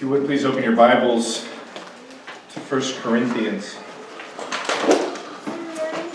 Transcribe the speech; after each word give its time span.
If 0.00 0.04
you 0.04 0.12
would 0.12 0.24
please 0.24 0.46
open 0.46 0.62
your 0.62 0.74
Bibles 0.74 1.42
to 2.54 2.60
1 2.60 3.02
Corinthians 3.02 3.76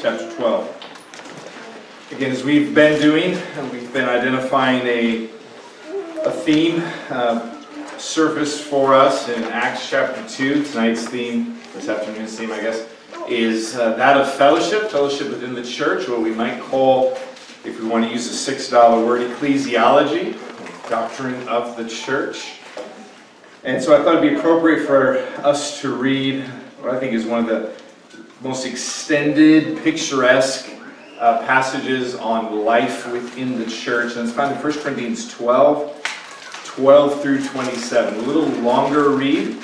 chapter 0.01 0.35
12. 0.37 2.09
Again, 2.13 2.31
as 2.31 2.43
we've 2.43 2.73
been 2.73 2.99
doing, 2.99 3.37
we've 3.71 3.93
been 3.93 4.09
identifying 4.09 4.81
a, 4.87 5.29
a 6.25 6.31
theme 6.31 6.81
uh, 7.11 7.61
surfaced 7.99 8.63
for 8.63 8.95
us 8.95 9.29
in 9.29 9.43
Acts 9.43 9.87
chapter 9.87 10.27
2. 10.29 10.63
Tonight's 10.63 11.07
theme, 11.07 11.59
this 11.75 11.87
afternoon's 11.87 12.35
theme, 12.35 12.51
I 12.51 12.61
guess, 12.61 12.89
is 13.29 13.75
uh, 13.75 13.93
that 13.97 14.17
of 14.17 14.33
fellowship, 14.33 14.89
fellowship 14.89 15.29
within 15.29 15.53
the 15.53 15.63
church, 15.63 16.09
what 16.09 16.21
we 16.21 16.31
might 16.31 16.59
call, 16.59 17.11
if 17.63 17.79
we 17.79 17.87
want 17.87 18.03
to 18.03 18.11
use 18.11 18.49
a 18.49 18.51
$6 18.51 19.05
word, 19.05 19.29
ecclesiology, 19.29 20.35
doctrine 20.89 21.47
of 21.47 21.77
the 21.77 21.87
church. 21.87 22.61
And 23.65 23.81
so 23.81 23.99
I 23.99 24.03
thought 24.03 24.17
it'd 24.17 24.29
be 24.29 24.37
appropriate 24.37 24.85
for 24.85 25.17
us 25.43 25.81
to 25.81 25.95
read 25.95 26.43
what 26.79 26.93
I 26.93 26.99
think 26.99 27.13
is 27.13 27.25
one 27.25 27.39
of 27.39 27.47
the 27.47 27.73
most 28.43 28.63
extended, 28.63 29.79
picturesque 29.79 30.69
uh, 31.19 31.39
passages 31.47 32.13
on 32.13 32.63
life 32.63 33.11
within 33.11 33.57
the 33.57 33.65
church. 33.65 34.15
And 34.17 34.27
it's 34.27 34.37
found 34.37 34.55
in 34.55 34.61
1 34.61 34.73
Corinthians 34.83 35.33
12, 35.33 36.03
12 36.63 37.21
through 37.23 37.43
27. 37.43 38.13
A 38.13 38.17
little 38.19 38.45
longer 38.61 39.09
read. 39.09 39.57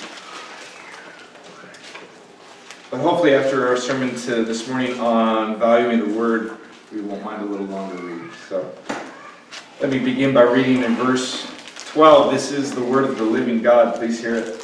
But 2.90 3.02
hopefully 3.02 3.36
after 3.36 3.68
our 3.68 3.77
sermon 3.77 4.16
to 4.22 4.44
this 4.44 4.68
morning 4.68 4.99
on 4.99 5.60
valuing 5.60 5.99
the 5.99 6.18
word, 6.18 6.58
we 6.91 7.02
won't 7.02 7.24
mind 7.24 7.44
a 7.44 7.46
little 7.46 7.68
longer 7.68 8.02
read. 8.02 8.32
So 8.49 8.74
let 9.80 9.91
me 9.91 9.99
begin 9.99 10.34
by 10.34 10.41
reading 10.41 10.84
in 10.84 10.96
verse 10.96 11.51
12. 11.91 12.31
This 12.31 12.54
is 12.54 12.72
the 12.72 12.81
word 12.81 13.04
of 13.04 13.18
the 13.18 13.23
living 13.26 13.62
God. 13.62 13.95
Please 13.95 14.22
hear 14.22 14.36
it. 14.36 14.62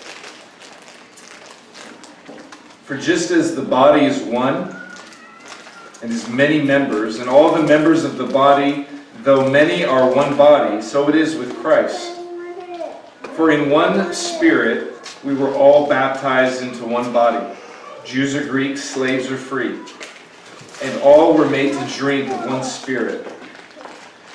For 2.86 2.96
just 2.96 3.32
as 3.32 3.54
the 3.54 3.64
body 3.64 4.06
is 4.06 4.24
one 4.24 4.74
and 6.02 6.10
has 6.10 6.30
many 6.30 6.62
members, 6.62 7.20
and 7.20 7.30
all 7.30 7.54
the 7.54 7.64
members 7.64 8.06
of 8.06 8.18
the 8.18 8.26
body, 8.26 8.88
though 9.24 9.50
many 9.50 9.84
are 9.84 10.10
one 10.10 10.38
body, 10.38 10.82
so 10.82 11.10
it 11.10 11.16
is 11.16 11.36
with 11.36 11.54
Christ. 11.58 12.18
For 13.34 13.52
in 13.52 13.70
one 13.70 14.14
spirit 14.14 14.94
we 15.22 15.36
were 15.36 15.54
all 15.54 15.90
baptized 15.90 16.62
into 16.62 16.86
one 16.86 17.12
body, 17.12 17.46
Jews 18.06 18.36
or 18.36 18.48
Greeks, 18.48 18.82
slaves 18.82 19.30
or 19.30 19.36
free, 19.36 19.78
and 20.82 21.02
all 21.02 21.38
were 21.38 21.50
made 21.50 21.74
to 21.74 21.94
drink 21.98 22.32
of 22.32 22.46
one 22.46 22.64
spirit. 22.64 23.28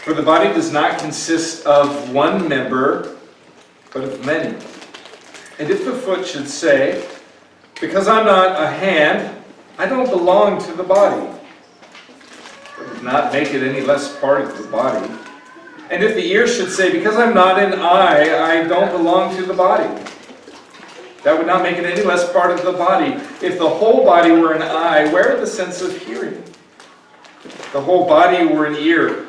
For 0.02 0.12
the 0.14 0.22
body 0.22 0.48
does 0.52 0.72
not 0.72 0.98
consist 0.98 1.64
of 1.64 2.12
one 2.12 2.48
member, 2.48 3.16
but 3.94 4.02
of 4.02 4.26
many. 4.26 4.48
And 5.60 5.70
if 5.70 5.84
the 5.84 5.92
foot 5.92 6.26
should 6.26 6.48
say, 6.48 7.08
Because 7.80 8.08
I'm 8.08 8.26
not 8.26 8.60
a 8.60 8.66
hand, 8.66 9.40
I 9.78 9.86
don't 9.86 10.10
belong 10.10 10.60
to 10.64 10.72
the 10.72 10.82
body, 10.82 11.24
that 12.78 12.88
does 12.94 13.02
not 13.02 13.32
make 13.32 13.54
it 13.54 13.62
any 13.62 13.80
less 13.80 14.18
part 14.18 14.40
of 14.40 14.58
the 14.58 14.64
body. 14.64 15.08
And 15.88 16.02
if 16.02 16.16
the 16.16 16.26
ear 16.32 16.48
should 16.48 16.72
say, 16.72 16.90
Because 16.90 17.14
I'm 17.14 17.32
not 17.32 17.62
an 17.62 17.74
eye, 17.74 18.60
I 18.60 18.66
don't 18.66 18.90
belong 18.90 19.36
to 19.36 19.46
the 19.46 19.54
body, 19.54 19.88
that 21.22 21.38
would 21.38 21.46
not 21.46 21.62
make 21.62 21.76
it 21.76 21.84
any 21.84 22.02
less 22.02 22.32
part 22.32 22.50
of 22.50 22.64
the 22.64 22.72
body. 22.72 23.12
If 23.40 23.56
the 23.56 23.70
whole 23.70 24.04
body 24.04 24.32
were 24.32 24.52
an 24.52 24.62
eye, 24.62 25.12
where 25.12 25.38
the 25.38 25.46
sense 25.46 25.80
of 25.80 25.96
hearing? 25.96 26.42
If 27.44 27.72
the 27.72 27.80
whole 27.80 28.08
body 28.08 28.44
were 28.44 28.66
an 28.66 28.74
ear, 28.74 29.28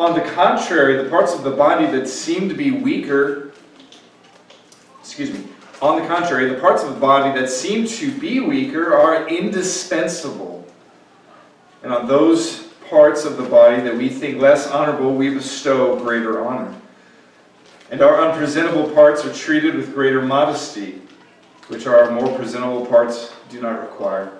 On 0.00 0.14
the 0.14 0.22
contrary, 0.22 0.96
the 0.96 1.10
parts 1.10 1.34
of 1.34 1.42
the 1.42 1.50
body 1.50 1.84
that 1.84 2.08
seem 2.08 2.48
to 2.48 2.54
be 2.54 2.70
weaker, 2.70 3.52
excuse 4.98 5.30
me, 5.30 5.44
on 5.82 6.00
the 6.00 6.08
contrary, 6.08 6.48
the 6.48 6.58
parts 6.58 6.82
of 6.82 6.94
the 6.94 6.98
body 6.98 7.38
that 7.38 7.50
seem 7.50 7.86
to 7.86 8.10
be 8.18 8.40
weaker 8.40 8.94
are 8.94 9.28
indispensable. 9.28 10.66
And 11.82 11.92
on 11.92 12.08
those 12.08 12.68
parts 12.88 13.26
of 13.26 13.36
the 13.36 13.42
body 13.42 13.82
that 13.82 13.94
we 13.94 14.08
think 14.08 14.40
less 14.40 14.66
honorable, 14.66 15.14
we 15.14 15.34
bestow 15.34 16.02
greater 16.02 16.42
honor. 16.42 16.74
And 17.90 18.00
our 18.00 18.26
unpresentable 18.26 18.88
parts 18.94 19.26
are 19.26 19.34
treated 19.34 19.74
with 19.74 19.92
greater 19.92 20.22
modesty, 20.22 21.02
which 21.68 21.86
our 21.86 22.10
more 22.10 22.34
presentable 22.38 22.86
parts 22.86 23.34
do 23.50 23.60
not 23.60 23.82
require. 23.82 24.39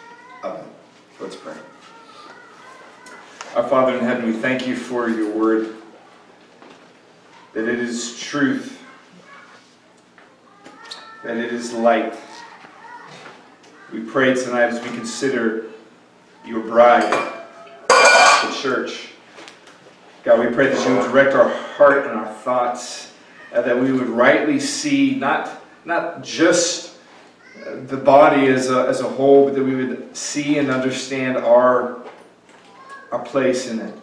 it. 0.43 0.65
Let's 1.19 1.35
pray. 1.35 1.55
Our 3.55 3.67
Father 3.67 3.97
in 3.97 4.03
heaven, 4.03 4.25
we 4.25 4.33
thank 4.33 4.65
you 4.65 4.75
for 4.75 5.09
your 5.09 5.31
word, 5.31 5.75
that 7.53 7.67
it 7.67 7.79
is 7.79 8.17
truth, 8.17 8.81
that 11.23 11.37
it 11.37 11.53
is 11.53 11.73
light. 11.73 12.15
We 13.91 13.99
pray 13.99 14.33
tonight 14.33 14.63
as 14.63 14.81
we 14.81 14.89
consider 14.95 15.65
your 16.45 16.61
bride, 16.61 17.11
the 17.89 18.57
church. 18.61 19.09
God, 20.23 20.39
we 20.39 20.53
pray 20.53 20.67
that 20.67 20.87
you 20.87 20.95
would 20.95 21.11
direct 21.11 21.35
our 21.35 21.49
heart 21.49 22.05
and 22.07 22.15
our 22.15 22.31
thoughts, 22.33 23.13
uh, 23.53 23.61
that 23.61 23.77
we 23.77 23.91
would 23.91 24.07
rightly 24.07 24.59
see 24.59 25.15
not, 25.15 25.61
not 25.83 26.23
just 26.23 26.90
the 27.87 27.97
body 27.97 28.47
as 28.47 28.69
a, 28.69 28.87
as 28.87 29.01
a 29.01 29.07
whole, 29.07 29.45
but 29.45 29.55
that 29.55 29.63
we 29.63 29.75
would 29.75 30.15
see 30.15 30.57
and 30.57 30.69
understand 30.69 31.37
our, 31.37 32.01
our 33.11 33.19
place 33.19 33.69
in 33.69 33.79
it. 33.79 33.93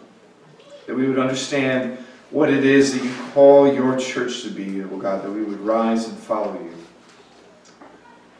That 0.87 0.95
we 0.95 1.07
would 1.07 1.19
understand 1.19 1.97
what 2.31 2.49
it 2.49 2.65
is 2.65 2.93
that 2.93 3.03
you 3.03 3.13
call 3.33 3.71
your 3.73 3.97
church 3.97 4.43
to 4.43 4.49
be, 4.49 4.81
oh 4.83 4.97
God, 4.97 5.23
that 5.23 5.31
we 5.31 5.43
would 5.43 5.59
rise 5.61 6.07
and 6.07 6.17
follow 6.17 6.53
you. 6.53 6.73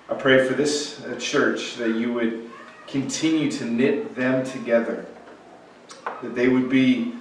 I 0.10 0.16
pray 0.16 0.48
for 0.48 0.54
this 0.54 1.04
uh, 1.06 1.16
church 1.20 1.76
that 1.76 1.90
you 1.90 2.14
would 2.14 2.50
continue 2.88 3.52
to 3.52 3.66
knit 3.66 4.16
them 4.16 4.44
together, 4.46 5.06
that 6.24 6.34
they 6.34 6.48
would 6.48 6.70
be 6.70 7.14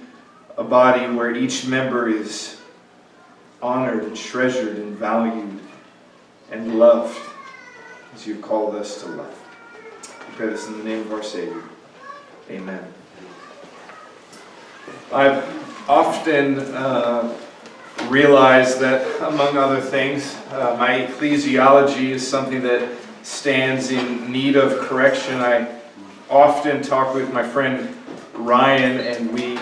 a 0.57 0.63
body 0.63 1.05
where 1.13 1.35
each 1.35 1.67
member 1.67 2.09
is 2.09 2.59
honored 3.61 4.03
and 4.03 4.15
treasured 4.15 4.77
and 4.77 4.97
valued 4.97 5.59
and 6.51 6.79
loved 6.79 7.28
as 8.19 8.27
you've 8.27 8.41
called 8.41 8.75
us 8.75 9.01
to 9.01 9.07
love. 9.07 9.49
We 10.27 10.35
pray 10.35 10.47
this 10.47 10.67
in 10.67 10.77
the 10.77 10.83
name 10.83 11.01
of 11.01 11.13
our 11.13 11.23
Savior. 11.23 11.63
Amen. 12.49 12.85
I've 15.13 15.89
often 15.89 16.59
uh, 16.59 17.33
realized 18.07 18.81
that, 18.81 19.21
among 19.21 19.55
other 19.57 19.79
things, 19.79 20.35
uh, 20.51 20.75
my 20.77 21.07
ecclesiology 21.07 22.09
is 22.09 22.27
something 22.27 22.61
that 22.63 22.89
stands 23.23 23.89
in 23.89 24.29
need 24.29 24.57
of 24.57 24.79
correction. 24.79 25.39
I 25.39 25.79
often 26.29 26.81
talk 26.81 27.15
with 27.15 27.31
my 27.31 27.43
friend 27.43 27.95
Ryan, 28.33 28.99
and 28.99 29.33
we 29.33 29.57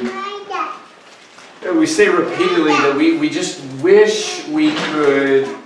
we 1.78 1.86
say 1.86 2.08
repeatedly 2.08 2.72
that 2.72 2.96
we, 2.96 3.18
we 3.18 3.30
just 3.30 3.62
wish 3.84 4.48
we 4.48 4.74
could 4.74 5.58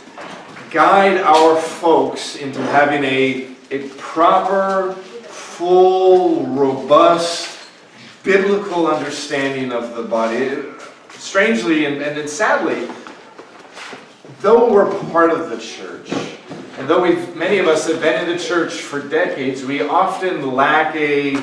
guide 0.71 1.18
our 1.18 1.57
folks 1.57 2.38
into 2.38 2.62
having 2.62 3.03
a, 3.03 3.53
a 3.71 3.88
proper, 3.97 4.94
full, 4.94 6.45
robust, 6.47 7.59
biblical 8.23 8.88
understanding 8.88 9.73
of 9.73 9.95
the 9.95 10.03
body. 10.03 10.63
Strangely 11.09 11.85
and, 11.85 12.01
and 12.01 12.29
sadly, 12.29 12.88
though 14.39 14.71
we're 14.71 14.89
part 15.12 15.29
of 15.29 15.50
the 15.50 15.57
church, 15.57 16.12
And 16.77 16.89
though 16.89 17.01
we've, 17.01 17.35
many 17.35 17.59
of 17.59 17.68
us 17.68 17.88
have 17.88 18.01
been 18.01 18.27
in 18.27 18.35
the 18.35 18.41
church 18.41 18.73
for 18.73 19.01
decades, 19.01 19.63
we 19.63 19.81
often 19.81 20.53
lack 20.53 20.95
a, 20.95 21.35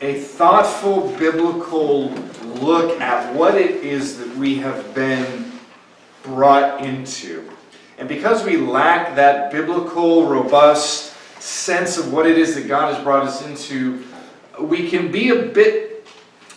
a 0.00 0.20
thoughtful 0.20 1.08
biblical 1.18 2.10
look 2.60 3.00
at 3.00 3.34
what 3.34 3.54
it 3.56 3.82
is 3.82 4.18
that 4.18 4.36
we 4.36 4.56
have 4.56 4.94
been 4.94 5.50
brought 6.22 6.84
into. 6.84 7.50
And 8.02 8.08
because 8.08 8.44
we 8.44 8.56
lack 8.56 9.14
that 9.14 9.52
biblical, 9.52 10.26
robust 10.26 11.14
sense 11.40 11.98
of 11.98 12.12
what 12.12 12.26
it 12.26 12.36
is 12.36 12.56
that 12.56 12.66
God 12.66 12.92
has 12.92 13.00
brought 13.04 13.28
us 13.28 13.46
into, 13.46 14.04
we 14.60 14.90
can 14.90 15.12
be 15.12 15.28
a 15.28 15.40
bit 15.40 16.04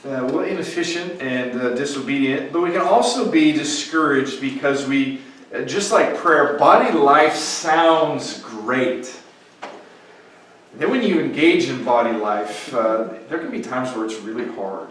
uh, 0.06 0.28
well, 0.32 0.40
inefficient 0.40 1.22
and 1.22 1.62
uh, 1.62 1.76
disobedient, 1.76 2.52
but 2.52 2.62
we 2.62 2.72
can 2.72 2.82
also 2.82 3.30
be 3.30 3.52
discouraged 3.52 4.42
because 4.42 4.88
we, 4.88 5.22
uh, 5.54 5.62
just 5.62 5.92
like 5.92 6.18
prayer, 6.18 6.58
body 6.58 6.92
life 6.98 7.36
sounds 7.36 8.42
great. 8.42 9.16
And 10.72 10.82
then 10.82 10.90
when 10.90 11.04
you 11.04 11.20
engage 11.20 11.70
in 11.70 11.84
body 11.84 12.18
life, 12.18 12.74
uh, 12.74 13.10
there 13.30 13.38
can 13.38 13.52
be 13.52 13.62
times 13.62 13.96
where 13.96 14.04
it's 14.04 14.16
really 14.16 14.52
hard. 14.56 14.90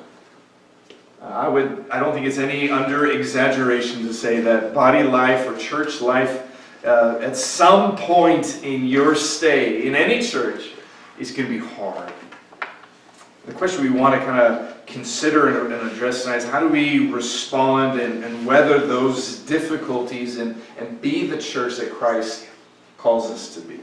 Uh, 1.20 1.24
I 1.24 1.48
would, 1.48 1.86
I 1.90 1.98
don't 1.98 2.12
think 2.12 2.26
it's 2.26 2.38
any 2.38 2.70
under 2.70 3.10
exaggeration 3.10 4.06
to 4.06 4.14
say 4.14 4.38
that 4.42 4.72
body 4.72 5.02
life 5.02 5.48
or 5.48 5.58
church 5.58 6.00
life, 6.00 6.42
uh, 6.84 7.18
at 7.20 7.36
some 7.36 7.96
point 7.96 8.62
in 8.62 8.86
your 8.86 9.14
stay 9.14 9.86
in 9.86 9.94
any 9.94 10.22
church, 10.22 10.70
is 11.18 11.30
going 11.30 11.48
to 11.48 11.60
be 11.60 11.66
hard. 11.76 12.12
The 13.46 13.52
question 13.52 13.82
we 13.82 13.90
want 13.90 14.18
to 14.18 14.24
kind 14.26 14.40
of 14.40 14.86
consider 14.86 15.64
and, 15.66 15.72
address 15.90 16.22
tonight 16.22 16.36
is 16.36 16.44
how 16.44 16.60
do 16.60 16.68
we 16.68 17.10
respond 17.10 18.00
and, 18.00 18.24
and 18.24 18.46
weather 18.46 18.86
those 18.86 19.38
difficulties 19.40 20.38
and, 20.38 20.60
and 20.78 21.00
be 21.00 21.26
the 21.26 21.38
church 21.38 21.76
that 21.76 21.92
Christ 21.92 22.48
calls 22.98 23.30
us 23.30 23.54
to 23.54 23.60
be. 23.60 23.78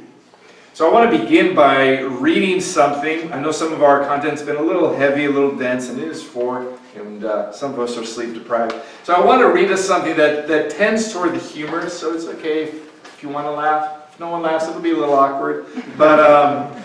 So 0.74 0.90
I 0.90 0.94
want 0.94 1.12
to 1.12 1.20
begin 1.20 1.54
by 1.54 2.00
reading 2.00 2.62
something. 2.62 3.32
I 3.32 3.40
know 3.40 3.52
some 3.52 3.74
of 3.74 3.84
our 3.84 4.06
content's 4.06 4.42
been 4.42 4.56
a 4.56 4.62
little 4.62 4.94
heavy, 4.96 5.26
a 5.26 5.30
little 5.30 5.56
dense, 5.56 5.90
and 5.90 6.00
it 6.00 6.08
is 6.08 6.24
for, 6.24 6.78
and 6.96 7.24
uh, 7.24 7.52
some 7.52 7.74
of 7.74 7.80
us 7.80 7.98
are 7.98 8.06
sleep 8.06 8.34
deprived. 8.34 8.74
So 9.04 9.14
I 9.14 9.24
want 9.24 9.42
to 9.42 9.48
read 9.48 9.70
us 9.70 9.86
something 9.86 10.16
that, 10.16 10.48
that 10.48 10.72
tends 10.72 11.12
toward 11.12 11.34
the 11.34 11.40
humorous, 11.40 12.00
so 12.00 12.16
it's 12.16 12.26
okay 12.26 12.64
if, 12.64 12.91
if 13.22 13.28
you 13.28 13.32
want 13.32 13.46
to 13.46 13.52
laugh. 13.52 14.12
If 14.12 14.20
no 14.20 14.32
one 14.32 14.42
laughs, 14.42 14.68
it'll 14.68 14.82
be 14.82 14.90
a 14.90 14.98
little 14.98 15.14
awkward. 15.14 15.68
But 15.96 16.20
um, 16.20 16.76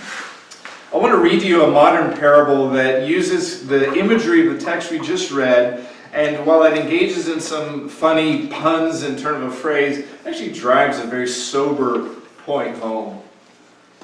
I 0.92 0.98
want 0.98 1.14
to 1.14 1.18
read 1.18 1.40
to 1.40 1.46
you 1.46 1.64
a 1.64 1.70
modern 1.70 2.14
parable 2.14 2.68
that 2.72 3.08
uses 3.08 3.66
the 3.66 3.94
imagery 3.94 4.46
of 4.46 4.52
the 4.52 4.60
text 4.62 4.90
we 4.90 4.98
just 4.98 5.32
read, 5.32 5.88
and 6.12 6.44
while 6.44 6.62
it 6.64 6.76
engages 6.76 7.28
in 7.28 7.40
some 7.40 7.88
funny 7.88 8.48
puns 8.48 9.02
and 9.02 9.18
turn 9.18 9.42
of 9.42 9.50
a 9.50 9.50
phrase, 9.50 10.06
actually 10.26 10.52
drives 10.52 10.98
a 10.98 11.04
very 11.04 11.26
sober 11.26 12.06
point 12.44 12.76
home. 12.76 13.22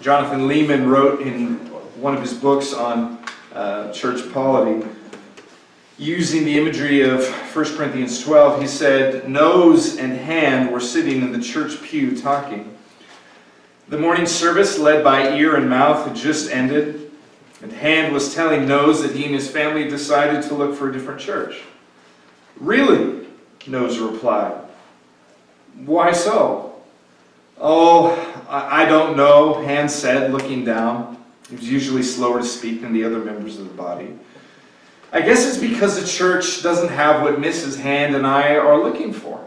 Jonathan 0.00 0.48
Leeman 0.48 0.88
wrote 0.88 1.20
in 1.20 1.56
one 2.00 2.14
of 2.14 2.22
his 2.22 2.32
books 2.32 2.72
on 2.72 3.22
uh, 3.52 3.92
church 3.92 4.32
polity, 4.32 4.88
using 6.02 6.44
the 6.44 6.58
imagery 6.58 7.02
of 7.02 7.24
1 7.54 7.76
Corinthians 7.76 8.22
12, 8.22 8.60
he 8.60 8.66
said, 8.66 9.28
Nose 9.28 9.98
and 9.98 10.12
hand 10.12 10.72
were 10.72 10.80
sitting 10.80 11.22
in 11.22 11.32
the 11.32 11.40
church 11.40 11.80
pew 11.82 12.20
talking. 12.20 12.76
The 13.88 13.98
morning 13.98 14.26
service, 14.26 14.78
led 14.78 15.04
by 15.04 15.34
ear 15.36 15.54
and 15.54 15.70
mouth, 15.70 16.06
had 16.06 16.16
just 16.16 16.50
ended, 16.50 17.10
and 17.62 17.72
Hand 17.72 18.12
was 18.12 18.34
telling 18.34 18.66
Nose 18.66 19.02
that 19.02 19.14
he 19.14 19.24
and 19.24 19.34
his 19.34 19.48
family 19.48 19.88
decided 19.88 20.42
to 20.44 20.54
look 20.54 20.74
for 20.74 20.90
a 20.90 20.92
different 20.92 21.20
church. 21.20 21.60
Really? 22.58 23.26
Nose 23.68 23.98
replied. 23.98 24.60
Why 25.84 26.12
so? 26.12 26.82
Oh, 27.60 28.44
I 28.48 28.86
don't 28.86 29.16
know, 29.16 29.62
Hand 29.62 29.90
said, 29.90 30.32
looking 30.32 30.64
down. 30.64 31.22
He 31.48 31.54
was 31.54 31.70
usually 31.70 32.02
slower 32.02 32.40
to 32.40 32.44
speak 32.44 32.80
than 32.80 32.92
the 32.92 33.04
other 33.04 33.20
members 33.20 33.58
of 33.58 33.68
the 33.68 33.74
body. 33.74 34.18
I 35.12 35.20
guess 35.20 35.46
it's 35.46 35.58
because 35.58 36.00
the 36.00 36.06
church 36.06 36.62
doesn't 36.62 36.88
have 36.88 37.22
what 37.22 37.36
Mrs. 37.36 37.78
Hand 37.78 38.16
and 38.16 38.26
I 38.26 38.56
are 38.56 38.82
looking 38.82 39.12
for. 39.12 39.44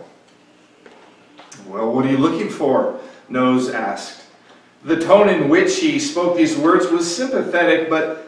Well, 1.68 1.92
what 1.92 2.06
are 2.06 2.12
you 2.12 2.18
looking 2.18 2.50
for? 2.50 3.00
Nose 3.28 3.70
asked. 3.70 4.22
The 4.84 5.00
tone 5.00 5.28
in 5.28 5.50
which 5.50 5.80
he 5.80 6.00
spoke 6.00 6.38
these 6.38 6.56
words 6.56 6.86
was 6.88 7.14
sympathetic, 7.14 7.90
but 7.90 8.28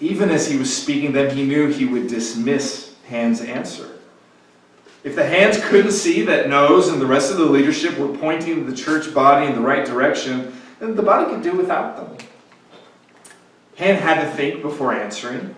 even 0.00 0.28
as 0.28 0.50
he 0.50 0.58
was 0.58 0.74
speaking 0.74 1.12
them, 1.12 1.34
he 1.34 1.44
knew 1.44 1.68
he 1.68 1.86
would 1.86 2.06
dismiss 2.06 2.94
Hand's 3.06 3.40
answer. 3.40 3.98
If 5.02 5.16
the 5.16 5.26
hands 5.26 5.64
couldn't 5.64 5.92
see 5.92 6.22
that 6.26 6.50
Nose 6.50 6.88
and 6.88 7.00
the 7.00 7.06
rest 7.06 7.30
of 7.30 7.38
the 7.38 7.46
leadership 7.46 7.96
were 7.98 8.14
pointing 8.18 8.66
the 8.66 8.76
church 8.76 9.14
body 9.14 9.46
in 9.46 9.54
the 9.54 9.62
right 9.62 9.86
direction, 9.86 10.52
then 10.80 10.94
the 10.94 11.02
body 11.02 11.30
could 11.32 11.42
do 11.42 11.56
without 11.56 11.96
them. 11.96 12.28
Hand 13.76 13.98
had 13.98 14.22
to 14.22 14.30
think 14.36 14.60
before 14.60 14.92
answering. 14.92 15.54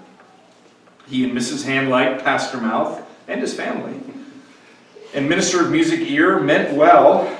He 1.11 1.25
and 1.25 1.37
Mrs. 1.37 1.65
Hand 1.65 1.91
liked 1.91 2.23
Pastor 2.23 2.59
Mouth 2.59 3.03
and 3.27 3.41
his 3.41 3.53
family. 3.53 4.01
And 5.13 5.29
Minister 5.29 5.61
of 5.61 5.73
Music 5.73 6.09
Ear 6.09 6.39
meant 6.39 6.77
well. 6.77 7.37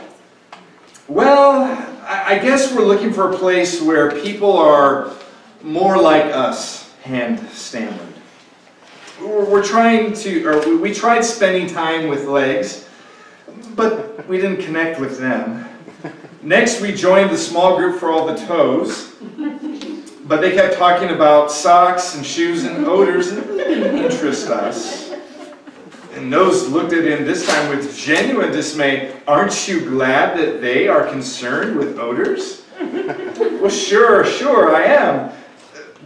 Well, 1.07 1.63
I 2.03 2.41
guess 2.41 2.75
we're 2.75 2.85
looking 2.85 3.13
for 3.13 3.33
a 3.33 3.39
place 3.39 3.81
where 3.81 4.11
people 4.23 4.59
are 4.59 5.13
more 5.63 6.03
like 6.03 6.25
us, 6.25 6.93
hand 7.03 7.49
stammered. 7.51 8.09
We're 9.21 9.65
trying 9.65 10.15
to, 10.15 10.45
or 10.49 10.77
we 10.79 10.93
tried 10.93 11.25
spending 11.25 11.69
time 11.69 12.09
with 12.09 12.25
legs, 12.25 12.89
but 13.77 14.27
we 14.27 14.39
didn't 14.39 14.65
connect 14.65 14.99
with 14.99 15.21
them. 15.21 15.65
Next, 16.43 16.81
we 16.81 16.93
joined 16.93 17.31
the 17.31 17.39
small 17.39 17.77
group 17.77 18.01
for 18.01 18.11
all 18.11 18.27
the 18.27 18.35
toes, 18.47 19.15
but 20.31 20.41
they 20.41 20.53
kept 20.53 20.77
talking 20.77 21.09
about 21.09 21.51
socks 21.51 22.15
and 22.15 22.25
shoes 22.25 22.63
and 22.63 22.87
odors, 22.87 23.33
it 23.33 23.45
didn't 23.49 23.99
interest 23.99 24.49
us. 24.49 25.11
And 26.13 26.31
Nose 26.31 26.69
looked 26.69 26.93
at 26.93 27.05
him 27.05 27.25
this 27.25 27.45
time 27.45 27.69
with 27.69 27.97
genuine 27.97 28.53
dismay. 28.53 29.13
Aren't 29.27 29.67
you 29.67 29.81
glad 29.81 30.39
that 30.39 30.61
they 30.61 30.87
are 30.87 31.05
concerned 31.05 31.77
with 31.77 31.99
odors? 31.99 32.65
well, 32.81 33.69
sure, 33.69 34.25
sure, 34.25 34.73
I 34.73 34.85
am. 34.85 35.33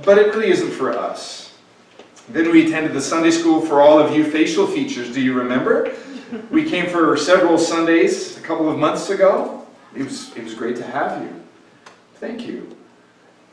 But 0.02 0.16
it 0.16 0.34
really 0.34 0.48
isn't 0.48 0.70
for 0.70 0.96
us. 0.96 1.54
Then 2.30 2.50
we 2.50 2.66
attended 2.66 2.94
the 2.94 3.02
Sunday 3.02 3.30
school 3.30 3.60
for 3.60 3.82
all 3.82 3.98
of 3.98 4.16
you 4.16 4.24
facial 4.24 4.66
features. 4.66 5.12
Do 5.12 5.20
you 5.20 5.34
remember? 5.34 5.94
We 6.50 6.64
came 6.64 6.86
for 6.86 7.14
several 7.18 7.58
Sundays 7.58 8.38
a 8.38 8.40
couple 8.40 8.70
of 8.70 8.78
months 8.78 9.10
ago. 9.10 9.66
It 9.94 10.04
was, 10.04 10.34
it 10.34 10.44
was 10.44 10.54
great 10.54 10.76
to 10.76 10.84
have 10.84 11.20
you. 11.20 11.42
Thank 12.14 12.46
you. 12.46 12.74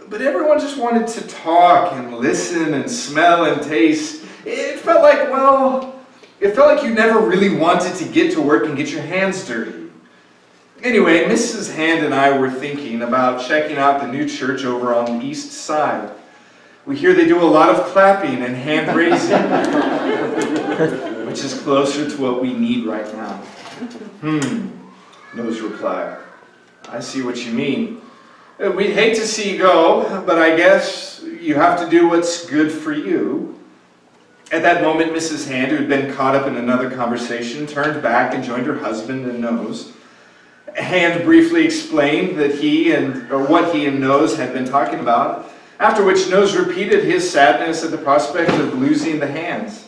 But 0.10 0.22
everyone 0.22 0.60
just 0.60 0.78
wanted 0.78 1.08
to 1.08 1.28
talk 1.28 1.94
and 1.94 2.18
listen 2.18 2.74
and 2.74 2.90
smell 2.90 3.46
and 3.46 3.62
taste. 3.62 4.24
It 4.46 4.80
felt 4.80 5.02
like, 5.02 5.30
well, 5.32 6.00
it 6.40 6.56
felt 6.56 6.76
like 6.76 6.84
you 6.84 6.94
never 6.94 7.20
really 7.20 7.56
wanted 7.56 7.96
to 7.96 8.06
get 8.06 8.34
to 8.34 8.42
work 8.42 8.66
and 8.66 8.76
get 8.76 8.90
your 8.90 9.04
hands 9.04 9.48
dirty. 9.48 9.90
Anyway, 10.84 11.26
Mrs. 11.26 11.74
Hand 11.76 12.04
and 12.04 12.14
I 12.14 12.38
were 12.38 12.50
thinking 12.50 13.04
about 13.04 13.48
checking 13.48 13.78
out 13.78 14.02
the 14.02 14.08
new 14.08 14.28
church 14.28 14.66
over 14.66 14.94
on 14.96 15.20
the 15.20 15.26
east 15.26 15.52
side. 15.52 16.12
We 16.88 16.98
hear 16.98 17.14
they 17.14 17.28
do 17.28 17.40
a 17.40 17.46
lot 17.46 17.70
of 17.70 17.86
clapping 17.88 18.42
and 18.42 18.56
hand 18.56 18.96
raising, 18.98 19.38
which 21.28 21.44
is 21.44 21.54
closer 21.62 22.10
to 22.10 22.22
what 22.22 22.42
we 22.42 22.54
need 22.54 22.88
right 22.88 23.06
now. 23.14 23.34
Hmm, 24.22 24.70
Nose 25.38 25.62
replied. 25.62 26.18
I 26.90 27.00
see 27.00 27.22
what 27.22 27.46
you 27.46 27.52
mean. 27.52 28.02
Uh, 28.62 28.70
we'd 28.70 28.94
hate 28.94 29.16
to 29.16 29.26
see 29.26 29.54
you 29.54 29.58
go, 29.58 30.24
but 30.28 30.38
I 30.38 30.56
guess 30.56 31.24
you 31.40 31.56
have 31.56 31.80
to 31.80 31.90
do 31.90 32.08
what's 32.08 32.46
good 32.46 32.72
for 32.72 32.94
you. 32.94 33.60
At 34.52 34.62
that 34.62 34.84
moment, 34.84 35.14
Mrs. 35.14 35.48
Hand, 35.48 35.72
who 35.72 35.78
had 35.78 35.90
been 35.90 36.14
caught 36.14 36.36
up 36.36 36.46
in 36.46 36.56
another 36.56 36.92
conversation, 36.92 37.66
turned 37.66 38.04
back 38.04 38.36
and 38.36 38.44
joined 38.44 38.68
her 38.68 38.78
husband 38.78 39.26
and 39.26 39.42
Nose. 39.42 39.94
Hand 40.76 41.24
briefly 41.24 41.66
explained 41.66 42.38
that 42.38 42.54
he 42.54 42.94
and 42.94 43.32
or 43.32 43.44
what 43.44 43.74
he 43.74 43.88
and 43.88 44.00
Nose 44.00 44.38
had 44.38 44.54
been 44.54 44.66
talking 44.66 45.00
about, 45.00 45.52
after 45.80 46.06
which 46.06 46.30
Nose 46.30 46.56
repeated 46.56 47.04
his 47.04 47.28
sadness 47.28 47.84
at 47.84 47.90
the 47.90 47.98
prospect 47.98 48.52
of 48.52 48.78
losing 48.78 49.20
the 49.20 49.26
hands. 49.26 49.88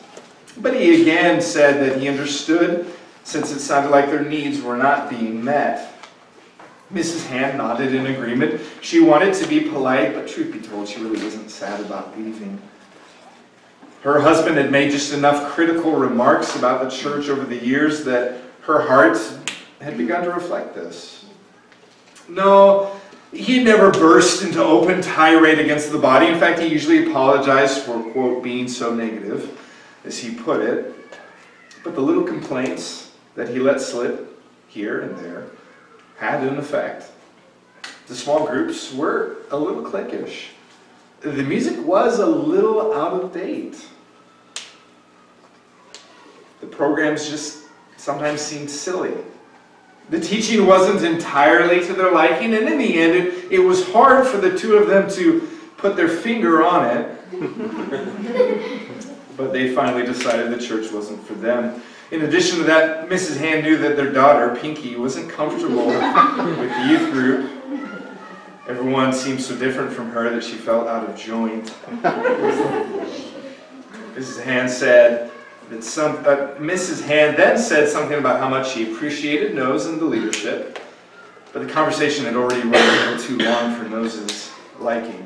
But 0.57 0.73
he 0.73 1.03
again 1.03 1.43
said 1.43 1.79
that 1.87 2.01
he 2.01 2.07
understood, 2.07 2.87
since 3.23 3.51
it 3.51 3.59
sounded 3.59 3.91
like 3.91 4.07
their 4.07 4.23
needs 4.23 4.63
were 4.63 4.77
not 4.77 5.11
being 5.11 5.43
met. 5.43 5.92
Mrs. 6.93 7.25
Hand 7.25 7.57
nodded 7.57 7.95
in 7.95 8.05
agreement. 8.05 8.61
She 8.81 8.99
wanted 8.99 9.33
to 9.35 9.47
be 9.47 9.61
polite, 9.61 10.13
but 10.13 10.27
truth 10.27 10.53
be 10.53 10.59
told, 10.59 10.87
she 10.87 11.01
really 11.01 11.21
wasn't 11.23 11.49
sad 11.49 11.79
about 11.81 12.15
leaving. 12.17 12.61
Her 14.01 14.19
husband 14.19 14.57
had 14.57 14.71
made 14.71 14.91
just 14.91 15.13
enough 15.13 15.51
critical 15.51 15.93
remarks 15.93 16.55
about 16.55 16.83
the 16.83 16.95
church 16.95 17.29
over 17.29 17.45
the 17.45 17.57
years 17.57 18.03
that 18.03 18.41
her 18.61 18.81
heart 18.81 19.17
had 19.81 19.97
begun 19.97 20.23
to 20.23 20.31
reflect 20.31 20.75
this. 20.75 21.25
No, 22.29 22.99
he 23.31 23.63
never 23.63 23.89
burst 23.91 24.43
into 24.43 24.63
open 24.63 25.01
tirade 25.01 25.59
against 25.59 25.91
the 25.91 25.97
body. 25.97 26.27
In 26.27 26.39
fact, 26.39 26.59
he 26.59 26.67
usually 26.67 27.09
apologized 27.09 27.83
for, 27.83 27.99
quote, 28.11 28.43
being 28.43 28.67
so 28.67 28.93
negative, 28.93 29.59
as 30.05 30.19
he 30.19 30.35
put 30.35 30.61
it. 30.61 30.93
But 31.83 31.95
the 31.95 32.01
little 32.01 32.23
complaints 32.23 33.11
that 33.35 33.49
he 33.49 33.59
let 33.59 33.81
slip 33.81 34.39
here 34.67 35.01
and 35.01 35.17
there 35.17 35.47
had 36.17 36.43
an 36.43 36.57
effect. 36.57 37.05
The 38.07 38.15
small 38.15 38.45
groups 38.45 38.93
were 38.93 39.37
a 39.51 39.57
little 39.57 39.83
cliquish. 39.83 40.47
The 41.21 41.43
music 41.43 41.85
was 41.85 42.19
a 42.19 42.25
little 42.25 42.93
out 42.93 43.13
of 43.13 43.33
date. 43.33 43.85
The 46.59 46.67
programs 46.67 47.29
just 47.29 47.63
sometimes 47.97 48.41
seemed 48.41 48.69
silly. 48.69 49.13
The 50.09 50.19
teaching 50.19 50.65
wasn't 50.65 51.03
entirely 51.03 51.85
to 51.85 51.93
their 51.93 52.11
liking, 52.11 52.53
and 52.53 52.67
in 52.67 52.77
the 52.77 52.99
end, 52.99 53.15
it, 53.15 53.51
it 53.51 53.59
was 53.59 53.89
hard 53.91 54.27
for 54.27 54.37
the 54.37 54.57
two 54.57 54.75
of 54.75 54.87
them 54.87 55.09
to 55.11 55.47
put 55.77 55.95
their 55.95 56.09
finger 56.09 56.63
on 56.63 56.85
it. 56.85 57.09
but 59.37 59.53
they 59.53 59.73
finally 59.73 60.05
decided 60.05 60.51
the 60.51 60.61
church 60.61 60.91
wasn't 60.91 61.25
for 61.25 61.33
them. 61.35 61.81
In 62.13 62.21
addition 62.21 62.59
to 62.59 62.63
that, 62.65 63.09
Mrs. 63.09 63.37
Hand 63.37 63.63
knew 63.63 63.75
that 63.77 63.95
their 63.95 64.11
daughter, 64.11 64.55
Pinky, 64.55 64.95
wasn't 64.95 65.31
comfortable 65.31 65.87
with 65.87 66.69
the 66.69 66.85
youth 66.87 67.11
group. 67.11 67.49
Everyone 68.67 69.11
seemed 69.11 69.41
so 69.41 69.57
different 69.57 69.91
from 69.91 70.11
her 70.11 70.29
that 70.29 70.43
she 70.43 70.53
felt 70.53 70.87
out 70.87 71.09
of 71.09 71.17
joint. 71.17 71.73
Mrs. 74.13 74.43
Hand 74.43 74.69
said 74.69 75.31
that 75.71 75.83
some, 75.83 76.17
uh, 76.17 76.53
Mrs. 76.59 77.03
Hand 77.03 77.35
then 77.35 77.57
said 77.57 77.89
something 77.89 78.19
about 78.19 78.39
how 78.39 78.47
much 78.47 78.73
she 78.73 78.93
appreciated 78.93 79.55
Nose 79.55 79.87
and 79.87 79.99
the 79.99 80.05
leadership, 80.05 80.77
but 81.51 81.65
the 81.65 81.73
conversation 81.73 82.25
had 82.25 82.35
already 82.35 82.61
run 82.61 82.75
a 82.75 83.09
little 83.09 83.17
too 83.17 83.39
long 83.39 83.75
for 83.75 83.89
Nose's 83.89 84.51
liking. 84.77 85.22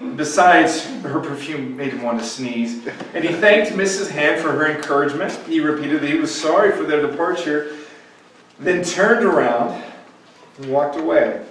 Besides, 0.00 0.86
her 1.02 1.20
perfume 1.20 1.76
made 1.76 1.92
him 1.92 2.02
want 2.02 2.18
to 2.20 2.24
sneeze. 2.24 2.86
And 3.12 3.22
he 3.22 3.34
thanked 3.34 3.72
Mrs. 3.72 4.10
Hand 4.10 4.40
for 4.40 4.50
her 4.52 4.74
encouragement. 4.74 5.32
He 5.46 5.60
repeated 5.60 6.00
that 6.00 6.08
he 6.08 6.16
was 6.16 6.34
sorry 6.34 6.72
for 6.72 6.84
their 6.84 7.06
departure, 7.06 7.76
then 8.58 8.82
turned 8.82 9.26
around 9.26 9.82
and 10.58 10.72
walked 10.72 10.96
away. 10.96 11.44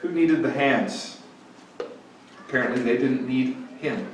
Who 0.00 0.10
needed 0.10 0.42
the 0.42 0.50
hands? 0.50 1.18
Apparently, 2.46 2.82
they 2.82 2.98
didn't 2.98 3.26
need 3.26 3.56
him. 3.80 4.06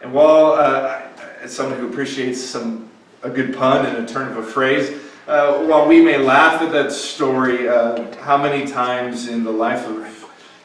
And 0.00 0.12
while, 0.12 0.52
uh, 0.52 1.02
as 1.40 1.52
someone 1.52 1.78
who 1.80 1.88
appreciates 1.88 2.40
some 2.40 2.88
a 3.22 3.30
good 3.30 3.56
pun 3.56 3.86
and 3.86 4.04
a 4.04 4.12
turn 4.12 4.30
of 4.30 4.36
a 4.36 4.42
phrase, 4.42 5.00
uh, 5.26 5.64
while 5.64 5.88
we 5.88 6.02
may 6.02 6.18
laugh 6.18 6.60
at 6.60 6.70
that 6.72 6.92
story, 6.92 7.66
uh, 7.66 8.14
how 8.18 8.36
many 8.36 8.70
times 8.70 9.28
in 9.28 9.42
the 9.42 9.50
life 9.50 9.88
of 9.88 10.04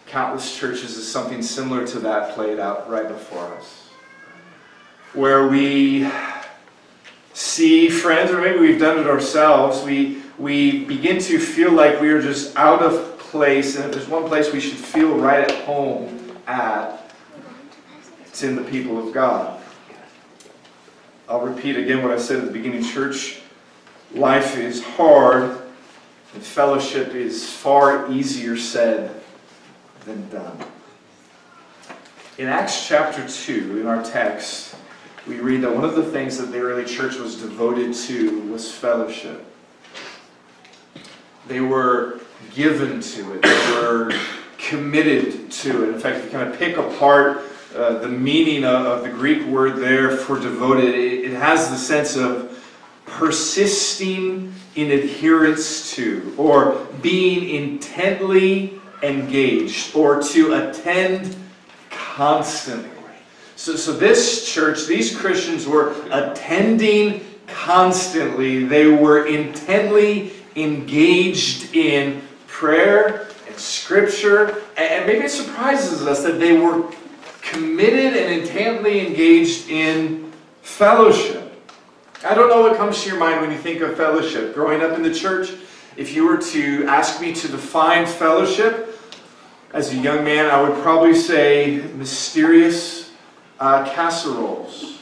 countless 0.10 0.58
churches 0.58 0.98
is 0.98 1.08
something 1.08 1.42
similar 1.42 1.86
to 1.86 2.00
that 2.00 2.34
played 2.34 2.60
out 2.60 2.90
right 2.90 3.08
before 3.08 3.46
us. 3.54 3.90
Where 5.14 5.48
we 5.48 6.10
see 7.34 7.90
friends, 7.90 8.32
or 8.32 8.42
maybe 8.42 8.60
we've 8.60 8.80
done 8.80 9.00
it 9.00 9.06
ourselves, 9.06 9.84
we, 9.84 10.24
we 10.40 10.84
begin 10.86 11.20
to 11.20 11.40
feel 11.40 11.72
like 11.72 12.02
we 12.02 12.10
are 12.10 12.22
just 12.22 12.56
out 12.58 12.82
of 12.82 13.20
place, 13.20 13.76
and 13.76 13.86
if 13.86 13.92
there's 13.92 14.08
one 14.08 14.28
place 14.28 14.52
we 14.52 14.60
should 14.60 14.80
feel 14.80 15.16
right 15.16 15.40
at 15.40 15.64
home 15.66 16.36
at, 16.48 17.14
it's 18.26 18.42
in 18.42 18.56
the 18.56 18.64
people 18.64 19.08
of 19.08 19.14
God. 19.14 19.62
I'll 21.28 21.42
repeat 21.42 21.78
again 21.78 22.02
what 22.02 22.12
I 22.12 22.18
said 22.18 22.40
at 22.40 22.46
the 22.46 22.52
beginning 22.52 22.84
church 22.84 23.42
life 24.16 24.58
is 24.58 24.84
hard, 24.84 25.62
and 26.34 26.42
fellowship 26.42 27.14
is 27.14 27.48
far 27.48 28.12
easier 28.12 28.58
said 28.58 29.19
than 30.06 30.30
done. 30.30 30.58
In 32.38 32.48
Acts 32.48 32.88
chapter 32.88 33.28
2, 33.28 33.82
in 33.82 33.88
our 33.88 34.04
text, 34.04 34.76
we 35.28 35.40
read 35.40 35.62
that 35.62 35.76
one 35.76 35.84
of 35.84 35.96
the 35.96 36.04
things 36.04 36.38
that 36.38 36.48
the 36.48 36.60
early 36.60 36.86
church 36.86 37.16
was 37.16 37.36
devoted 37.36 37.94
to 37.94 38.42
was 38.52 38.72
fellowship. 38.72 39.46
They 41.48 41.60
were 41.60 42.20
given 42.56 43.02
to 43.02 43.34
it, 43.34 43.42
they 43.42 43.82
were 43.82 44.12
committed 44.58 45.52
to 45.52 45.84
it. 45.84 45.94
In 45.94 46.00
fact, 46.00 46.18
if 46.18 46.26
you 46.26 46.32
kind 46.32 46.50
of 46.50 46.58
pick 46.58 46.78
apart 46.78 47.42
uh, 47.76 48.00
the 48.00 48.08
meaning 48.08 48.64
of, 48.64 48.86
of, 48.86 49.04
the 49.04 49.10
Greek 49.10 49.46
word 49.46 49.78
there 49.78 50.16
for 50.16 50.40
devoted, 50.40 50.96
it, 50.96 51.26
it 51.26 51.34
has 51.34 51.70
the 51.70 51.78
sense 51.78 52.16
of 52.16 52.56
persisting 53.06 54.54
in 54.76 54.92
adherence 54.92 55.92
to, 55.92 56.34
or 56.38 56.88
being 57.02 57.50
intently 57.50 58.79
engaged 59.04 59.96
or 59.96 60.22
to 60.22 60.54
attend 60.54 61.36
constantly. 61.90 62.90
So, 63.56 63.76
so 63.76 63.92
this 63.94 64.52
church, 64.52 64.86
these 64.86 65.16
Christians 65.16 65.68
were 65.68 65.94
attending 66.12 67.26
constantly. 67.48 68.64
They 68.64 68.88
were 68.88 69.26
intently 69.26 70.32
engaged 70.56 71.76
in 71.76 72.22
prayer 72.48 73.28
and 73.48 73.58
scripture. 73.58 74.62
And 74.78 75.06
maybe 75.06 75.26
it 75.26 75.32
surprises 75.32 76.06
us 76.06 76.24
that 76.24 76.40
they 76.40 76.58
were 76.58 76.90
committed 77.42 78.16
and 78.16 78.42
intently 78.42 79.06
engaged 79.06 79.70
in 79.70 80.32
fellowship. 80.62 81.54
I 82.24 82.36
don't 82.36 82.50
know 82.50 82.62
what 82.62 82.76
comes 82.76 83.02
to 83.04 83.10
your 83.10 83.20
mind 83.20 83.42
when 83.42 83.52
you 83.52 83.58
think 83.58 83.82
of 83.82 83.96
fellowship. 83.96 84.54
Growing 84.54 84.82
up 84.82 84.92
in 84.92 85.04
the 85.04 85.14
church, 85.14 85.52
if 86.00 86.14
you 86.16 86.26
were 86.26 86.38
to 86.38 86.88
ask 86.88 87.20
me 87.20 87.34
to 87.34 87.50
define 87.50 88.06
fellowship, 88.06 88.98
as 89.74 89.92
a 89.92 89.98
young 89.98 90.24
man, 90.24 90.50
I 90.50 90.62
would 90.62 90.82
probably 90.82 91.14
say 91.14 91.84
mysterious 91.96 93.12
uh, 93.60 93.84
casseroles 93.94 95.00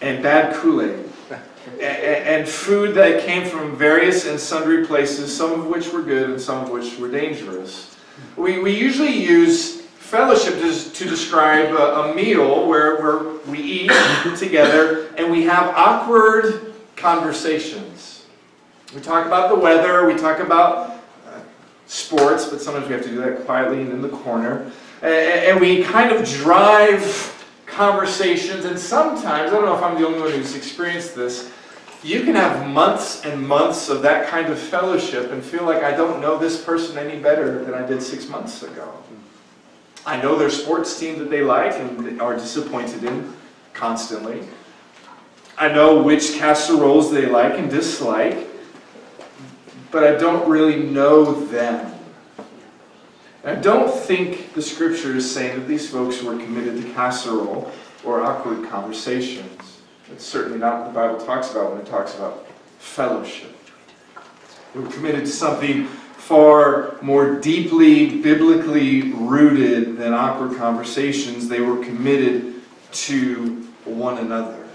and 0.00 0.22
bad 0.22 0.54
Kool-Aid. 0.54 1.04
And 1.80 2.48
food 2.48 2.94
that 2.94 3.24
came 3.24 3.44
from 3.44 3.76
various 3.76 4.24
and 4.24 4.38
sundry 4.38 4.86
places, 4.86 5.36
some 5.36 5.58
of 5.58 5.66
which 5.66 5.92
were 5.92 6.02
good 6.02 6.30
and 6.30 6.40
some 6.40 6.62
of 6.62 6.70
which 6.70 6.96
were 7.00 7.10
dangerous. 7.10 7.96
We, 8.36 8.60
we 8.60 8.70
usually 8.70 9.20
use 9.20 9.80
fellowship 9.80 10.60
to, 10.60 10.92
to 10.92 11.04
describe 11.06 11.74
a, 11.74 12.02
a 12.02 12.14
meal 12.14 12.68
where, 12.68 13.02
where 13.02 13.34
we 13.48 13.58
eat 13.58 13.90
together 14.38 15.08
and 15.16 15.28
we 15.28 15.42
have 15.42 15.74
awkward 15.76 16.72
conversations. 16.94 18.15
We 18.94 19.00
talk 19.00 19.26
about 19.26 19.48
the 19.48 19.56
weather, 19.56 20.06
we 20.06 20.14
talk 20.14 20.38
about 20.38 20.90
uh, 21.26 21.40
sports, 21.86 22.46
but 22.46 22.60
sometimes 22.60 22.86
we 22.86 22.94
have 22.94 23.02
to 23.02 23.08
do 23.08 23.16
that 23.16 23.44
quietly 23.44 23.82
and 23.82 23.90
in 23.90 24.00
the 24.00 24.08
corner. 24.08 24.70
And 25.02 25.60
we 25.60 25.82
kind 25.82 26.12
of 26.12 26.26
drive 26.26 27.32
conversations, 27.66 28.64
and 28.64 28.78
sometimes, 28.78 29.52
I 29.52 29.54
don't 29.54 29.64
know 29.64 29.76
if 29.76 29.82
I'm 29.82 30.00
the 30.00 30.06
only 30.06 30.20
one 30.20 30.30
who's 30.30 30.54
experienced 30.54 31.14
this, 31.14 31.50
you 32.02 32.22
can 32.22 32.36
have 32.36 32.68
months 32.68 33.24
and 33.24 33.46
months 33.46 33.88
of 33.88 34.02
that 34.02 34.28
kind 34.28 34.46
of 34.46 34.58
fellowship 34.58 35.32
and 35.32 35.42
feel 35.42 35.64
like 35.64 35.82
I 35.82 35.90
don't 35.90 36.20
know 36.20 36.38
this 36.38 36.62
person 36.62 36.96
any 36.96 37.20
better 37.20 37.64
than 37.64 37.74
I 37.74 37.84
did 37.84 38.00
six 38.00 38.28
months 38.28 38.62
ago. 38.62 38.92
I 40.06 40.20
know 40.22 40.38
their 40.38 40.50
sports 40.50 40.98
team 40.98 41.18
that 41.18 41.30
they 41.30 41.42
like 41.42 41.72
and 41.72 42.20
are 42.20 42.34
disappointed 42.34 43.02
in 43.02 43.34
constantly. 43.72 44.46
I 45.58 45.68
know 45.68 46.00
which 46.00 46.34
casseroles 46.34 47.10
they 47.10 47.26
like 47.26 47.58
and 47.58 47.68
dislike 47.68 48.46
but 49.90 50.04
I 50.04 50.16
don't 50.16 50.48
really 50.48 50.82
know 50.82 51.44
them. 51.46 51.92
I 53.44 53.54
don't 53.54 53.92
think 53.92 54.54
the 54.54 54.62
scripture 54.62 55.14
is 55.16 55.30
saying 55.32 55.60
that 55.60 55.68
these 55.68 55.88
folks 55.88 56.22
were 56.22 56.36
committed 56.36 56.82
to 56.82 56.92
casserole 56.94 57.70
or 58.04 58.22
awkward 58.22 58.68
conversations. 58.68 59.80
That's 60.08 60.24
certainly 60.24 60.58
not 60.58 60.80
what 60.80 60.88
the 60.88 60.94
Bible 60.94 61.24
talks 61.24 61.52
about 61.52 61.72
when 61.72 61.80
it 61.80 61.86
talks 61.86 62.14
about 62.16 62.46
fellowship. 62.78 63.54
They 64.74 64.80
were 64.80 64.90
committed 64.90 65.20
to 65.20 65.30
something 65.30 65.86
far 65.86 66.98
more 67.02 67.40
deeply 67.40 68.20
biblically 68.20 69.12
rooted 69.12 69.96
than 69.96 70.12
awkward 70.12 70.56
conversations. 70.58 71.48
They 71.48 71.60
were 71.60 71.82
committed 71.84 72.54
to 72.90 73.64
one 73.84 74.18
another. 74.18 74.66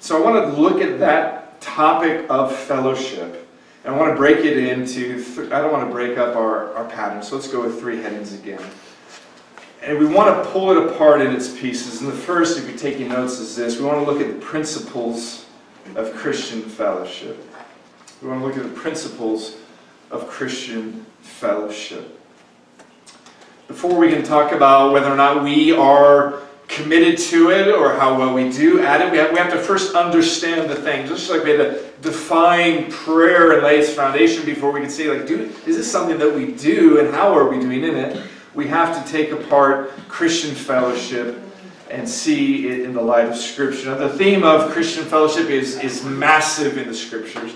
So 0.00 0.16
I 0.16 0.24
want 0.24 0.46
to 0.46 0.60
look 0.60 0.80
at 0.80 0.98
that 1.00 1.60
topic 1.60 2.26
of 2.30 2.56
fellowship 2.56 3.41
and 3.84 3.94
I 3.94 3.98
want 3.98 4.12
to 4.12 4.16
break 4.16 4.44
it 4.44 4.56
into, 4.58 5.48
I 5.52 5.60
don't 5.60 5.72
want 5.72 5.88
to 5.88 5.92
break 5.92 6.18
up 6.18 6.36
our, 6.36 6.72
our 6.74 6.84
pattern, 6.88 7.22
so 7.22 7.36
let's 7.36 7.48
go 7.48 7.62
with 7.62 7.80
three 7.80 8.00
headings 8.00 8.32
again. 8.32 8.62
And 9.82 9.98
we 9.98 10.06
want 10.06 10.44
to 10.44 10.50
pull 10.50 10.70
it 10.70 10.90
apart 10.90 11.20
in 11.20 11.34
its 11.34 11.48
pieces. 11.48 12.00
And 12.00 12.08
the 12.08 12.16
first, 12.16 12.56
if 12.56 12.68
you're 12.68 12.78
taking 12.78 13.08
notes, 13.08 13.40
is 13.40 13.56
this. 13.56 13.80
We 13.80 13.84
want 13.84 14.04
to 14.04 14.10
look 14.10 14.20
at 14.20 14.28
the 14.28 14.46
principles 14.46 15.46
of 15.96 16.14
Christian 16.14 16.62
fellowship. 16.62 17.44
We 18.22 18.28
want 18.28 18.40
to 18.40 18.46
look 18.46 18.56
at 18.56 18.62
the 18.62 18.80
principles 18.80 19.56
of 20.12 20.28
Christian 20.28 21.04
fellowship. 21.20 22.20
Before 23.66 23.98
we 23.98 24.10
can 24.10 24.22
talk 24.22 24.52
about 24.52 24.92
whether 24.92 25.10
or 25.10 25.16
not 25.16 25.42
we 25.42 25.72
are 25.72 26.42
committed 26.72 27.18
to 27.18 27.50
it 27.50 27.68
or 27.68 27.94
how 27.94 28.18
well 28.18 28.34
we 28.34 28.50
do 28.50 28.80
at 28.80 29.00
it. 29.00 29.12
We 29.12 29.18
have, 29.18 29.32
we 29.32 29.38
have 29.38 29.52
to 29.52 29.58
first 29.58 29.94
understand 29.94 30.70
the 30.70 30.74
thing. 30.76 31.06
Just 31.06 31.30
like 31.30 31.44
we 31.44 31.50
had 31.50 31.58
to 31.58 31.90
define 32.00 32.90
prayer 32.90 33.52
and 33.52 33.62
lay 33.62 33.78
its 33.78 33.92
foundation 33.92 34.44
before 34.44 34.72
we 34.72 34.80
can 34.80 34.90
say, 34.90 35.08
like, 35.08 35.26
dude, 35.26 35.50
is 35.66 35.76
this 35.76 35.90
something 35.90 36.18
that 36.18 36.34
we 36.34 36.52
do 36.52 36.98
and 36.98 37.14
how 37.14 37.34
are 37.34 37.48
we 37.48 37.60
doing 37.60 37.84
in 37.84 37.94
it? 37.94 38.26
We 38.54 38.66
have 38.68 39.04
to 39.04 39.12
take 39.12 39.30
apart 39.30 39.90
Christian 40.08 40.54
fellowship 40.54 41.38
and 41.90 42.08
see 42.08 42.68
it 42.68 42.80
in 42.80 42.94
the 42.94 43.02
light 43.02 43.28
of 43.28 43.36
Scripture. 43.36 43.90
Now, 43.90 43.96
the 43.96 44.08
theme 44.08 44.42
of 44.42 44.70
Christian 44.70 45.04
fellowship 45.04 45.50
is, 45.50 45.78
is 45.80 46.02
massive 46.04 46.78
in 46.78 46.88
the 46.88 46.94
Scriptures. 46.94 47.52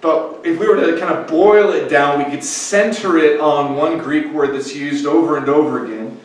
But 0.00 0.40
if 0.44 0.58
we 0.58 0.68
were 0.68 0.76
to 0.76 0.98
kind 0.98 1.14
of 1.14 1.28
boil 1.28 1.72
it 1.72 1.88
down, 1.88 2.18
we 2.18 2.30
could 2.30 2.44
center 2.44 3.18
it 3.18 3.40
on 3.40 3.76
one 3.76 3.98
Greek 3.98 4.32
word 4.32 4.54
that's 4.54 4.74
used 4.74 5.06
over 5.06 5.36
and 5.36 5.48
over 5.48 5.84
again. 5.84 6.20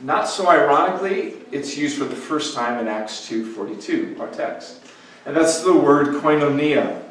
Not 0.00 0.28
so 0.28 0.48
ironically, 0.48 1.34
it's 1.50 1.76
used 1.76 1.98
for 1.98 2.04
the 2.04 2.16
first 2.16 2.54
time 2.54 2.78
in 2.78 2.86
Acts 2.86 3.28
2.42, 3.28 4.20
our 4.20 4.28
text. 4.28 4.80
And 5.26 5.36
that's 5.36 5.62
the 5.62 5.76
word 5.76 6.14
koinonia. 6.22 7.02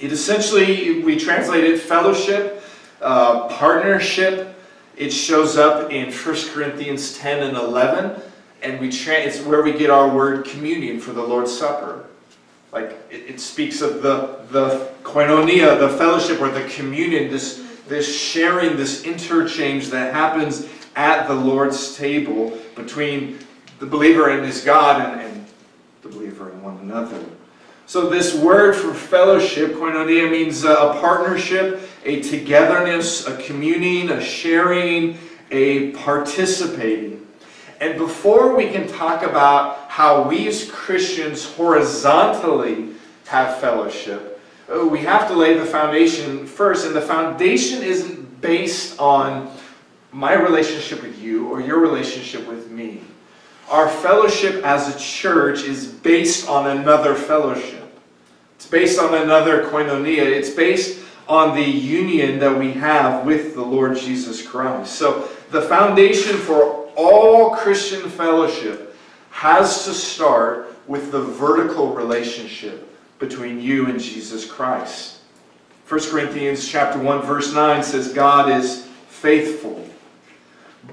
It 0.00 0.10
essentially, 0.10 1.02
we 1.02 1.16
translate 1.16 1.62
it 1.62 1.80
fellowship, 1.80 2.64
uh, 3.00 3.48
partnership. 3.48 4.56
It 4.96 5.10
shows 5.12 5.56
up 5.56 5.92
in 5.92 6.12
1 6.12 6.36
Corinthians 6.50 7.16
10 7.18 7.44
and 7.44 7.56
11. 7.56 8.20
And 8.62 8.80
we 8.80 8.88
it's 8.88 9.40
where 9.42 9.62
we 9.62 9.72
get 9.72 9.90
our 9.90 10.08
word 10.08 10.44
communion 10.44 10.98
for 10.98 11.12
the 11.12 11.22
Lord's 11.22 11.56
Supper. 11.56 12.06
Like 12.72 12.98
it, 13.10 13.30
it 13.30 13.40
speaks 13.40 13.80
of 13.80 14.02
the, 14.02 14.40
the 14.50 14.90
koinonia, 15.04 15.78
the 15.78 15.90
fellowship 15.90 16.40
or 16.40 16.50
the 16.50 16.64
communion, 16.68 17.30
this, 17.30 17.64
this 17.86 18.20
sharing, 18.20 18.76
this 18.76 19.04
interchange 19.04 19.88
that 19.90 20.12
happens 20.12 20.68
at 20.96 21.26
the 21.28 21.34
Lord's 21.34 21.96
table 21.96 22.58
between 22.74 23.38
the 23.78 23.86
believer 23.86 24.30
and 24.30 24.44
his 24.44 24.62
God 24.62 25.00
and, 25.00 25.20
and 25.20 25.46
the 26.02 26.08
believer 26.08 26.50
and 26.50 26.62
one 26.62 26.78
another. 26.78 27.24
So 27.86 28.08
this 28.08 28.34
word 28.34 28.74
for 28.74 28.94
fellowship, 28.94 29.72
koinonia, 29.72 30.30
means 30.30 30.64
a 30.64 30.96
partnership, 31.00 31.80
a 32.04 32.22
togetherness, 32.22 33.26
a 33.26 33.36
communing, 33.38 34.10
a 34.10 34.20
sharing, 34.20 35.18
a 35.50 35.90
participating. 35.92 37.26
And 37.80 37.98
before 37.98 38.56
we 38.56 38.70
can 38.70 38.86
talk 38.86 39.22
about 39.24 39.90
how 39.90 40.28
we 40.28 40.46
as 40.46 40.70
Christians 40.70 41.44
horizontally 41.44 42.90
have 43.26 43.58
fellowship, 43.58 44.40
uh, 44.72 44.86
we 44.86 45.00
have 45.00 45.26
to 45.28 45.34
lay 45.34 45.58
the 45.58 45.66
foundation 45.66 46.46
first. 46.46 46.86
And 46.86 46.94
the 46.94 47.02
foundation 47.02 47.82
isn't 47.82 48.40
based 48.40 48.98
on 49.00 49.52
my 50.12 50.34
relationship 50.34 51.02
with 51.02 51.20
you 51.20 51.48
or 51.48 51.60
your 51.60 51.80
relationship 51.80 52.46
with 52.46 52.70
me. 52.70 53.00
Our 53.70 53.88
fellowship 53.88 54.62
as 54.64 54.94
a 54.94 54.98
church 54.98 55.62
is 55.62 55.86
based 55.86 56.48
on 56.48 56.76
another 56.76 57.14
fellowship. 57.14 57.98
It's 58.56 58.66
based 58.66 59.00
on 59.00 59.14
another 59.14 59.64
koinonia. 59.64 60.18
It's 60.18 60.50
based 60.50 61.00
on 61.26 61.56
the 61.56 61.64
union 61.64 62.38
that 62.40 62.56
we 62.56 62.72
have 62.72 63.24
with 63.24 63.54
the 63.54 63.62
Lord 63.62 63.96
Jesus 63.96 64.46
Christ. 64.46 64.94
So 64.94 65.28
the 65.50 65.62
foundation 65.62 66.36
for 66.36 66.90
all 66.94 67.56
Christian 67.56 68.10
fellowship 68.10 68.94
has 69.30 69.86
to 69.86 69.94
start 69.94 70.74
with 70.86 71.10
the 71.10 71.22
vertical 71.22 71.94
relationship 71.94 72.88
between 73.18 73.60
you 73.60 73.86
and 73.86 73.98
Jesus 73.98 74.44
Christ. 74.44 75.20
1 75.88 76.00
Corinthians 76.10 76.68
chapter 76.68 76.98
1 76.98 77.22
verse 77.22 77.54
9 77.54 77.82
says 77.82 78.12
God 78.12 78.50
is 78.50 78.86
faithful 79.08 79.88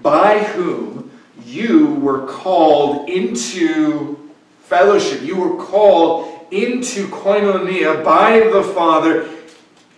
by 0.02 0.40
whom 0.40 1.12
you 1.46 1.96
were 1.96 2.28
called 2.28 3.10
into 3.10 4.30
fellowship. 4.64 5.22
You 5.24 5.38
were 5.38 5.64
called 5.64 6.48
into 6.52 7.08
koinonia 7.08 8.04
by 8.04 8.40
the 8.40 8.64
Father, 8.64 9.30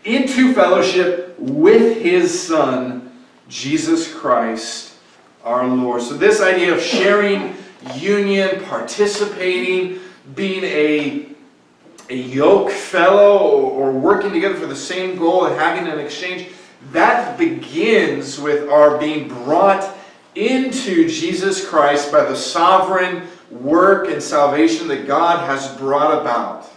into 0.03 0.53
fellowship 0.53 1.35
with 1.39 2.01
His 2.01 2.47
Son, 2.47 3.11
Jesus 3.47 4.13
Christ 4.13 4.91
our 5.43 5.67
Lord. 5.67 6.01
So 6.01 6.15
this 6.15 6.41
idea 6.41 6.73
of 6.73 6.81
sharing, 6.81 7.55
union, 7.95 8.63
participating, 8.65 9.99
being 10.35 10.63
a, 10.63 11.27
a 12.09 12.15
yoke 12.15 12.69
fellow 12.69 13.39
or 13.39 13.91
working 13.91 14.31
together 14.31 14.55
for 14.55 14.67
the 14.67 14.75
same 14.75 15.17
goal 15.17 15.45
and 15.45 15.55
having 15.55 15.91
an 15.91 15.99
exchange, 15.99 16.49
that 16.91 17.37
begins 17.37 18.39
with 18.39 18.69
our 18.69 18.97
being 18.97 19.27
brought 19.27 19.97
into 20.35 21.07
Jesus 21.07 21.67
Christ 21.67 22.11
by 22.11 22.23
the 22.23 22.35
sovereign 22.35 23.27
work 23.49 24.07
and 24.07 24.21
salvation 24.21 24.87
that 24.87 25.07
God 25.07 25.45
has 25.45 25.75
brought 25.77 26.21
about. 26.21 26.69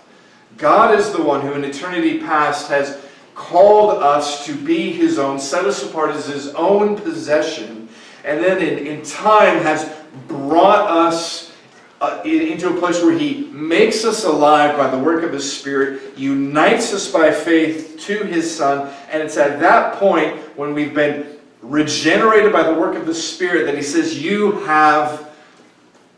God 0.56 0.98
is 0.98 1.12
the 1.12 1.22
one 1.22 1.40
who 1.40 1.52
in 1.52 1.64
eternity 1.64 2.18
past 2.18 2.68
has 2.68 3.00
called 3.34 4.02
us 4.02 4.46
to 4.46 4.54
be 4.54 4.92
his 4.92 5.18
own, 5.18 5.40
set 5.40 5.64
us 5.64 5.82
apart 5.82 6.10
as 6.10 6.26
his 6.26 6.48
own 6.54 6.96
possession, 6.96 7.88
and 8.24 8.42
then 8.42 8.62
in, 8.62 8.86
in 8.86 9.02
time 9.02 9.62
has 9.62 9.92
brought 10.28 10.88
us 10.90 11.53
uh, 12.00 12.20
into 12.24 12.74
a 12.74 12.78
place 12.78 13.02
where 13.02 13.16
he 13.16 13.44
makes 13.52 14.04
us 14.04 14.24
alive 14.24 14.76
by 14.76 14.90
the 14.90 14.98
work 14.98 15.22
of 15.22 15.32
his 15.32 15.50
spirit, 15.50 16.18
unites 16.18 16.92
us 16.92 17.10
by 17.10 17.30
faith 17.30 17.98
to 18.00 18.24
his 18.24 18.54
son, 18.54 18.92
and 19.10 19.22
it's 19.22 19.36
at 19.36 19.60
that 19.60 19.94
point 19.94 20.36
when 20.56 20.74
we've 20.74 20.94
been 20.94 21.38
regenerated 21.62 22.52
by 22.52 22.62
the 22.62 22.74
work 22.74 22.94
of 22.94 23.06
the 23.06 23.14
spirit 23.14 23.64
that 23.64 23.74
he 23.74 23.82
says 23.82 24.22
you 24.22 24.52
have 24.60 25.32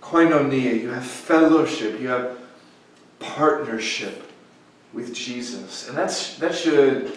koinonia, 0.01 0.81
you 0.81 0.91
have 0.91 1.07
fellowship, 1.07 2.01
you 2.01 2.09
have 2.09 2.39
partnership 3.19 4.31
with 4.93 5.15
Jesus. 5.15 5.89
And 5.89 5.97
that's, 5.97 6.37
that 6.39 6.55
should 6.55 7.17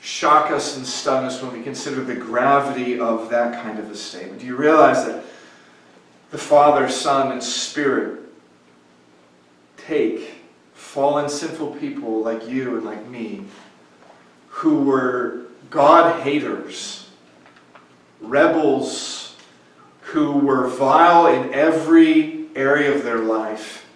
shock 0.00 0.50
us 0.50 0.76
and 0.76 0.86
stun 0.86 1.24
us 1.24 1.42
when 1.42 1.52
we 1.52 1.62
consider 1.62 2.04
the 2.04 2.14
gravity 2.14 3.00
of 3.00 3.30
that 3.30 3.62
kind 3.62 3.78
of 3.78 3.90
a 3.90 3.96
statement. 3.96 4.40
Do 4.40 4.46
you 4.46 4.56
realize 4.56 5.06
that 5.06 5.24
the 6.34 6.40
Father, 6.40 6.88
Son, 6.88 7.30
and 7.30 7.40
Spirit 7.40 8.18
take 9.76 10.34
fallen 10.72 11.28
sinful 11.28 11.76
people 11.76 12.24
like 12.24 12.48
you 12.48 12.74
and 12.76 12.84
like 12.84 13.06
me 13.06 13.44
who 14.48 14.82
were 14.82 15.42
God 15.70 16.22
haters, 16.22 17.08
rebels 18.20 19.36
who 20.00 20.32
were 20.32 20.66
vile 20.66 21.28
in 21.28 21.54
every 21.54 22.46
area 22.56 22.92
of 22.92 23.04
their 23.04 23.20
life, 23.20 23.86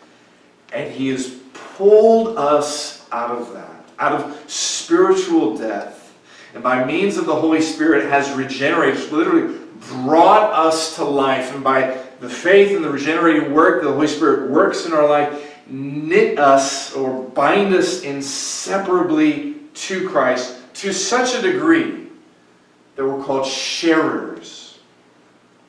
and 0.73 0.93
He 0.93 1.09
has 1.09 1.41
pulled 1.75 2.39
us 2.39 3.05
out 3.11 3.33
of 3.33 3.53
that, 3.55 3.85
out 3.99 4.13
of 4.13 4.45
spiritual 4.49 5.59
death, 5.59 6.17
and 6.55 6.63
by 6.63 6.85
means 6.85 7.17
of 7.17 7.27
the 7.27 7.35
Holy 7.35 7.61
Spirit 7.61 8.09
has 8.09 8.31
regenerated, 8.31 9.11
literally 9.11 9.59
brought 9.91 10.53
us 10.53 10.95
to 10.95 11.05
life, 11.05 11.53
and 11.53 11.65
by 11.65 12.05
the 12.21 12.29
faith 12.29 12.75
and 12.75 12.85
the 12.85 12.91
regenerating 12.91 13.53
work 13.53 13.83
that 13.83 13.89
the 13.89 13.95
Holy 13.95 14.09
Spirit 14.09 14.51
works 14.51 14.87
in 14.87 14.93
our 14.93 15.09
life, 15.09 15.57
knit 15.69 16.39
us 16.39 16.95
or 16.95 17.23
bind 17.31 17.75
us 17.75 18.03
inseparably 18.03 19.55
to 19.75 20.09
Christ 20.09 20.57
to 20.75 20.93
such 20.93 21.35
a 21.35 21.43
degree 21.43 22.09
that 22.97 23.05
we're 23.07 23.23
called 23.23 23.47
sharers. 23.47 24.79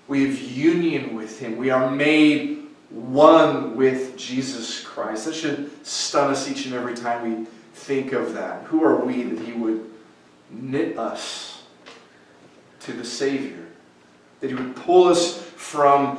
We 0.08 0.28
have 0.28 0.40
union 0.40 1.16
with 1.16 1.40
Him. 1.40 1.58
We 1.58 1.70
are 1.70 1.92
made 1.92 2.68
one 2.90 3.76
with 3.76 4.18
Jesus 4.18 4.84
Christ. 4.84 5.26
That 5.26 5.36
should 5.36 5.86
stun 5.86 6.32
us 6.32 6.50
each 6.50 6.66
and 6.66 6.74
every 6.74 6.96
time 6.96 7.40
we 7.40 7.46
think 7.74 8.14
of 8.14 8.34
that. 8.34 8.64
Who 8.64 8.84
are 8.84 8.96
we 8.96 9.24
that 9.24 9.46
He 9.46 9.54
would 9.54 9.88
knit 10.50 10.98
us 10.98 11.62
to 12.82 12.94
the 12.94 13.06
Savior? 13.06 13.68
That 14.40 14.50
He 14.50 14.56
would 14.56 14.76
pull 14.76 15.08
us 15.08 15.40
from 15.56 16.18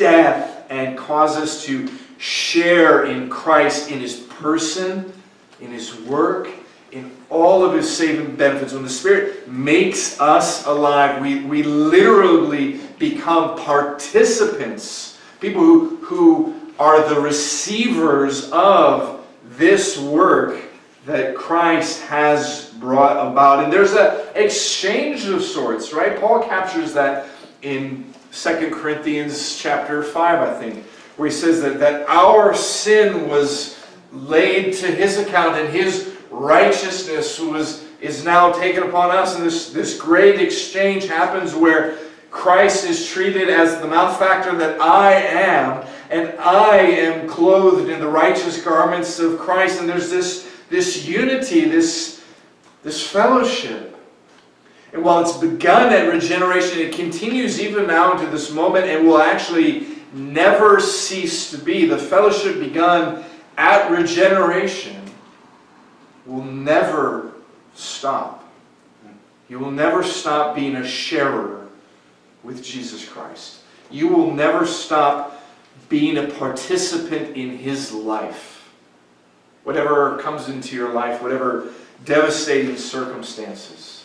death 0.00 0.64
and 0.70 0.96
cause 0.98 1.36
us 1.36 1.62
to 1.66 1.88
share 2.18 3.04
in 3.04 3.28
Christ, 3.28 3.90
in 3.90 4.00
His 4.00 4.16
person, 4.16 5.12
in 5.60 5.70
His 5.70 5.94
work, 6.00 6.48
in 6.90 7.12
all 7.28 7.64
of 7.64 7.74
His 7.74 7.94
saving 7.94 8.34
benefits. 8.34 8.72
When 8.72 8.82
the 8.82 8.88
Spirit 8.88 9.46
makes 9.46 10.18
us 10.18 10.66
alive, 10.66 11.20
we, 11.20 11.44
we 11.44 11.62
literally 11.62 12.80
become 12.98 13.56
participants, 13.58 15.18
people 15.38 15.62
who, 15.62 15.96
who 15.96 16.72
are 16.78 17.06
the 17.08 17.20
receivers 17.20 18.50
of 18.50 19.24
this 19.50 19.98
work 19.98 20.62
that 21.04 21.34
Christ 21.36 22.00
has 22.02 22.70
brought 22.78 23.30
about. 23.30 23.64
And 23.64 23.72
there's 23.72 23.92
an 23.92 24.18
exchange 24.34 25.26
of 25.26 25.42
sorts, 25.42 25.92
right? 25.92 26.18
Paul 26.18 26.42
captures 26.42 26.94
that 26.94 27.26
in 27.62 28.09
2 28.32 28.70
Corinthians 28.70 29.58
chapter 29.58 30.02
5, 30.02 30.38
I 30.40 30.58
think, 30.58 30.84
where 31.16 31.28
he 31.28 31.34
says 31.34 31.60
that, 31.62 31.80
that 31.80 32.08
our 32.08 32.54
sin 32.54 33.28
was 33.28 33.78
laid 34.12 34.74
to 34.74 34.86
his 34.86 35.18
account 35.18 35.56
and 35.56 35.68
his 35.68 36.16
righteousness 36.30 37.38
was, 37.40 37.84
is 38.00 38.24
now 38.24 38.52
taken 38.52 38.84
upon 38.84 39.10
us. 39.10 39.34
And 39.36 39.44
this, 39.44 39.70
this 39.70 40.00
great 40.00 40.40
exchange 40.40 41.06
happens 41.06 41.54
where 41.54 41.98
Christ 42.30 42.84
is 42.84 43.08
treated 43.08 43.50
as 43.50 43.80
the 43.80 43.88
malefactor 43.88 44.56
that 44.58 44.80
I 44.80 45.12
am, 45.14 45.84
and 46.10 46.38
I 46.38 46.76
am 46.76 47.28
clothed 47.28 47.88
in 47.88 47.98
the 47.98 48.08
righteous 48.08 48.62
garments 48.62 49.18
of 49.18 49.38
Christ. 49.38 49.80
And 49.80 49.88
there's 49.88 50.10
this, 50.10 50.48
this 50.68 51.06
unity, 51.06 51.64
this, 51.64 52.24
this 52.84 53.04
fellowship. 53.04 53.89
And 54.92 55.04
while 55.04 55.20
it's 55.20 55.36
begun 55.36 55.92
at 55.92 56.12
regeneration, 56.12 56.80
it 56.80 56.94
continues 56.94 57.60
even 57.60 57.86
now 57.86 58.12
into 58.12 58.26
this 58.30 58.50
moment 58.52 58.86
and 58.86 59.06
will 59.06 59.18
actually 59.18 59.86
never 60.12 60.80
cease 60.80 61.50
to 61.52 61.58
be. 61.58 61.86
The 61.86 61.98
fellowship 61.98 62.58
begun 62.58 63.24
at 63.56 63.90
regeneration 63.90 64.96
will 66.26 66.44
never 66.44 67.32
stop. 67.74 68.48
You 69.48 69.58
will 69.58 69.70
never 69.70 70.02
stop 70.02 70.54
being 70.54 70.76
a 70.76 70.86
sharer 70.86 71.66
with 72.42 72.62
Jesus 72.62 73.06
Christ. 73.08 73.60
You 73.90 74.08
will 74.08 74.32
never 74.32 74.66
stop 74.66 75.42
being 75.88 76.16
a 76.18 76.28
participant 76.28 77.36
in 77.36 77.58
His 77.58 77.92
life. 77.92 78.72
Whatever 79.64 80.18
comes 80.18 80.48
into 80.48 80.74
your 80.74 80.92
life, 80.92 81.20
whatever 81.20 81.68
devastating 82.04 82.76
circumstances, 82.76 83.99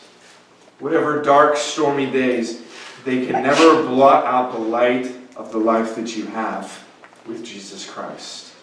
whatever 0.80 1.22
dark, 1.22 1.58
stormy 1.58 2.10
days, 2.10 2.62
they 3.04 3.26
can 3.26 3.44
never 3.44 3.84
blot 3.84 4.26
out 4.26 4.52
the 4.52 4.60
light 4.60 5.12
of 5.36 5.52
the 5.52 5.58
life 5.58 5.96
that 5.96 6.16
you 6.16 6.26
have 6.28 6.84
with 7.28 7.44
Jesus 7.44 7.90
Christ. 7.90 8.54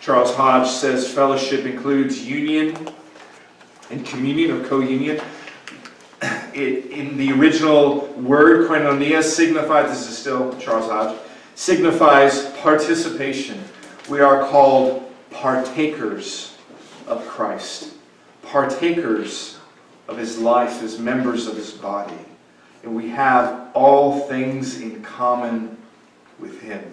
Charles 0.00 0.34
Hodge 0.34 0.68
says 0.68 1.12
fellowship 1.12 1.64
includes 1.64 2.24
union 2.24 2.76
and 3.90 4.04
communion 4.06 4.52
or 4.52 4.64
co-union. 4.66 5.20
in 6.54 7.16
the 7.16 7.32
original 7.32 8.06
word, 8.14 8.68
koinonia 8.68 9.22
signifies, 9.22 9.90
this 9.90 10.08
is 10.08 10.16
still 10.16 10.56
Charles 10.58 10.90
Hodge, 10.90 11.18
signifies 11.54 12.50
participation. 12.56 13.62
We 14.08 14.20
are 14.20 14.46
called 14.48 15.10
partakers 15.30 16.56
of 17.06 17.26
Christ, 17.26 17.94
partakers 18.42 19.55
of 20.08 20.18
his 20.18 20.38
life 20.38 20.82
as 20.82 20.98
members 20.98 21.46
of 21.46 21.56
his 21.56 21.72
body. 21.72 22.18
And 22.82 22.94
we 22.94 23.10
have 23.10 23.70
all 23.74 24.20
things 24.20 24.80
in 24.80 25.02
common 25.02 25.76
with 26.38 26.60
him. 26.60 26.84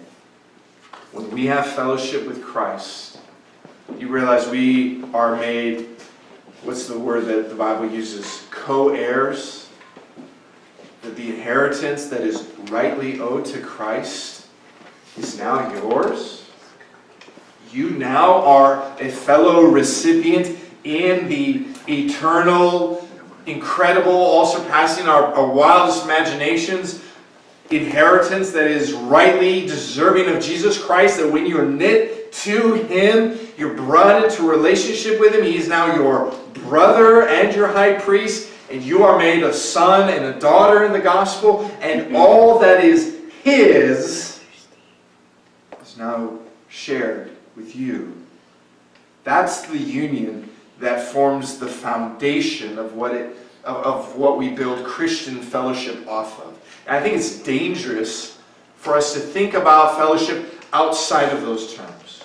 When 1.12 1.30
we 1.30 1.46
have 1.46 1.66
fellowship 1.66 2.26
with 2.26 2.42
Christ, 2.42 3.18
you 3.98 4.08
realize 4.08 4.48
we 4.48 5.04
are 5.12 5.36
made, 5.36 5.86
what's 6.62 6.86
the 6.88 6.98
word 6.98 7.26
that 7.26 7.48
the 7.48 7.54
Bible 7.54 7.88
uses? 7.88 8.46
Co 8.50 8.88
heirs. 8.88 9.68
That 11.02 11.16
the 11.16 11.28
inheritance 11.28 12.06
that 12.06 12.22
is 12.22 12.48
rightly 12.70 13.20
owed 13.20 13.44
to 13.46 13.60
Christ 13.60 14.46
is 15.18 15.38
now 15.38 15.72
yours. 15.74 16.50
You 17.70 17.90
now 17.90 18.42
are 18.42 18.96
a 18.98 19.10
fellow 19.10 19.64
recipient 19.64 20.58
in 20.82 21.28
the 21.28 21.66
eternal, 21.88 23.03
incredible, 23.46 24.12
all 24.12 24.46
surpassing 24.46 25.06
our, 25.06 25.34
our 25.34 25.46
wildest 25.46 26.04
imaginations 26.04 27.02
inheritance 27.70 28.50
that 28.52 28.66
is 28.66 28.92
rightly 28.92 29.66
deserving 29.66 30.34
of 30.34 30.42
Jesus 30.42 30.82
Christ, 30.82 31.18
that 31.18 31.32
when 31.32 31.46
you're 31.46 31.66
knit 31.66 32.32
to 32.32 32.74
Him, 32.74 33.38
you're 33.56 33.74
brought 33.74 34.24
into 34.24 34.48
relationship 34.48 35.18
with 35.18 35.34
Him. 35.34 35.44
He 35.44 35.56
is 35.56 35.68
now 35.68 35.94
your 35.94 36.32
brother 36.52 37.26
and 37.28 37.54
your 37.54 37.68
high 37.68 37.94
priest, 37.94 38.52
and 38.70 38.82
you 38.82 39.04
are 39.04 39.18
made 39.18 39.42
a 39.42 39.52
son 39.52 40.10
and 40.10 40.24
a 40.24 40.38
daughter 40.38 40.84
in 40.84 40.92
the 40.92 41.00
gospel, 41.00 41.70
and 41.80 42.14
all 42.14 42.58
that 42.58 42.84
is 42.84 43.20
His 43.42 44.42
is 45.82 45.96
now 45.96 46.38
shared 46.68 47.30
with 47.56 47.74
you. 47.76 48.14
That's 49.22 49.62
the 49.62 49.78
union 49.78 50.50
that 50.80 51.06
forms 51.12 51.58
the 51.58 51.68
foundation 51.68 52.78
of 52.78 52.94
what 52.94 53.14
it 53.14 53.36
of, 53.64 53.76
of 53.76 54.16
what 54.16 54.38
we 54.38 54.50
build 54.50 54.84
Christian 54.84 55.40
fellowship 55.40 56.06
off 56.06 56.40
of. 56.40 56.58
And 56.86 56.96
I 56.96 57.00
think 57.00 57.16
it's 57.16 57.38
dangerous 57.40 58.38
for 58.76 58.96
us 58.96 59.14
to 59.14 59.20
think 59.20 59.54
about 59.54 59.96
fellowship 59.96 60.62
outside 60.72 61.32
of 61.32 61.42
those 61.42 61.74
terms. 61.74 62.22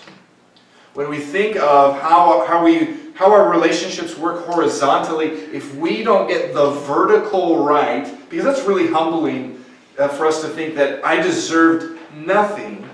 When 0.94 1.10
we 1.10 1.20
think 1.20 1.56
of 1.56 2.00
how, 2.02 2.46
how, 2.46 2.64
we, 2.66 2.98
how 3.14 3.32
our 3.32 3.50
relationships 3.50 4.18
work 4.18 4.46
horizontally, 4.46 5.28
if 5.28 5.74
we 5.76 6.04
don't 6.04 6.28
get 6.28 6.54
the 6.54 6.72
vertical 6.72 7.64
right, 7.64 8.04
because 8.30 8.44
that's 8.44 8.68
really 8.68 8.88
humbling 8.88 9.64
uh, 9.98 10.08
for 10.10 10.26
us 10.26 10.42
to 10.42 10.50
think 10.50 10.76
that 10.76 11.06
I 11.06 11.22
deserved 11.22 11.98
nothing 12.14 12.88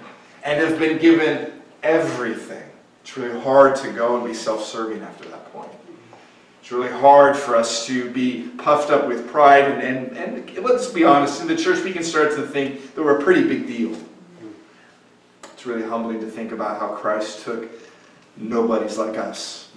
and 0.43 0.61
have 0.61 0.77
been 0.77 0.99
given 0.99 1.51
everything. 1.81 2.64
It's 3.05 3.15
really 3.15 3.39
hard 3.39 3.75
to 3.75 3.91
go 3.91 4.17
and 4.17 4.25
be 4.25 4.33
self-serving 4.33 5.03
after 5.03 5.29
that 5.29 5.53
point. 5.53 5.69
It's 6.59 6.71
really 6.71 6.89
hard 6.89 7.37
for 7.37 7.55
us 7.55 7.85
to 7.85 8.09
be 8.09 8.49
puffed 8.57 8.89
up 8.89 9.07
with 9.07 9.29
pride, 9.29 9.65
and, 9.65 10.17
and, 10.17 10.49
and 10.49 10.65
let's 10.65 10.87
be 10.87 11.03
honest, 11.03 11.39
in 11.39 11.47
the 11.47 11.55
church 11.55 11.83
we 11.83 11.93
can 11.93 12.03
start 12.03 12.35
to 12.35 12.47
think 12.47 12.95
that 12.95 13.03
we're 13.03 13.19
a 13.19 13.23
pretty 13.23 13.47
big 13.47 13.67
deal. 13.67 13.95
It's 15.43 15.67
really 15.67 15.83
humbling 15.83 16.19
to 16.21 16.25
think 16.25 16.51
about 16.51 16.79
how 16.79 16.95
Christ 16.95 17.43
took 17.43 17.69
nobodies 18.37 18.97
like 18.97 19.19
us 19.19 19.69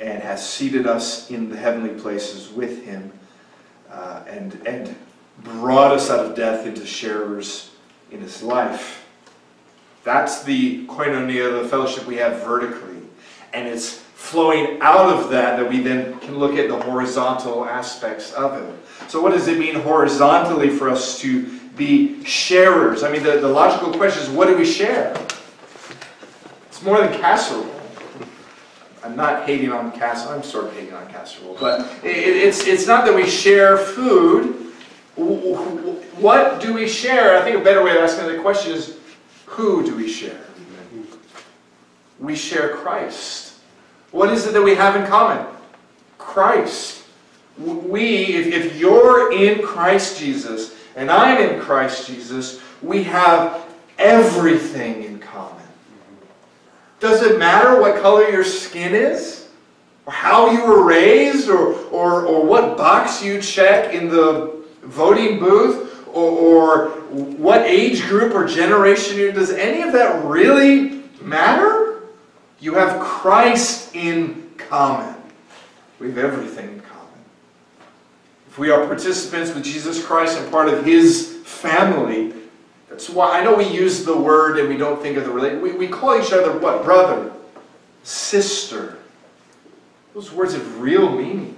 and 0.00 0.22
has 0.22 0.48
seated 0.48 0.86
us 0.86 1.30
in 1.30 1.50
the 1.50 1.56
heavenly 1.56 2.00
places 2.00 2.50
with 2.50 2.82
him 2.82 3.12
uh, 3.90 4.22
and, 4.26 4.54
and 4.66 4.96
brought 5.44 5.92
us 5.92 6.08
out 6.08 6.24
of 6.24 6.34
death 6.34 6.66
into 6.66 6.86
sharers 6.86 7.72
in 8.10 8.22
his 8.22 8.42
life. 8.42 8.97
That's 10.04 10.42
the 10.42 10.86
koinonia, 10.86 11.62
the 11.62 11.68
fellowship 11.68 12.06
we 12.06 12.16
have 12.16 12.42
vertically. 12.42 12.96
And 13.52 13.66
it's 13.66 13.98
flowing 14.14 14.78
out 14.80 15.10
of 15.12 15.30
that 15.30 15.58
that 15.58 15.68
we 15.68 15.80
then 15.80 16.18
can 16.20 16.38
look 16.38 16.56
at 16.56 16.68
the 16.68 16.80
horizontal 16.80 17.64
aspects 17.64 18.32
of 18.32 18.60
it. 18.60 18.74
So 19.08 19.22
what 19.22 19.32
does 19.32 19.48
it 19.48 19.58
mean 19.58 19.74
horizontally 19.74 20.70
for 20.70 20.90
us 20.90 21.18
to 21.20 21.46
be 21.76 22.22
sharers? 22.24 23.02
I 23.02 23.12
mean, 23.12 23.22
the, 23.22 23.38
the 23.38 23.48
logical 23.48 23.92
question 23.92 24.22
is, 24.22 24.28
what 24.28 24.48
do 24.48 24.56
we 24.56 24.64
share? 24.64 25.14
It's 26.66 26.82
more 26.82 27.00
than 27.00 27.18
casserole. 27.20 27.74
I'm 29.04 29.16
not 29.16 29.46
hating 29.46 29.72
on 29.72 29.92
casserole. 29.92 30.34
I'm 30.34 30.42
sort 30.42 30.66
of 30.66 30.74
hating 30.74 30.92
on 30.92 31.08
casserole. 31.08 31.56
But 31.58 31.80
it, 32.04 32.16
it's, 32.16 32.66
it's 32.66 32.86
not 32.86 33.06
that 33.06 33.14
we 33.14 33.26
share 33.26 33.78
food. 33.78 34.54
What 35.16 36.60
do 36.60 36.74
we 36.74 36.88
share? 36.88 37.38
I 37.40 37.42
think 37.42 37.56
a 37.56 37.64
better 37.64 37.82
way 37.82 37.92
of 37.92 37.98
asking 37.98 38.26
the 38.26 38.42
question 38.42 38.72
is, 38.72 38.97
who 39.48 39.84
do 39.84 39.96
we 39.96 40.08
share? 40.08 40.44
We 42.20 42.36
share 42.36 42.76
Christ. 42.76 43.54
What 44.10 44.32
is 44.32 44.46
it 44.46 44.52
that 44.52 44.62
we 44.62 44.74
have 44.74 44.96
in 44.96 45.06
common? 45.06 45.46
Christ. 46.16 47.04
We, 47.56 48.26
if, 48.26 48.46
if 48.46 48.76
you're 48.76 49.32
in 49.32 49.62
Christ 49.66 50.18
Jesus 50.18 50.74
and 50.96 51.10
I'm 51.10 51.40
in 51.40 51.60
Christ 51.60 52.06
Jesus, 52.06 52.60
we 52.82 53.02
have 53.04 53.64
everything 53.98 55.04
in 55.04 55.18
common. 55.18 55.64
Does 57.00 57.22
it 57.22 57.38
matter 57.38 57.80
what 57.80 58.00
color 58.00 58.28
your 58.28 58.44
skin 58.44 58.94
is? 58.94 59.48
Or 60.06 60.12
how 60.12 60.50
you 60.50 60.64
were 60.64 60.84
raised? 60.84 61.48
Or, 61.48 61.74
or, 61.86 62.26
or 62.26 62.44
what 62.44 62.76
box 62.76 63.22
you 63.22 63.40
check 63.40 63.94
in 63.94 64.08
the 64.08 64.64
voting 64.82 65.38
booth? 65.38 65.87
Or, 66.12 66.30
or 66.30 66.88
what 67.10 67.62
age 67.62 68.06
group 68.06 68.34
or 68.34 68.46
generation 68.46 69.16
you're 69.18 69.32
Does 69.32 69.50
any 69.50 69.82
of 69.82 69.92
that 69.92 70.24
really 70.24 71.02
matter? 71.20 72.02
You 72.60 72.74
have 72.74 73.00
Christ 73.00 73.94
in 73.94 74.50
common. 74.56 75.14
We 76.00 76.08
have 76.08 76.18
everything 76.18 76.68
in 76.68 76.80
common. 76.80 77.06
If 78.48 78.58
we 78.58 78.70
are 78.70 78.86
participants 78.86 79.54
with 79.54 79.64
Jesus 79.64 80.04
Christ 80.04 80.38
and 80.38 80.50
part 80.50 80.68
of 80.68 80.84
His 80.84 81.38
family, 81.44 82.32
that's 82.88 83.08
why 83.08 83.38
I 83.38 83.44
know 83.44 83.54
we 83.54 83.68
use 83.68 84.04
the 84.04 84.16
word 84.16 84.58
and 84.58 84.68
we 84.68 84.76
don't 84.76 85.00
think 85.00 85.16
of 85.16 85.24
the 85.24 85.30
relation. 85.30 85.60
We, 85.60 85.72
we 85.72 85.88
call 85.88 86.20
each 86.20 86.32
other 86.32 86.58
what? 86.58 86.84
Brother, 86.84 87.32
sister. 88.02 88.98
Those 90.14 90.32
words 90.32 90.54
have 90.54 90.80
real 90.80 91.10
meaning. 91.10 91.54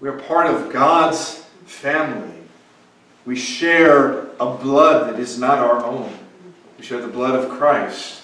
We 0.00 0.08
are 0.08 0.18
part 0.18 0.46
of 0.46 0.72
God's 0.72 1.44
family. 1.66 2.39
We 3.26 3.36
share 3.36 4.28
a 4.40 4.54
blood 4.54 5.12
that 5.12 5.20
is 5.20 5.38
not 5.38 5.58
our 5.58 5.84
own. 5.84 6.12
We 6.78 6.84
share 6.84 7.00
the 7.00 7.08
blood 7.08 7.34
of 7.34 7.50
Christ 7.50 8.20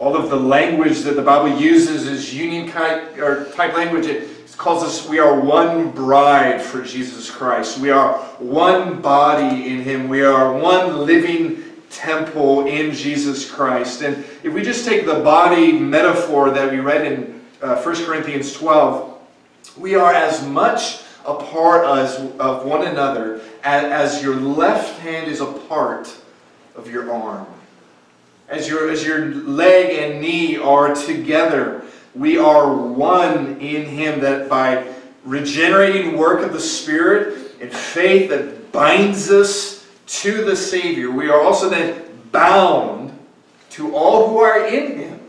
all 0.00 0.16
of 0.16 0.30
the 0.30 0.36
language 0.36 1.00
that 1.00 1.14
the 1.14 1.22
Bible 1.22 1.60
uses 1.60 2.06
is 2.06 2.34
union 2.34 2.70
type, 2.70 3.18
or 3.18 3.44
type 3.52 3.74
language. 3.74 4.06
It 4.06 4.28
calls 4.56 4.82
us, 4.82 5.06
we 5.06 5.18
are 5.18 5.38
one 5.38 5.90
bride 5.90 6.60
for 6.62 6.82
Jesus 6.82 7.30
Christ. 7.30 7.78
We 7.78 7.90
are 7.90 8.14
one 8.38 9.02
body 9.02 9.68
in 9.68 9.82
Him. 9.82 10.08
We 10.08 10.22
are 10.22 10.54
one 10.54 11.04
living 11.04 11.62
temple 11.90 12.66
in 12.66 12.92
Jesus 12.92 13.48
Christ. 13.48 14.00
And 14.00 14.24
if 14.42 14.54
we 14.54 14.62
just 14.62 14.86
take 14.86 15.04
the 15.04 15.20
body 15.20 15.72
metaphor 15.72 16.50
that 16.50 16.72
we 16.72 16.80
read 16.80 17.04
in 17.04 17.42
uh, 17.60 17.82
1 17.82 18.04
Corinthians 18.06 18.54
12, 18.54 19.18
we 19.76 19.96
are 19.96 20.14
as 20.14 20.46
much 20.46 21.02
a 21.26 21.34
part 21.34 21.86
as, 21.98 22.16
of 22.38 22.64
one 22.64 22.86
another 22.86 23.40
as, 23.62 24.14
as 24.16 24.22
your 24.22 24.36
left 24.36 25.00
hand 25.00 25.30
is 25.30 25.40
a 25.40 25.52
part 25.52 26.14
of 26.74 26.90
your 26.90 27.12
arm 27.12 27.46
as 28.50 28.68
your, 28.68 28.90
as 28.90 29.06
your 29.06 29.26
leg 29.26 29.90
and 29.96 30.20
knee 30.20 30.56
are 30.56 30.94
together. 30.94 31.84
We 32.14 32.36
are 32.36 32.74
one 32.74 33.60
in 33.60 33.86
Him 33.86 34.20
that 34.20 34.48
by 34.48 34.92
regenerating 35.24 36.18
work 36.18 36.44
of 36.44 36.52
the 36.52 36.60
Spirit 36.60 37.52
and 37.60 37.72
faith 37.72 38.28
that 38.30 38.72
binds 38.72 39.30
us 39.30 39.86
to 40.06 40.44
the 40.44 40.56
Savior, 40.56 41.10
we 41.10 41.30
are 41.30 41.40
also 41.40 41.70
then 41.70 42.02
bound 42.32 43.16
to 43.70 43.94
all 43.94 44.28
who 44.28 44.38
are 44.38 44.66
in 44.66 44.98
Him. 44.98 45.20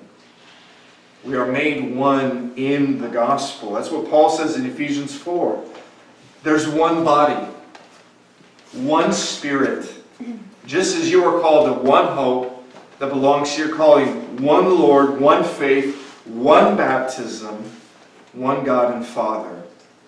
We 1.24 1.36
are 1.36 1.46
made 1.46 1.96
one 1.96 2.54
in 2.56 3.00
the 3.00 3.08
gospel. 3.08 3.74
That's 3.74 3.92
what 3.92 4.10
Paul 4.10 4.32
says 4.32 4.56
in 4.56 4.66
Ephesians 4.66 5.16
4. 5.16 5.64
There's 6.44 6.68
one 6.68 7.04
body, 7.04 7.48
one 8.74 9.14
spirit. 9.14 9.92
Just 10.66 10.96
as 10.96 11.10
you 11.10 11.24
are 11.24 11.40
called 11.40 11.68
to 11.68 11.88
one 11.88 12.08
hope 12.08 12.66
that 13.00 13.10
belongs 13.10 13.56
to 13.56 13.66
your 13.66 13.76
calling, 13.76 14.42
one 14.42 14.80
Lord, 14.80 15.20
one 15.20 15.44
faith, 15.44 16.22
one 16.26 16.78
baptism, 16.78 17.64
one 18.34 18.64
God 18.64 18.96
and 18.96 19.06
Father 19.06 19.64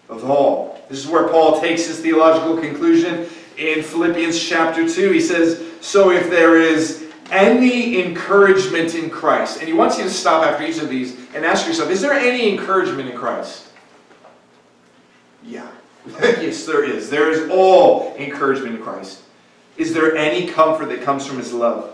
of 0.10 0.30
all. 0.30 0.82
This 0.90 1.00
is 1.00 1.08
where 1.08 1.28
Paul 1.28 1.60
takes 1.60 1.86
his 1.86 2.00
theological 2.00 2.58
conclusion 2.58 3.28
in 3.58 3.84
Philippians 3.84 4.40
chapter 4.42 4.88
2. 4.88 5.12
He 5.12 5.20
says, 5.20 5.64
So 5.82 6.12
if 6.12 6.30
there 6.30 6.60
is 6.60 7.12
any 7.32 8.02
encouragement 8.02 8.96
in 8.96 9.10
Christ, 9.10 9.60
and 9.60 9.68
he 9.68 9.74
wants 9.74 9.98
you 9.98 10.04
to 10.04 10.10
stop 10.10 10.46
after 10.46 10.64
each 10.64 10.80
of 10.80 10.90
these 10.90 11.16
and 11.34 11.46
ask 11.46 11.66
yourself, 11.68 11.90
is 11.90 12.02
there 12.02 12.14
any 12.14 12.52
encouragement 12.52 13.10
in 13.10 13.18
Christ? 13.18 13.68
Yeah. 15.44 15.70
yes, 16.22 16.66
there 16.66 16.84
is. 16.84 17.10
There 17.10 17.32
is 17.32 17.50
all 17.50 18.16
encouragement 18.18 18.76
in 18.76 18.82
Christ. 18.82 19.22
Is 19.78 19.94
there 19.94 20.16
any 20.16 20.48
comfort 20.48 20.88
that 20.88 21.02
comes 21.02 21.26
from 21.26 21.38
his 21.38 21.54
love? 21.54 21.94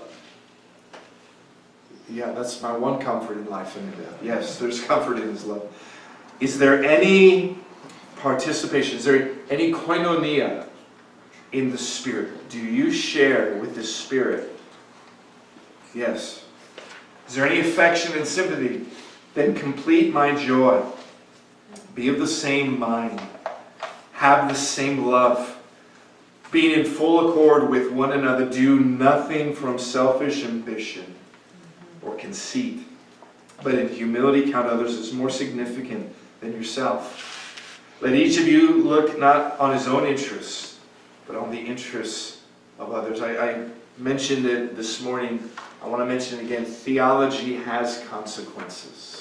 Yeah, 2.10 2.32
that's 2.32 2.62
my 2.62 2.76
one 2.76 3.00
comfort 3.00 3.38
in 3.38 3.48
life 3.50 3.76
and 3.78 3.94
in 3.94 4.00
death. 4.00 4.24
Yes, 4.24 4.58
there's 4.58 4.84
comfort 4.84 5.20
in 5.20 5.30
his 5.30 5.46
love. 5.46 5.72
Is 6.40 6.58
there 6.58 6.84
any 6.84 7.58
participation? 8.18 8.98
Is 8.98 9.06
there 9.06 9.32
any 9.50 9.72
koinonia 9.72 10.68
in 11.52 11.72
the 11.72 11.78
Spirit? 11.78 12.50
Do 12.50 12.60
you 12.60 12.92
share 12.92 13.58
with 13.58 13.76
the 13.76 13.84
Spirit? 13.84 14.60
Yes. 15.94 16.46
Is 17.28 17.36
there 17.36 17.46
any 17.46 17.60
affection 17.60 18.18
and 18.18 18.26
sympathy? 18.26 18.86
Then 19.36 19.54
complete 19.54 20.12
my 20.12 20.34
joy. 20.36 20.84
Be 21.94 22.10
of 22.10 22.20
the 22.20 22.28
same 22.28 22.80
mind. 22.80 23.22
Have 24.20 24.50
the 24.50 24.54
same 24.54 25.06
love. 25.06 25.58
Being 26.52 26.78
in 26.78 26.86
full 26.86 27.30
accord 27.30 27.70
with 27.70 27.94
one 27.94 28.12
another, 28.12 28.50
do 28.50 28.78
nothing 28.78 29.54
from 29.54 29.80
selfish 29.80 30.44
ambition 30.44 31.16
or 32.02 32.16
conceit, 32.16 32.86
but 33.64 33.76
in 33.76 33.88
humility 33.88 34.52
count 34.52 34.68
others 34.68 34.96
as 34.98 35.14
more 35.14 35.30
significant 35.30 36.14
than 36.42 36.52
yourself. 36.52 37.96
Let 38.02 38.14
each 38.14 38.38
of 38.38 38.46
you 38.46 38.84
look 38.84 39.18
not 39.18 39.58
on 39.58 39.74
his 39.74 39.88
own 39.88 40.06
interests, 40.06 40.80
but 41.26 41.38
on 41.38 41.50
the 41.50 41.60
interests 41.60 42.42
of 42.78 42.92
others. 42.92 43.22
I, 43.22 43.38
I 43.38 43.66
mentioned 43.98 44.46
it 44.46 44.76
this 44.76 45.02
morning. 45.02 45.50
I 45.82 45.88
want 45.88 46.02
to 46.02 46.06
mention 46.06 46.40
it 46.40 46.44
again. 46.44 46.66
Theology 46.66 47.56
has 47.56 48.04
consequences. 48.10 49.19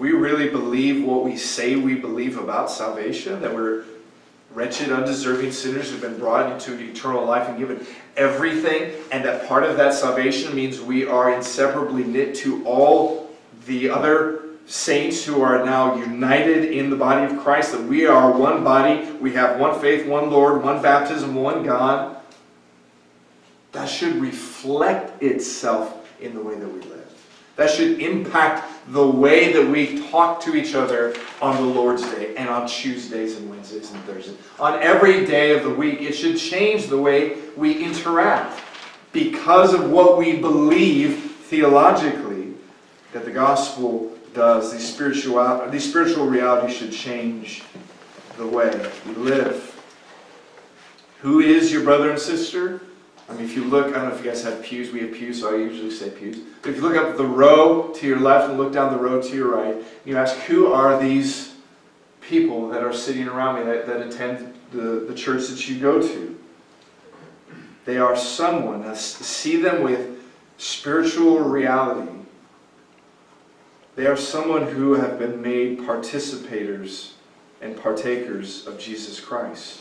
We 0.00 0.12
really 0.12 0.48
believe 0.48 1.04
what 1.04 1.24
we 1.24 1.36
say 1.36 1.76
we 1.76 1.94
believe 1.94 2.38
about 2.38 2.70
salvation, 2.70 3.42
that 3.42 3.54
we're 3.54 3.84
wretched, 4.54 4.90
undeserving 4.90 5.52
sinners 5.52 5.90
who've 5.90 6.00
been 6.00 6.18
brought 6.18 6.50
into 6.50 6.82
eternal 6.82 7.26
life 7.26 7.46
and 7.50 7.58
given 7.58 7.86
everything, 8.16 8.94
and 9.12 9.22
that 9.26 9.46
part 9.46 9.62
of 9.62 9.76
that 9.76 9.92
salvation 9.92 10.56
means 10.56 10.80
we 10.80 11.06
are 11.06 11.34
inseparably 11.34 12.02
knit 12.02 12.34
to 12.36 12.64
all 12.64 13.30
the 13.66 13.90
other 13.90 14.44
saints 14.64 15.22
who 15.22 15.42
are 15.42 15.66
now 15.66 15.94
united 15.96 16.72
in 16.72 16.88
the 16.88 16.96
body 16.96 17.30
of 17.30 17.38
Christ, 17.42 17.72
that 17.72 17.82
we 17.82 18.06
are 18.06 18.32
one 18.32 18.64
body, 18.64 19.10
we 19.20 19.34
have 19.34 19.60
one 19.60 19.78
faith, 19.80 20.06
one 20.06 20.30
Lord, 20.30 20.62
one 20.64 20.80
baptism, 20.80 21.34
one 21.34 21.62
God. 21.62 22.16
That 23.72 23.86
should 23.86 24.16
reflect 24.16 25.22
itself 25.22 26.10
in 26.22 26.34
the 26.34 26.40
way 26.40 26.54
that 26.54 26.68
we 26.68 26.80
live. 26.80 27.06
That 27.56 27.68
should 27.68 28.00
impact 28.00 28.69
the 28.88 29.06
way 29.06 29.52
that 29.52 29.66
we 29.66 30.08
talk 30.10 30.40
to 30.42 30.56
each 30.56 30.74
other 30.74 31.14
on 31.40 31.56
the 31.56 31.62
Lord's 31.62 32.02
Day 32.02 32.34
and 32.36 32.48
on 32.48 32.66
Tuesdays 32.66 33.36
and 33.36 33.48
Wednesdays 33.48 33.92
and 33.92 34.02
Thursdays. 34.04 34.36
On 34.58 34.80
every 34.82 35.24
day 35.26 35.56
of 35.56 35.62
the 35.62 35.70
week, 35.70 36.00
it 36.00 36.12
should 36.12 36.38
change 36.38 36.86
the 36.86 36.98
way 36.98 37.36
we 37.56 37.84
interact 37.84 38.60
because 39.12 39.74
of 39.74 39.90
what 39.90 40.18
we 40.18 40.36
believe 40.36 41.36
theologically 41.42 42.54
that 43.12 43.24
the 43.24 43.30
gospel 43.30 44.16
does. 44.34 44.72
These 44.72 44.92
spiritual, 44.92 45.68
these 45.70 45.88
spiritual 45.88 46.26
realities 46.26 46.76
should 46.76 46.92
change 46.92 47.62
the 48.36 48.46
way 48.46 48.70
we 49.06 49.14
live. 49.14 49.66
Who 51.20 51.40
is 51.40 51.70
your 51.70 51.84
brother 51.84 52.10
and 52.10 52.18
sister? 52.18 52.80
I 53.30 53.34
mean, 53.34 53.44
if 53.44 53.54
you 53.54 53.64
look, 53.64 53.86
I 53.86 54.00
don't 54.00 54.08
know 54.08 54.14
if 54.14 54.24
you 54.24 54.28
guys 54.28 54.42
have 54.42 54.60
pews. 54.60 54.90
We 54.90 55.00
have 55.02 55.12
pews, 55.12 55.40
so 55.40 55.54
I 55.54 55.58
usually 55.58 55.92
say 55.92 56.10
pews. 56.10 56.40
But 56.62 56.70
if 56.70 56.76
you 56.76 56.82
look 56.82 56.96
up 56.96 57.16
the 57.16 57.24
row 57.24 57.92
to 57.94 58.06
your 58.06 58.18
left 58.18 58.50
and 58.50 58.58
look 58.58 58.72
down 58.72 58.92
the 58.92 58.98
row 58.98 59.22
to 59.22 59.36
your 59.36 59.54
right, 59.54 59.76
and 59.76 59.84
you 60.04 60.16
ask, 60.16 60.36
who 60.40 60.72
are 60.72 61.00
these 61.00 61.54
people 62.20 62.68
that 62.70 62.82
are 62.82 62.92
sitting 62.92 63.28
around 63.28 63.60
me 63.60 63.62
that, 63.72 63.86
that 63.86 64.00
attend 64.00 64.52
the, 64.72 65.06
the 65.08 65.14
church 65.14 65.46
that 65.46 65.68
you 65.68 65.78
go 65.78 66.02
to? 66.02 66.38
They 67.84 67.98
are 67.98 68.16
someone. 68.16 68.82
Now, 68.82 68.94
see 68.94 69.62
them 69.62 69.84
with 69.84 70.20
spiritual 70.58 71.38
reality. 71.38 72.10
They 73.94 74.06
are 74.06 74.16
someone 74.16 74.66
who 74.66 74.94
have 74.94 75.20
been 75.20 75.40
made 75.40 75.78
participators 75.78 77.12
and 77.60 77.76
partakers 77.76 78.66
of 78.66 78.78
Jesus 78.78 79.20
Christ. 79.20 79.80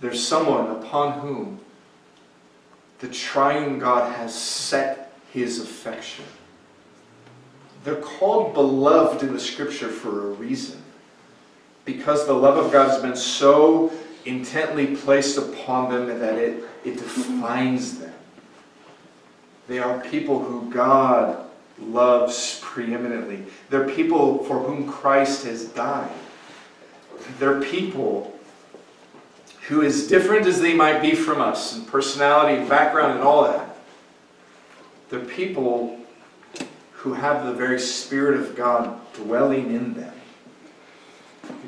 There's 0.00 0.26
someone 0.26 0.70
upon 0.70 1.20
whom 1.20 1.60
the 2.98 3.08
triune 3.08 3.78
God 3.78 4.14
has 4.16 4.34
set 4.34 5.12
his 5.32 5.60
affection. 5.60 6.24
They're 7.84 7.96
called 7.96 8.54
beloved 8.54 9.22
in 9.22 9.32
the 9.32 9.40
scripture 9.40 9.88
for 9.88 10.28
a 10.28 10.30
reason. 10.32 10.82
Because 11.84 12.26
the 12.26 12.32
love 12.32 12.56
of 12.56 12.72
God 12.72 12.90
has 12.90 13.00
been 13.00 13.16
so 13.16 13.92
intently 14.24 14.96
placed 14.96 15.38
upon 15.38 15.92
them 15.92 16.18
that 16.18 16.34
it, 16.34 16.64
it 16.84 16.94
defines 16.94 17.98
them. 17.98 18.12
They 19.68 19.78
are 19.78 20.00
people 20.00 20.42
who 20.42 20.70
God 20.70 21.48
loves 21.80 22.58
preeminently. 22.62 23.44
They're 23.70 23.88
people 23.88 24.42
for 24.44 24.58
whom 24.58 24.90
Christ 24.90 25.44
has 25.44 25.66
died. 25.66 26.10
They're 27.38 27.60
people 27.60 28.35
who, 29.68 29.82
as 29.82 30.06
different 30.06 30.46
as 30.46 30.60
they 30.60 30.74
might 30.74 31.02
be 31.02 31.14
from 31.14 31.40
us 31.40 31.76
in 31.76 31.84
personality 31.84 32.56
and 32.58 32.68
background 32.68 33.14
and 33.14 33.22
all 33.22 33.44
that, 33.44 33.76
they're 35.10 35.20
people 35.20 35.98
who 36.92 37.14
have 37.14 37.46
the 37.46 37.52
very 37.52 37.78
Spirit 37.78 38.38
of 38.40 38.56
God 38.56 38.98
dwelling 39.14 39.74
in 39.74 39.94
them. 39.94 40.12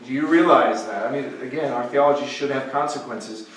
Do 0.07 0.13
you 0.13 0.27
realize 0.27 0.87
that? 0.87 1.07
I 1.07 1.13
mean, 1.13 1.25
again, 1.43 1.73
our 1.73 1.87
theology 1.87 2.27
should 2.27 2.51
have 2.51 2.71
consequences. 2.73 3.49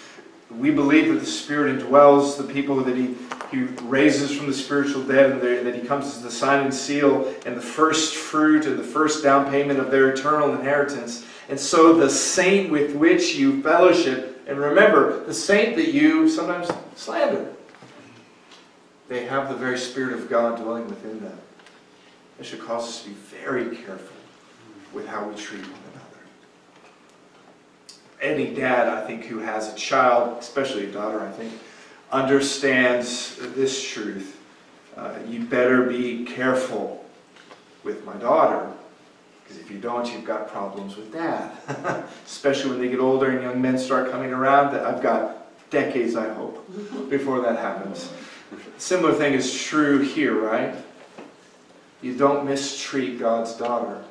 We 0.49 0.69
believe 0.69 1.07
that 1.13 1.19
the 1.19 1.25
Spirit 1.25 1.79
indwells 1.79 2.37
the 2.37 2.43
people 2.43 2.83
that 2.83 2.95
He, 2.95 3.15
he 3.51 3.63
raises 3.83 4.35
from 4.35 4.47
the 4.47 4.53
spiritual 4.53 5.03
dead, 5.03 5.31
and 5.31 5.65
that 5.65 5.75
He 5.75 5.81
comes 5.81 6.05
as 6.05 6.21
the 6.21 6.31
sign 6.31 6.65
and 6.65 6.73
seal 6.73 7.33
and 7.45 7.55
the 7.55 7.61
first 7.61 8.15
fruit 8.15 8.65
and 8.65 8.77
the 8.77 8.83
first 8.83 9.23
down 9.23 9.49
payment 9.49 9.79
of 9.79 9.91
their 9.91 10.09
eternal 10.09 10.53
inheritance. 10.53 11.25
And 11.47 11.59
so 11.59 11.93
the 11.93 12.09
saint 12.09 12.69
with 12.69 12.95
which 12.95 13.35
you 13.35 13.61
fellowship, 13.61 14.30
and 14.51 14.59
remember, 14.59 15.23
the 15.23 15.33
saint 15.33 15.77
that 15.77 15.93
you 15.93 16.27
sometimes 16.27 16.69
slander, 16.97 17.53
they 19.07 19.23
have 19.23 19.47
the 19.47 19.55
very 19.55 19.77
Spirit 19.77 20.11
of 20.11 20.29
God 20.29 20.61
dwelling 20.61 20.89
within 20.89 21.23
them. 21.23 21.39
It 22.37 22.45
should 22.45 22.59
cause 22.59 22.83
us 22.83 23.03
to 23.03 23.09
be 23.11 23.15
very 23.15 23.73
careful 23.77 24.17
with 24.91 25.07
how 25.07 25.25
we 25.25 25.35
treat 25.35 25.61
one 25.61 25.79
another. 25.93 26.19
Any 28.21 28.53
dad, 28.53 28.89
I 28.89 29.07
think, 29.07 29.23
who 29.23 29.39
has 29.39 29.73
a 29.73 29.75
child, 29.77 30.39
especially 30.39 30.85
a 30.85 30.91
daughter, 30.91 31.21
I 31.21 31.31
think, 31.31 31.53
understands 32.11 33.37
this 33.55 33.81
truth. 33.81 34.37
Uh, 34.97 35.13
you 35.29 35.45
better 35.45 35.83
be 35.83 36.25
careful 36.25 37.05
with 37.85 38.03
my 38.03 38.17
daughter 38.17 38.69
because 39.51 39.65
if 39.65 39.71
you 39.71 39.79
don't, 39.79 40.11
you've 40.11 40.23
got 40.23 40.49
problems 40.49 40.95
with 40.95 41.11
that. 41.11 42.07
Especially 42.25 42.69
when 42.69 42.79
they 42.79 42.87
get 42.87 42.99
older 42.99 43.29
and 43.31 43.41
young 43.41 43.61
men 43.61 43.77
start 43.77 44.09
coming 44.11 44.31
around. 44.31 44.75
I've 44.75 45.01
got 45.01 45.69
decades, 45.69 46.15
I 46.15 46.31
hope, 46.33 46.65
before 47.09 47.41
that 47.41 47.57
happens. 47.57 48.11
Similar 48.77 49.13
thing 49.13 49.33
is 49.33 49.53
true 49.61 49.99
here, 49.99 50.39
right? 50.39 50.75
You 52.01 52.15
don't 52.15 52.45
mistreat 52.45 53.19
God's 53.19 53.53
daughter. 53.53 54.03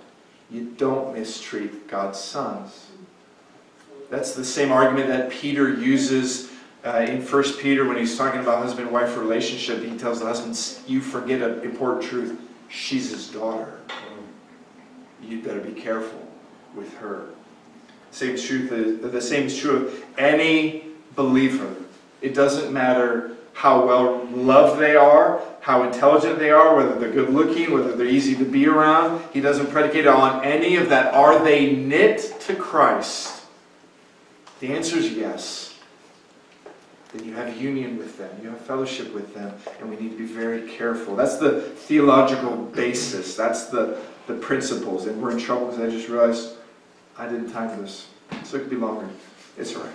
You 0.51 0.75
don't 0.77 1.15
mistreat 1.15 1.89
God's 1.89 2.19
sons. 2.19 2.89
That's 4.11 4.35
the 4.35 4.45
same 4.45 4.73
argument 4.73 5.09
that 5.09 5.31
Peter 5.31 5.73
uses 5.73 6.51
uh, 6.85 7.07
in 7.09 7.23
1 7.23 7.43
Peter 7.61 7.87
when 7.87 7.97
he's 7.97 8.17
talking 8.17 8.41
about 8.41 8.59
husband-wife 8.63 9.17
relationship. 9.17 9.83
He 9.83 9.97
tells 9.97 10.21
the 10.21 10.27
husband, 10.27 10.59
you 10.89 11.01
forget 11.01 11.41
an 11.41 11.61
important 11.61 12.05
truth. 12.05 12.39
She's 12.69 13.11
his 13.11 13.29
daughter 13.29 13.81
you'd 15.23 15.45
better 15.45 15.61
be 15.61 15.73
careful 15.73 16.27
with 16.75 16.95
her. 16.99 17.27
Same 18.11 18.37
truth 18.37 19.03
the 19.03 19.21
same 19.21 19.47
is 19.47 19.59
true 19.59 19.87
of 19.87 20.05
any 20.19 20.85
believer. 21.15 21.75
It 22.21 22.35
doesn't 22.35 22.73
matter 22.73 23.37
how 23.53 23.87
well 23.87 24.27
loved 24.33 24.81
they 24.81 24.97
are, 24.97 25.41
how 25.61 25.83
intelligent 25.83 26.39
they 26.39 26.51
are, 26.51 26.75
whether 26.77 26.99
they're 26.99 27.13
good 27.13 27.31
looking, 27.31 27.73
whether 27.73 27.95
they're 27.95 28.07
easy 28.07 28.35
to 28.37 28.45
be 28.45 28.67
around. 28.67 29.23
He 29.33 29.41
doesn't 29.41 29.71
predicate 29.71 30.07
on 30.07 30.45
any 30.45 30.77
of 30.77 30.89
that. 30.89 31.15
Are 31.15 31.43
they 31.43 31.75
knit 31.75 32.35
to 32.41 32.55
Christ? 32.55 33.45
The 34.61 34.73
answer 34.73 34.97
is 34.97 35.13
yes. 35.13 35.71
Then 37.13 37.25
you 37.25 37.35
have 37.35 37.61
union 37.61 37.99
with 37.99 38.19
them, 38.19 38.31
you 38.41 38.51
have 38.51 38.61
fellowship 38.61 39.13
with 39.13 39.35
them, 39.35 39.53
and 39.81 39.91
we 39.91 39.97
need 39.97 40.11
to 40.11 40.17
be 40.17 40.27
very 40.27 40.71
careful. 40.71 41.17
That's 41.17 41.39
the 41.39 41.61
theological 41.61 42.57
basis, 42.57 43.35
that's 43.35 43.67
the, 43.67 43.99
the 44.31 44.41
principles. 44.41 45.07
And 45.07 45.21
we're 45.21 45.33
in 45.33 45.39
trouble 45.39 45.67
because 45.67 45.81
I 45.81 45.91
just 45.91 46.09
realized 46.09 46.55
I 47.17 47.29
didn't 47.29 47.51
time 47.51 47.81
this. 47.81 48.09
So 48.45 48.57
it 48.57 48.61
could 48.61 48.71
be 48.71 48.77
longer. 48.77 49.09
It's 49.59 49.75
all 49.77 49.83
right. 49.83 49.93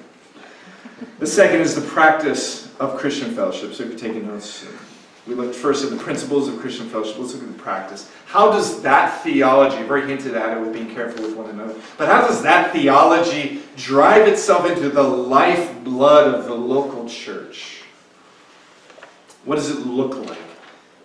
The 1.19 1.27
second 1.27 1.61
is 1.61 1.75
the 1.75 1.81
practice 1.81 2.73
of 2.79 2.97
Christian 2.97 3.33
fellowship. 3.33 3.73
So 3.73 3.83
if 3.83 3.89
you're 3.89 3.99
taking 3.99 4.27
notes, 4.27 4.65
we 5.27 5.33
looked 5.33 5.55
first 5.55 5.83
at 5.83 5.89
the 5.89 5.97
principles 5.97 6.47
of 6.47 6.59
Christian 6.59 6.87
fellowship. 6.87 7.17
Let's 7.17 7.33
look 7.33 7.43
at 7.43 7.51
the 7.51 7.61
practice. 7.61 8.11
How 8.25 8.51
does 8.51 8.81
that 8.83 9.23
theology, 9.23 9.81
very 9.83 10.07
hinted 10.07 10.35
at 10.35 10.55
it 10.55 10.61
with 10.61 10.73
being 10.73 10.93
careful 10.93 11.23
with 11.23 11.35
one 11.35 11.49
another, 11.49 11.75
but 11.97 12.07
how 12.07 12.27
does 12.27 12.43
that 12.43 12.71
theology 12.71 13.61
drive 13.75 14.27
itself 14.27 14.69
into 14.69 14.89
the 14.89 15.03
lifeblood 15.03 16.33
of 16.33 16.45
the 16.45 16.53
local 16.53 17.09
church? 17.09 17.81
What 19.45 19.55
does 19.55 19.69
it 19.69 19.85
look 19.85 20.15
like? 20.27 20.37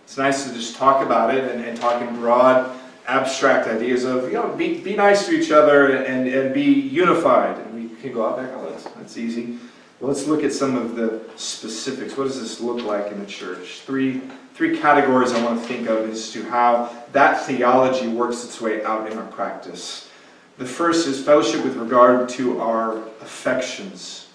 It's 0.04 0.18
nice 0.18 0.46
to 0.46 0.52
just 0.52 0.76
talk 0.76 1.04
about 1.04 1.34
it 1.34 1.44
and, 1.50 1.64
and 1.64 1.80
talk 1.80 2.02
in 2.02 2.14
broad, 2.16 2.76
abstract 3.10 3.66
ideas 3.66 4.04
of, 4.04 4.24
you 4.24 4.34
know, 4.34 4.54
be, 4.56 4.80
be 4.80 4.94
nice 4.94 5.26
to 5.26 5.32
each 5.32 5.50
other 5.50 5.96
and, 5.96 6.28
and 6.28 6.54
be 6.54 6.62
unified. 6.62 7.58
And 7.58 7.74
we 7.74 7.96
can 7.96 8.12
go 8.12 8.24
out 8.24 8.36
back 8.36 8.52
on 8.56 8.64
oh, 8.64 8.70
that. 8.70 8.94
That's 8.96 9.16
easy. 9.16 9.58
Let's 10.00 10.26
look 10.26 10.44
at 10.44 10.52
some 10.52 10.76
of 10.76 10.94
the 10.94 11.20
specifics. 11.36 12.16
What 12.16 12.24
does 12.24 12.40
this 12.40 12.60
look 12.60 12.82
like 12.84 13.12
in 13.12 13.18
the 13.20 13.26
church? 13.26 13.80
Three, 13.80 14.22
three 14.54 14.78
categories 14.78 15.32
I 15.32 15.44
want 15.44 15.60
to 15.60 15.66
think 15.66 15.88
of 15.88 16.08
as 16.08 16.30
to 16.32 16.44
how 16.44 17.04
that 17.12 17.44
theology 17.44 18.08
works 18.08 18.44
its 18.44 18.60
way 18.60 18.82
out 18.84 19.10
in 19.10 19.18
our 19.18 19.26
practice. 19.26 20.08
The 20.56 20.64
first 20.64 21.06
is 21.06 21.22
fellowship 21.22 21.64
with 21.64 21.76
regard 21.76 22.28
to 22.30 22.60
our 22.60 22.98
affections. 23.20 24.28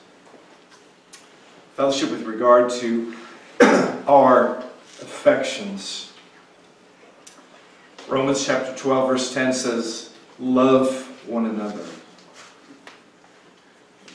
Fellowship 1.76 2.12
with 2.12 2.24
regard 2.24 2.70
to 2.72 3.16
our 4.08 4.58
affections. 5.02 6.12
Romans 8.08 8.46
chapter 8.46 8.76
12, 8.76 9.10
verse 9.10 9.34
10 9.34 9.54
says, 9.54 10.14
Love 10.40 11.06
one 11.28 11.46
another 11.46 11.86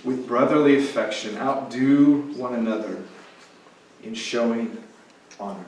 with 0.05 0.26
brotherly 0.26 0.79
affection, 0.79 1.37
outdo 1.37 2.33
one 2.37 2.55
another 2.55 3.03
in 4.03 4.14
showing 4.14 4.83
honor. 5.38 5.64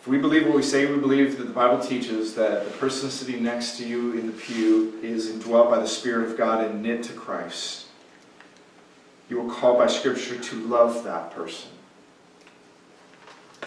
If 0.00 0.08
we 0.08 0.18
believe 0.18 0.46
what 0.46 0.54
we 0.54 0.62
say 0.62 0.86
we 0.86 0.98
believe, 0.98 1.36
that 1.36 1.44
the 1.44 1.52
Bible 1.52 1.82
teaches 1.82 2.34
that 2.36 2.64
the 2.64 2.70
person 2.72 3.10
sitting 3.10 3.42
next 3.42 3.76
to 3.78 3.86
you 3.86 4.12
in 4.12 4.28
the 4.28 4.32
pew 4.32 4.98
is 5.02 5.28
indwelt 5.28 5.68
by 5.68 5.80
the 5.80 5.88
Spirit 5.88 6.30
of 6.30 6.38
God 6.38 6.64
and 6.64 6.82
knit 6.82 7.02
to 7.04 7.12
Christ, 7.12 7.86
you 9.28 9.44
are 9.44 9.52
called 9.52 9.78
by 9.78 9.88
Scripture 9.88 10.38
to 10.38 10.56
love 10.66 11.02
that 11.04 11.32
person. 11.32 11.70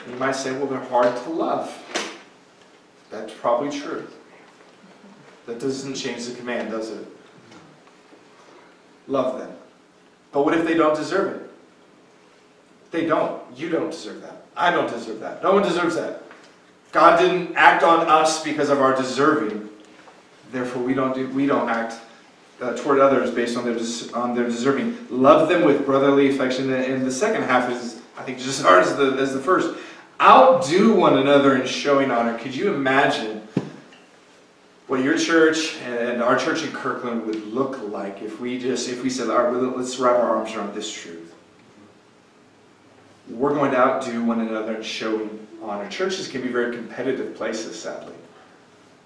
You 0.07 0.15
might 0.15 0.35
say, 0.35 0.53
well, 0.53 0.67
they're 0.67 0.79
hard 0.79 1.13
to 1.23 1.29
love. 1.29 1.77
That's 3.09 3.33
probably 3.33 3.77
true. 3.77 4.07
That 5.45 5.59
doesn't 5.59 5.95
change 5.95 6.27
the 6.27 6.35
command, 6.35 6.71
does 6.71 6.91
it? 6.91 7.05
love 9.09 9.39
them. 9.39 9.51
But 10.31 10.45
what 10.45 10.53
if 10.53 10.65
they 10.65 10.75
don't 10.75 10.95
deserve 10.95 11.41
it? 11.41 11.51
They 12.91 13.05
don't. 13.05 13.41
You 13.55 13.69
don't 13.69 13.91
deserve 13.91 14.21
that. 14.21 14.43
I 14.55 14.71
don't 14.71 14.89
deserve 14.89 15.19
that. 15.19 15.43
No 15.43 15.53
one 15.53 15.63
deserves 15.63 15.95
that. 15.95 16.23
God 16.91 17.19
didn't 17.19 17.55
act 17.55 17.83
on 17.83 18.07
us 18.07 18.43
because 18.43 18.69
of 18.69 18.81
our 18.81 18.95
deserving. 18.95 19.69
Therefore, 20.51 20.81
we 20.81 20.93
don't 20.93 21.13
do, 21.13 21.27
we 21.29 21.45
don't 21.45 21.69
act 21.69 21.95
uh, 22.61 22.75
toward 22.75 22.99
others 22.99 23.31
based 23.31 23.57
on 23.57 23.63
their 23.63 23.77
on 24.13 24.35
their 24.35 24.45
deserving. 24.45 24.97
Love 25.09 25.49
them 25.49 25.63
with 25.63 25.85
brotherly 25.85 26.29
affection. 26.29 26.71
And 26.71 27.05
the 27.05 27.11
second 27.11 27.43
half 27.43 27.71
is, 27.71 28.01
I 28.17 28.23
think, 28.23 28.39
just 28.39 28.59
as 28.59 28.65
hard 28.65 28.83
as 28.83 28.95
the 28.95 29.13
as 29.13 29.33
the 29.33 29.39
first. 29.39 29.77
Outdo 30.21 30.93
one 30.95 31.17
another 31.17 31.55
in 31.55 31.65
showing 31.65 32.11
honor. 32.11 32.37
Could 32.37 32.53
you 32.53 32.73
imagine 32.73 33.47
what 34.87 35.01
your 35.01 35.17
church 35.17 35.77
and 35.77 36.21
our 36.21 36.37
church 36.37 36.63
in 36.63 36.71
Kirkland 36.71 37.25
would 37.25 37.45
look 37.47 37.79
like 37.89 38.21
if 38.21 38.39
we 38.39 38.59
just, 38.59 38.89
if 38.89 39.03
we 39.03 39.09
said, 39.09 39.29
all 39.29 39.43
right, 39.43 39.77
let's 39.77 39.97
wrap 39.99 40.15
our 40.15 40.37
arms 40.37 40.53
around 40.53 40.73
this 40.73 40.91
truth. 40.91 41.33
We're 43.29 43.53
going 43.53 43.71
to 43.71 43.77
outdo 43.77 44.23
one 44.23 44.41
another 44.41 44.77
in 44.77 44.81
showing 44.81 45.47
honor. 45.61 45.87
Churches 45.89 46.27
can 46.27 46.41
be 46.41 46.47
very 46.47 46.75
competitive 46.75 47.35
places, 47.35 47.79
sadly. 47.79 48.15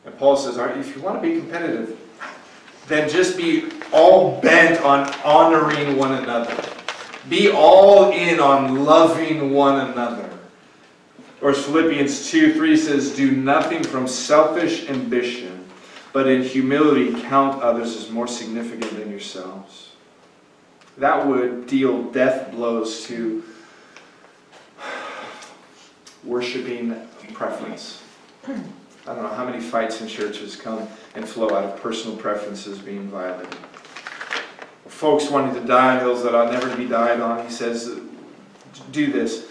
And 0.06 0.18
Paul 0.18 0.38
says, 0.38 0.58
all 0.58 0.68
right, 0.68 0.78
if 0.78 0.96
you 0.96 1.02
want 1.02 1.22
to 1.22 1.30
be 1.30 1.40
competitive, 1.40 2.00
then 2.88 3.10
just 3.10 3.38
be 3.38 3.70
all 3.92 4.42
bent 4.42 4.82
on 4.82 5.14
honoring 5.24 5.98
one 5.98 6.14
another. 6.14 6.56
Be 7.30 7.50
all 7.50 8.12
in 8.12 8.40
on 8.40 8.84
loving 8.84 9.52
one 9.52 9.92
another. 9.92 10.30
Or 11.44 11.54
Philippians 11.54 12.32
2 12.32 12.54
3 12.54 12.78
says, 12.78 13.16
Do 13.16 13.30
nothing 13.30 13.84
from 13.84 14.08
selfish 14.08 14.90
ambition 14.90 15.64
but 16.14 16.28
in 16.28 16.44
humility 16.44 17.20
count 17.24 17.62
others 17.62 17.98
as 17.98 18.10
more 18.10 18.28
significant 18.28 18.96
than 18.98 19.10
yourselves. 19.10 19.90
That 20.98 21.28
would 21.28 21.68
deal 21.68 22.04
death 22.12 22.52
blows 22.52 23.04
to 23.08 23.44
worshiping 26.24 26.96
preference. 27.34 28.04
I 28.48 28.54
don't 29.06 29.24
know 29.24 29.30
how 29.30 29.44
many 29.44 29.60
fights 29.60 30.00
in 30.02 30.08
churches 30.08 30.56
come 30.56 30.88
and 31.16 31.28
flow 31.28 31.48
out 31.48 31.66
of 31.66 31.82
personal 31.82 32.16
preferences 32.16 32.78
being 32.78 33.10
violated. 33.10 33.58
Folks 34.88 35.30
wanting 35.30 35.56
to 35.56 35.68
die 35.68 35.96
on 35.96 36.00
hills 36.00 36.24
that 36.24 36.36
ought 36.36 36.52
never 36.52 36.70
to 36.70 36.78
be 36.78 36.88
died 36.88 37.20
on, 37.20 37.44
he 37.44 37.52
says, 37.52 38.00
do 38.92 39.12
this. 39.12 39.50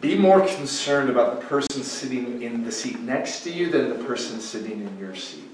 Be 0.00 0.16
more 0.16 0.40
concerned 0.46 1.10
about 1.10 1.38
the 1.38 1.46
person 1.46 1.82
sitting 1.82 2.42
in 2.42 2.64
the 2.64 2.72
seat 2.72 3.00
next 3.00 3.40
to 3.40 3.50
you 3.50 3.70
than 3.70 3.90
the 3.90 4.02
person 4.04 4.40
sitting 4.40 4.80
in 4.80 4.98
your 4.98 5.14
seat. 5.14 5.44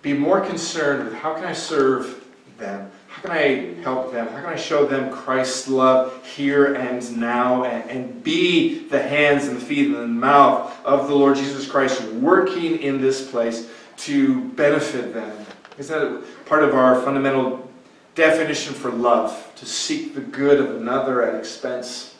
Be 0.00 0.14
more 0.14 0.40
concerned 0.40 1.04
with 1.04 1.14
how 1.14 1.34
can 1.34 1.44
I 1.44 1.52
serve 1.52 2.24
them? 2.56 2.90
How 3.08 3.22
can 3.22 3.30
I 3.32 3.74
help 3.82 4.12
them? 4.12 4.28
How 4.28 4.40
can 4.40 4.46
I 4.46 4.56
show 4.56 4.86
them 4.86 5.12
Christ's 5.12 5.68
love 5.68 6.24
here 6.24 6.74
and 6.74 7.18
now 7.18 7.64
and, 7.64 7.90
and 7.90 8.24
be 8.24 8.88
the 8.88 9.02
hands 9.02 9.46
and 9.46 9.56
the 9.56 9.64
feet 9.64 9.88
and 9.88 9.96
the 9.96 10.06
mouth 10.06 10.72
of 10.84 11.08
the 11.08 11.14
Lord 11.14 11.36
Jesus 11.36 11.68
Christ 11.70 12.02
working 12.12 12.78
in 12.78 13.00
this 13.00 13.30
place 13.30 13.68
to 13.98 14.44
benefit 14.50 15.12
them? 15.12 15.44
Is 15.76 15.88
that 15.88 16.24
part 16.46 16.62
of 16.62 16.74
our 16.74 17.02
fundamental 17.02 17.70
definition 18.14 18.72
for 18.72 18.90
love? 18.90 19.52
To 19.56 19.66
seek 19.66 20.14
the 20.14 20.20
good 20.20 20.60
of 20.60 20.76
another 20.76 21.22
at 21.22 21.34
expense 21.34 22.15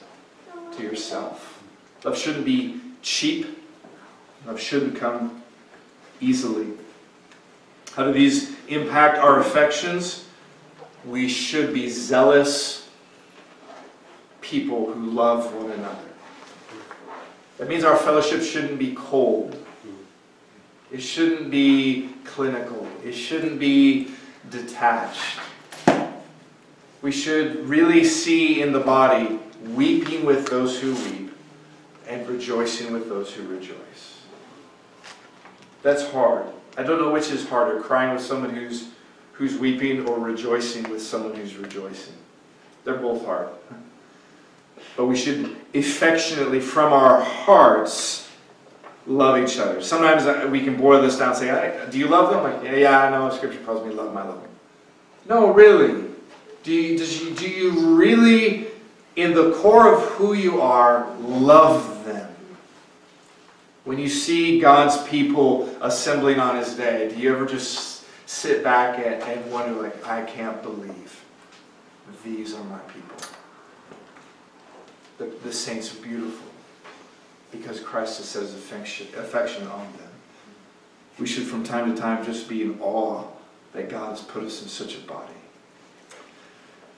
to 0.77 0.83
yourself. 0.83 1.63
Love 2.05 2.17
shouldn't 2.17 2.45
be 2.45 2.81
cheap. 3.03 3.65
Love 4.47 4.61
shouldn't 4.61 4.97
come 4.97 5.43
easily. 6.21 6.69
How 7.95 8.05
do 8.05 8.13
these 8.13 8.55
impact 8.69 9.19
our 9.19 9.41
affections? 9.41 10.27
We 11.05 11.29
should 11.29 11.73
be 11.73 11.89
zealous 11.89 12.89
people 14.41 14.93
who 14.93 15.11
love 15.11 15.55
one 15.55 15.71
another. 15.71 15.99
That 17.59 17.69
means 17.69 17.85
our 17.85 17.97
fellowship 17.97 18.43
shouldn't 18.43 18.79
be 18.79 18.95
cold. 18.95 19.57
It 20.93 21.01
shouldn't 21.01 21.51
be 21.51 22.11
clinical. 22.25 22.87
It 23.05 23.13
shouldn't 23.13 23.59
be 23.59 24.11
detached. 24.51 25.41
We 27.03 27.13
should 27.13 27.69
really 27.69 28.05
see 28.05 28.63
in 28.63 28.73
the 28.73 28.81
body 28.81 29.39
weeping 29.63 30.25
with 30.25 30.47
those 30.49 30.81
who 30.81 30.95
weep 30.95 31.33
and 32.09 32.29
rejoicing 32.29 32.93
with 32.93 33.09
those 33.09 33.33
who 33.33 33.47
rejoice. 33.47 34.23
That's 35.83 36.09
hard. 36.11 36.47
I 36.79 36.83
don't 36.83 37.01
know 37.01 37.11
which 37.11 37.31
is 37.31 37.49
harder, 37.49 37.81
crying 37.81 38.13
with 38.13 38.23
someone 38.23 38.51
who's, 38.51 38.89
who's 39.33 39.57
weeping 39.57 40.07
or 40.07 40.19
rejoicing 40.19 40.89
with 40.91 41.03
someone 41.03 41.35
who's 41.35 41.57
rejoicing. 41.57 42.15
They're 42.85 42.97
both 42.97 43.25
hard. 43.25 43.49
But 44.97 45.07
we 45.07 45.17
should 45.17 45.57
affectionately, 45.75 46.61
from 46.61 46.93
our 46.93 47.21
hearts, 47.21 48.31
love 49.07 49.39
each 49.43 49.59
other. 49.59 49.81
Sometimes 49.83 50.27
uh, 50.27 50.49
we 50.51 50.61
can 50.61 50.77
boil 50.77 51.03
this 51.03 51.19
down 51.19 51.31
and 51.31 51.39
say, 51.39 51.87
do 51.91 51.99
you 51.99 52.09
love 52.09 52.31
them? 52.31 52.43
Like, 52.43 52.63
yeah, 52.65 52.77
yeah, 52.77 53.03
I 53.03 53.11
know. 53.11 53.31
Scripture 53.35 53.63
tells 53.65 53.85
me 53.87 53.93
love 53.93 54.13
my 54.13 54.23
loving. 54.23 54.49
No, 55.29 55.53
really. 55.53 56.05
Do 56.63 56.73
you, 56.73 56.99
does 56.99 57.23
you, 57.23 57.35
do 57.35 57.49
you 57.49 57.95
really, 57.95 58.69
in 59.17 59.35
the 59.35 59.53
core 59.55 59.93
of 59.93 60.03
who 60.13 60.35
you 60.35 60.61
are, 60.61 61.11
love 61.21 62.05
them? 62.05 62.35
When 63.85 63.99
you 63.99 64.09
see 64.09 64.61
God's 64.61 65.03
people 65.09 65.69
assembling 65.81 66.39
on 66.39 66.57
his 66.57 66.75
day, 66.75 67.09
do 67.09 67.21
you 67.21 67.35
ever 67.35 67.47
just 67.47 68.05
sit 68.27 68.63
back 68.63 68.99
and, 68.99 69.51
wonder, 69.51 69.81
like, 69.83 70.07
I 70.07 70.23
can't 70.23 70.63
believe 70.63 71.25
these 72.25 72.55
are 72.55 72.65
my 72.65 72.79
people? 72.81 73.17
the, 75.19 75.27
the 75.43 75.53
saints 75.53 75.95
are 75.95 76.03
beautiful 76.03 76.47
because 77.51 77.81
Christ 77.81 78.19
has 78.19 78.29
set 78.29 78.43
his 78.43 78.55
affection, 78.55 79.09
affection 79.17 79.67
on 79.67 79.81
them. 79.81 80.11
We 81.19 81.27
should 81.27 81.45
from 81.45 81.65
time 81.65 81.95
to 81.95 82.01
time 82.01 82.25
just 82.25 82.49
be 82.49 82.63
in 82.63 82.79
awe 82.81 83.25
that 83.73 83.89
God 83.89 84.11
has 84.11 84.21
put 84.21 84.45
us 84.45 84.63
in 84.63 84.69
such 84.69 84.97
a 84.97 85.01
body. 85.01 85.33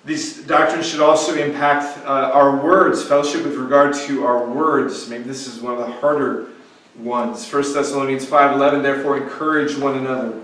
These 0.05 0.45
doctrines 0.45 0.87
should 0.87 1.01
also 1.01 1.35
impact 1.35 1.99
uh, 2.07 2.31
our 2.33 2.57
words, 2.57 3.03
fellowship 3.03 3.45
with 3.45 3.57
regard 3.57 3.95
to 4.07 4.25
our 4.25 4.47
words. 4.47 5.09
Maybe 5.09 5.25
this 5.25 5.47
is 5.47 5.61
one 5.61 5.75
of 5.75 5.81
the 5.81 5.93
harder 5.93 6.49
ones. 6.97 7.51
1 7.53 7.75
Thessalonians 7.75 8.25
5.11, 8.25 8.83
therefore 8.83 9.19
encourage 9.19 9.77
one 9.77 9.99
another. 9.99 10.41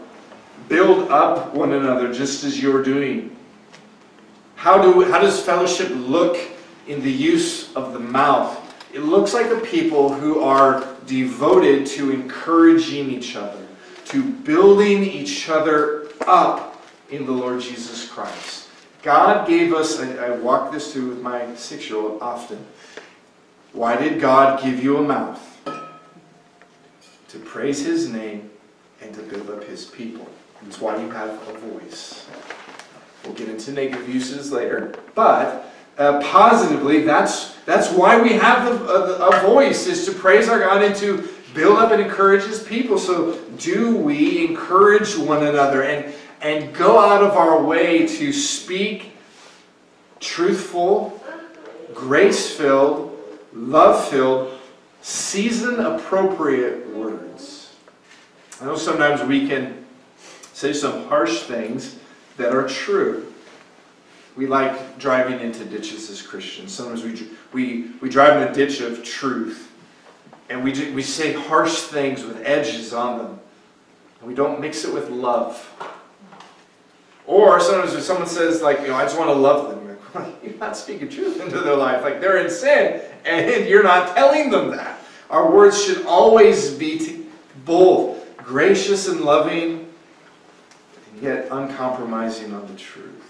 Build 0.69 1.11
up 1.11 1.55
one 1.55 1.73
another 1.73 2.13
just 2.13 2.45
as 2.45 2.61
you're 2.61 2.83
doing. 2.83 3.35
How, 4.57 4.81
do, 4.81 5.05
how 5.11 5.21
does 5.21 5.41
fellowship 5.41 5.91
look 5.93 6.39
in 6.87 7.03
the 7.03 7.13
use 7.13 7.75
of 7.75 7.93
the 7.93 8.01
mouth? 8.01 8.61
It 8.93 9.01
looks 9.01 9.35
like 9.35 9.51
a 9.51 9.61
people 9.61 10.13
who 10.13 10.41
are 10.41 10.87
devoted 11.07 11.87
to 11.89 12.13
encouraging 12.13 13.11
each 13.11 13.37
other, 13.37 13.67
to 14.07 14.23
building 14.23 15.03
each 15.05 15.49
other 15.49 16.09
up 16.27 16.83
in 17.11 17.27
the 17.27 17.33
Lord 17.33 17.61
Jesus 17.61 18.09
Christ. 18.09 18.64
God 19.05 19.47
gave 19.47 19.75
us, 19.75 20.01
I, 20.01 20.17
I 20.17 20.31
walk 20.31 20.73
this 20.73 20.93
through 20.95 21.11
with 21.11 21.21
my 21.21 21.55
six 21.57 21.91
year 21.91 21.99
old 21.99 22.23
often. 22.23 22.65
Why 23.75 23.97
did 23.97 24.19
God 24.19 24.63
give 24.63 24.83
you 24.83 24.97
a 24.97 25.03
mouth? 25.03 25.41
To 27.29 27.39
praise 27.39 27.85
His 27.85 28.09
name 28.09 28.51
and 29.03 29.15
to 29.15 29.21
build 29.21 29.51
up 29.51 29.63
His 29.65 29.85
people. 29.85 30.27
That's 30.63 30.81
why 30.81 30.97
you 30.97 31.11
have 31.11 31.29
a 31.49 31.53
voice. 31.59 32.27
We'll 33.25 33.35
get 33.35 33.51
into 33.51 33.73
negative 33.73 34.09
uses 34.09 34.51
later. 34.51 34.95
But 35.15 35.71
uh, 35.99 36.23
positively, 36.23 37.03
that's, 37.03 37.57
that's 37.67 37.91
why 37.91 38.19
we 38.21 38.33
have 38.33 38.65
the, 38.65 38.87
a, 38.87 39.29
a 39.29 39.41
voice, 39.43 39.87
is 39.87 40.07
to 40.07 40.13
praise 40.13 40.49
our 40.49 40.61
God 40.61 40.83
and 40.83 40.97
to 40.97 41.29
build 41.53 41.79
up 41.79 41.93
and 41.93 42.01
encourage 42.01 42.45
His 42.45 42.63
people. 42.63 42.99
So 42.99 43.39
do 43.59 43.97
we 43.97 44.47
encourage 44.47 45.15
one 45.19 45.47
another 45.47 45.83
and, 45.83 46.15
and 46.45 46.74
go 46.74 46.99
out 46.99 47.22
of 47.22 47.32
our 47.38 47.61
way 47.62 48.07
to 48.07 48.30
speak 48.30 49.16
truthful, 50.20 51.18
grace-filled, 51.95 53.18
love-filled, 53.55 54.61
season-appropriate 55.01 56.86
words. 56.95 57.74
I 58.61 58.66
know 58.66 58.76
sometimes 58.76 59.22
we 59.22 59.49
can 59.49 59.86
say 60.53 60.74
some 60.74 61.09
harsh 61.09 61.45
things 61.45 61.97
that 62.36 62.55
are 62.55 62.68
true. 62.68 63.32
We 64.36 64.47
like 64.47 64.99
driving 64.99 65.40
into 65.40 65.64
ditches 65.64 66.11
as 66.11 66.20
Christians. 66.20 66.74
Sometimes 66.74 67.03
we, 67.05 67.28
we, 67.55 67.90
we 68.03 68.11
drive 68.11 68.42
in 68.42 68.49
a 68.49 68.53
ditch 68.53 68.82
of 68.82 69.03
truth 69.03 69.72
and 70.51 70.62
we, 70.62 70.72
do, 70.72 70.92
we 70.92 71.03
say 71.03 71.32
harsh 71.32 71.84
things 71.84 72.22
with 72.22 72.42
edges 72.45 72.92
on 72.92 73.16
them. 73.16 73.40
And 74.20 74.28
we 74.28 74.34
don't 74.34 74.61
mix 74.61 74.84
it 74.84 74.92
with 74.92 75.09
love. 75.09 75.70
Or 77.27 77.61
sometimes 77.61 77.95
if 77.95 78.03
someone 78.03 78.27
says, 78.27 78.62
like, 78.62 78.81
you 78.81 78.89
know, 78.89 78.95
I 78.95 79.03
just 79.03 79.18
want 79.18 79.31
to 79.31 79.35
love 79.35 79.70
them, 79.70 79.87
you're, 79.87 80.22
like, 80.22 80.35
you're 80.45 80.55
not 80.55 80.77
speaking 80.77 81.09
truth 81.09 81.41
into 81.41 81.59
their 81.61 81.77
life. 81.77 82.03
Like 82.03 82.20
they're 82.20 82.39
in 82.39 82.51
sin 82.51 83.01
and 83.25 83.66
you're 83.68 83.83
not 83.83 84.16
telling 84.16 84.51
them 84.51 84.70
that. 84.72 84.99
Our 85.31 85.51
words 85.51 85.83
should 85.83 86.05
always 86.07 86.75
be 86.75 87.27
both 87.64 88.37
gracious 88.37 89.09
and 89.09 89.22
loving, 89.22 89.91
and 91.12 91.22
yet 91.22 91.49
uncompromising 91.51 92.53
on 92.53 92.66
the 92.66 92.75
truth 92.75 93.25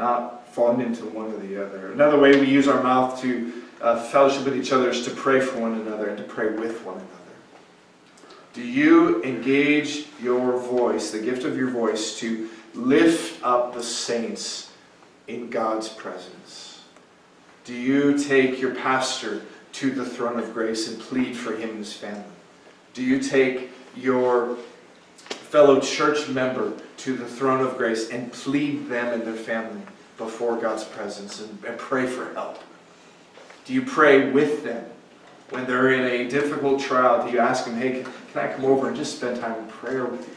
not 0.00 0.48
falling 0.48 0.80
into 0.80 1.04
one 1.04 1.30
or 1.32 1.36
the 1.36 1.64
other. 1.64 1.92
Another 1.92 2.18
way 2.18 2.40
we 2.40 2.46
use 2.46 2.66
our 2.66 2.82
mouth 2.82 3.20
to 3.20 3.52
uh, 3.80 4.02
fellowship 4.04 4.44
with 4.44 4.56
each 4.56 4.72
other 4.72 4.88
is 4.88 5.04
to 5.04 5.10
pray 5.10 5.40
for 5.40 5.60
one 5.60 5.74
another 5.74 6.08
and 6.08 6.18
to 6.18 6.24
pray 6.24 6.48
with 6.48 6.82
one 6.84 6.96
another. 6.96 7.19
Do 8.52 8.62
you 8.62 9.22
engage 9.22 10.06
your 10.20 10.58
voice, 10.58 11.12
the 11.12 11.20
gift 11.20 11.44
of 11.44 11.56
your 11.56 11.70
voice, 11.70 12.18
to 12.18 12.48
lift 12.74 13.42
up 13.44 13.74
the 13.74 13.82
saints 13.82 14.72
in 15.28 15.50
God's 15.50 15.88
presence? 15.88 16.82
Do 17.64 17.74
you 17.74 18.18
take 18.18 18.60
your 18.60 18.74
pastor 18.74 19.42
to 19.72 19.90
the 19.92 20.04
throne 20.04 20.38
of 20.38 20.52
grace 20.52 20.88
and 20.88 21.00
plead 21.00 21.36
for 21.36 21.54
him 21.54 21.70
and 21.70 21.78
his 21.78 21.92
family? 21.92 22.24
Do 22.94 23.04
you 23.04 23.20
take 23.20 23.70
your 23.96 24.56
fellow 25.28 25.80
church 25.80 26.28
member 26.28 26.72
to 26.98 27.16
the 27.16 27.26
throne 27.26 27.64
of 27.64 27.76
grace 27.76 28.10
and 28.10 28.32
plead 28.32 28.88
them 28.88 29.12
and 29.12 29.22
their 29.22 29.34
family 29.34 29.82
before 30.16 30.56
God's 30.56 30.84
presence 30.84 31.40
and, 31.40 31.64
and 31.64 31.78
pray 31.78 32.06
for 32.06 32.32
help? 32.34 32.58
Do 33.64 33.74
you 33.74 33.82
pray 33.82 34.30
with 34.30 34.64
them 34.64 34.84
when 35.50 35.66
they're 35.66 35.92
in 35.92 36.26
a 36.26 36.28
difficult 36.28 36.80
trial? 36.80 37.24
Do 37.24 37.32
you 37.32 37.38
ask 37.38 37.64
them, 37.64 37.76
hey, 37.76 38.04
can, 38.32 38.48
I 38.48 38.52
come 38.52 38.64
over 38.64 38.88
and 38.88 38.96
just 38.96 39.16
spend 39.16 39.40
time 39.40 39.58
in 39.58 39.66
prayer 39.68 40.04
with 40.04 40.26
you? 40.26 40.34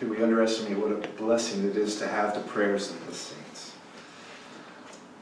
Do 0.00 0.08
we 0.10 0.22
underestimate 0.22 0.78
what 0.78 0.92
a 0.92 1.08
blessing 1.16 1.68
it 1.68 1.76
is 1.76 1.96
to 2.00 2.08
have 2.08 2.34
the 2.34 2.40
prayers 2.40 2.90
of 2.90 3.06
the 3.06 3.14
saints? 3.14 3.72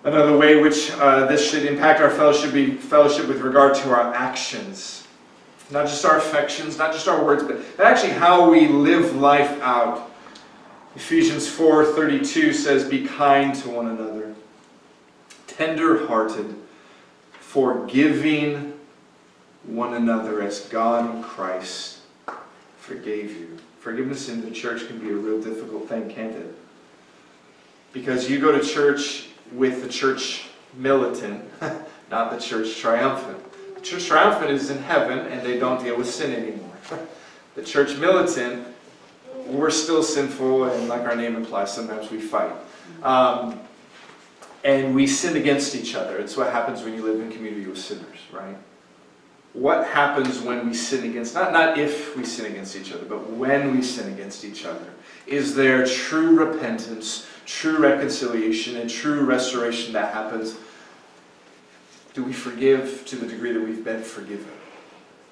Another 0.04 0.36
way 0.36 0.60
which 0.60 0.90
uh, 0.92 1.26
this 1.26 1.48
should 1.48 1.64
impact 1.64 2.00
our 2.00 2.10
fellowship 2.10 2.52
be 2.52 2.72
fellowship 2.72 3.28
with 3.28 3.40
regard 3.40 3.74
to 3.76 3.90
our 3.90 4.12
actions. 4.12 5.06
Not 5.70 5.86
just 5.86 6.04
our 6.04 6.18
affections, 6.18 6.76
not 6.76 6.92
just 6.92 7.06
our 7.06 7.24
words, 7.24 7.44
but 7.44 7.60
actually 7.78 8.12
how 8.12 8.50
we 8.50 8.66
live 8.66 9.14
life 9.14 9.60
out. 9.62 10.10
Ephesians 10.96 11.48
4:32 11.48 12.52
says, 12.52 12.84
"Be 12.84 13.06
kind 13.06 13.54
to 13.54 13.70
one 13.70 13.86
another, 13.86 14.34
tender-hearted, 15.46 16.56
forgiving 17.32 18.71
one 19.64 19.94
another 19.94 20.42
as 20.42 20.60
God 20.68 21.14
in 21.14 21.22
Christ 21.22 22.00
forgave 22.78 23.36
you." 23.36 23.58
Forgiveness 23.82 24.28
in 24.28 24.42
the 24.42 24.50
church 24.52 24.86
can 24.86 24.98
be 24.98 25.10
a 25.10 25.14
real 25.14 25.42
difficult 25.42 25.88
thing, 25.88 26.08
can't 26.08 26.36
it? 26.36 26.54
Because 27.92 28.30
you 28.30 28.38
go 28.38 28.52
to 28.52 28.64
church 28.64 29.26
with 29.50 29.82
the 29.82 29.88
church 29.88 30.46
militant, 30.74 31.44
not 32.10 32.30
the 32.30 32.38
church 32.38 32.78
triumphant 32.78 33.38
The 33.74 33.80
church 33.80 34.06
triumphant 34.06 34.50
is 34.50 34.70
in 34.70 34.78
heaven 34.82 35.18
and 35.18 35.44
they 35.44 35.58
don't 35.58 35.82
deal 35.82 35.96
with 35.96 36.08
sin 36.08 36.32
anymore. 36.32 36.76
the 37.56 37.62
church 37.62 37.96
militant, 37.96 38.66
we're 39.46 39.70
still 39.70 40.02
sinful 40.02 40.64
and 40.64 40.88
like 40.88 41.02
our 41.02 41.16
name 41.16 41.36
implies, 41.36 41.74
sometimes 41.74 42.10
we 42.10 42.20
fight. 42.20 42.52
Um, 43.02 43.60
and 44.64 44.94
we 44.94 45.08
sin 45.08 45.36
against 45.36 45.74
each 45.74 45.96
other. 45.96 46.18
It's 46.18 46.36
what 46.36 46.52
happens 46.52 46.84
when 46.84 46.94
you 46.94 47.02
live 47.02 47.20
in 47.20 47.32
community 47.32 47.66
with 47.66 47.78
sinners, 47.78 48.18
right? 48.30 48.56
What 49.52 49.86
happens 49.86 50.40
when 50.40 50.66
we 50.66 50.74
sin 50.74 51.08
against, 51.10 51.34
not, 51.34 51.52
not 51.52 51.78
if 51.78 52.16
we 52.16 52.24
sin 52.24 52.46
against 52.46 52.74
each 52.74 52.92
other, 52.92 53.04
but 53.04 53.30
when 53.30 53.76
we 53.76 53.82
sin 53.82 54.12
against 54.12 54.44
each 54.44 54.64
other? 54.64 54.86
Is 55.26 55.54
there 55.54 55.86
true 55.86 56.38
repentance, 56.38 57.26
true 57.44 57.78
reconciliation, 57.78 58.76
and 58.76 58.88
true 58.88 59.24
restoration 59.24 59.92
that 59.92 60.14
happens 60.14 60.56
do 62.14 62.22
we 62.22 62.32
forgive 62.32 63.04
to 63.06 63.16
the 63.16 63.26
degree 63.26 63.52
that 63.52 63.60
we've 63.60 63.84
been 63.84 64.02
forgiven? 64.02 64.50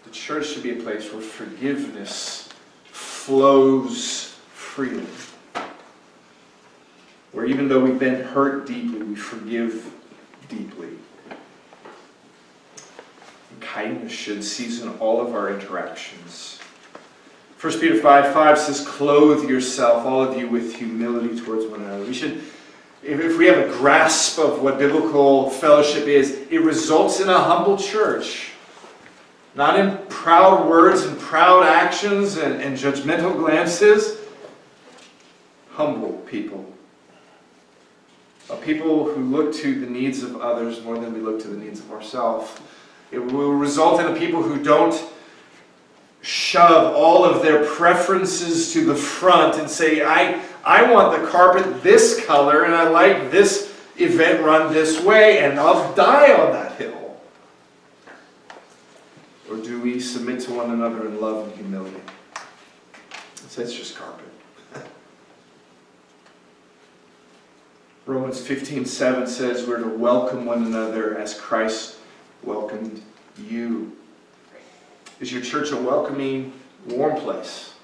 The 0.05 0.11
church 0.11 0.47
should 0.47 0.63
be 0.63 0.79
a 0.79 0.83
place 0.83 1.13
where 1.13 1.21
forgiveness 1.21 2.49
flows 2.87 4.35
freely. 4.55 5.07
Where 7.33 7.45
even 7.45 7.69
though 7.69 7.81
we've 7.81 7.99
been 7.99 8.23
hurt 8.23 8.67
deeply, 8.67 9.03
we 9.03 9.15
forgive 9.15 9.93
deeply. 10.49 10.89
Kindness 13.61 14.13
should 14.13 14.43
season 14.43 14.91
all 14.99 15.21
of 15.21 15.35
our 15.35 15.53
interactions. 15.53 16.59
1 17.61 17.81
Peter 17.81 18.01
5 18.01 18.33
5 18.33 18.59
says, 18.59 18.87
Clothe 18.87 19.49
yourself, 19.49 20.07
all 20.07 20.23
of 20.23 20.39
you, 20.39 20.49
with 20.49 20.77
humility 20.77 21.39
towards 21.39 21.67
one 21.67 21.83
another. 21.83 22.05
We 22.05 22.15
should 22.15 22.43
if 23.03 23.39
we 23.39 23.47
have 23.47 23.59
a 23.59 23.73
grasp 23.73 24.39
of 24.39 24.63
what 24.63 24.79
biblical 24.79 25.49
fellowship 25.49 26.07
is, 26.07 26.33
it 26.51 26.61
results 26.61 27.21
in 27.21 27.29
a 27.29 27.39
humble 27.39 27.79
church. 27.79 28.53
Not 29.55 29.81
in 29.81 29.99
proud 30.09 30.69
words 30.69 31.03
and 31.03 31.19
proud 31.19 31.65
actions 31.65 32.37
and, 32.37 32.61
and 32.61 32.77
judgmental 32.77 33.37
glances. 33.37 34.19
Humble 35.73 36.13
people. 36.27 36.71
A 38.51 38.57
people 38.57 39.13
who 39.13 39.23
look 39.25 39.55
to 39.57 39.81
the 39.81 39.87
needs 39.87 40.23
of 40.23 40.41
others 40.41 40.83
more 40.83 40.99
than 40.99 41.15
we 41.15 41.21
look 41.21 41.41
to 41.41 41.49
the 41.49 41.57
needs 41.57 41.81
of 41.81 41.91
ourselves. 41.91 42.51
It 43.11 43.19
will 43.19 43.53
result 43.53 44.01
in 44.01 44.07
a 44.07 44.17
people 44.17 44.43
who 44.43 44.63
don't 44.63 44.95
shove 46.23 46.95
all 46.95 47.25
of 47.25 47.43
their 47.43 47.65
preferences 47.65 48.73
to 48.73 48.85
the 48.85 48.95
front 48.95 49.59
and 49.59 49.69
say, 49.69 50.03
I, 50.03 50.43
I 50.65 50.91
want 50.91 51.21
the 51.21 51.27
carpet 51.29 51.83
this 51.83 52.25
color 52.27 52.65
and 52.65 52.75
I 52.75 52.89
like 52.89 53.31
this 53.31 53.75
event 53.97 54.45
run 54.45 54.73
this 54.73 55.03
way 55.03 55.39
and 55.39 55.59
I'll 55.59 55.95
die 55.95 56.33
on 56.33 56.53
that 56.53 56.77
hill. 56.77 57.21
Or 59.51 59.57
do 59.57 59.81
we 59.81 59.99
submit 59.99 60.41
to 60.43 60.53
one 60.53 60.71
another 60.71 61.07
in 61.07 61.21
love 61.21 61.49
and 61.49 61.55
humility? 61.57 62.01
It's, 63.45 63.59
it's 63.59 63.75
just 63.75 63.97
carpet. 63.97 64.27
Romans 68.07 68.41
15 68.41 68.85
7 68.85 69.27
says 69.27 69.67
we're 69.67 69.83
to 69.83 69.89
welcome 69.89 70.45
one 70.45 70.65
another 70.65 71.19
as 71.19 71.35
Christ 71.35 71.97
welcomed 72.43 73.03
you. 73.49 73.97
Is 75.21 75.33
your 75.33 75.43
church 75.43 75.71
a 75.71 75.77
welcoming, 75.77 76.53
warm 76.87 77.21
place? 77.21 77.75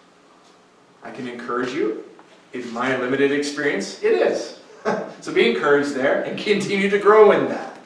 I 1.02 1.10
can 1.10 1.28
encourage 1.28 1.72
you. 1.72 2.04
In 2.52 2.72
my 2.72 2.96
limited 2.96 3.32
experience, 3.32 4.02
it 4.02 4.12
is. 4.12 4.60
so 5.20 5.32
be 5.32 5.50
encouraged 5.50 5.94
there 5.94 6.22
and 6.22 6.38
continue 6.38 6.88
to 6.88 6.98
grow 6.98 7.32
in 7.32 7.48
that. 7.48 7.78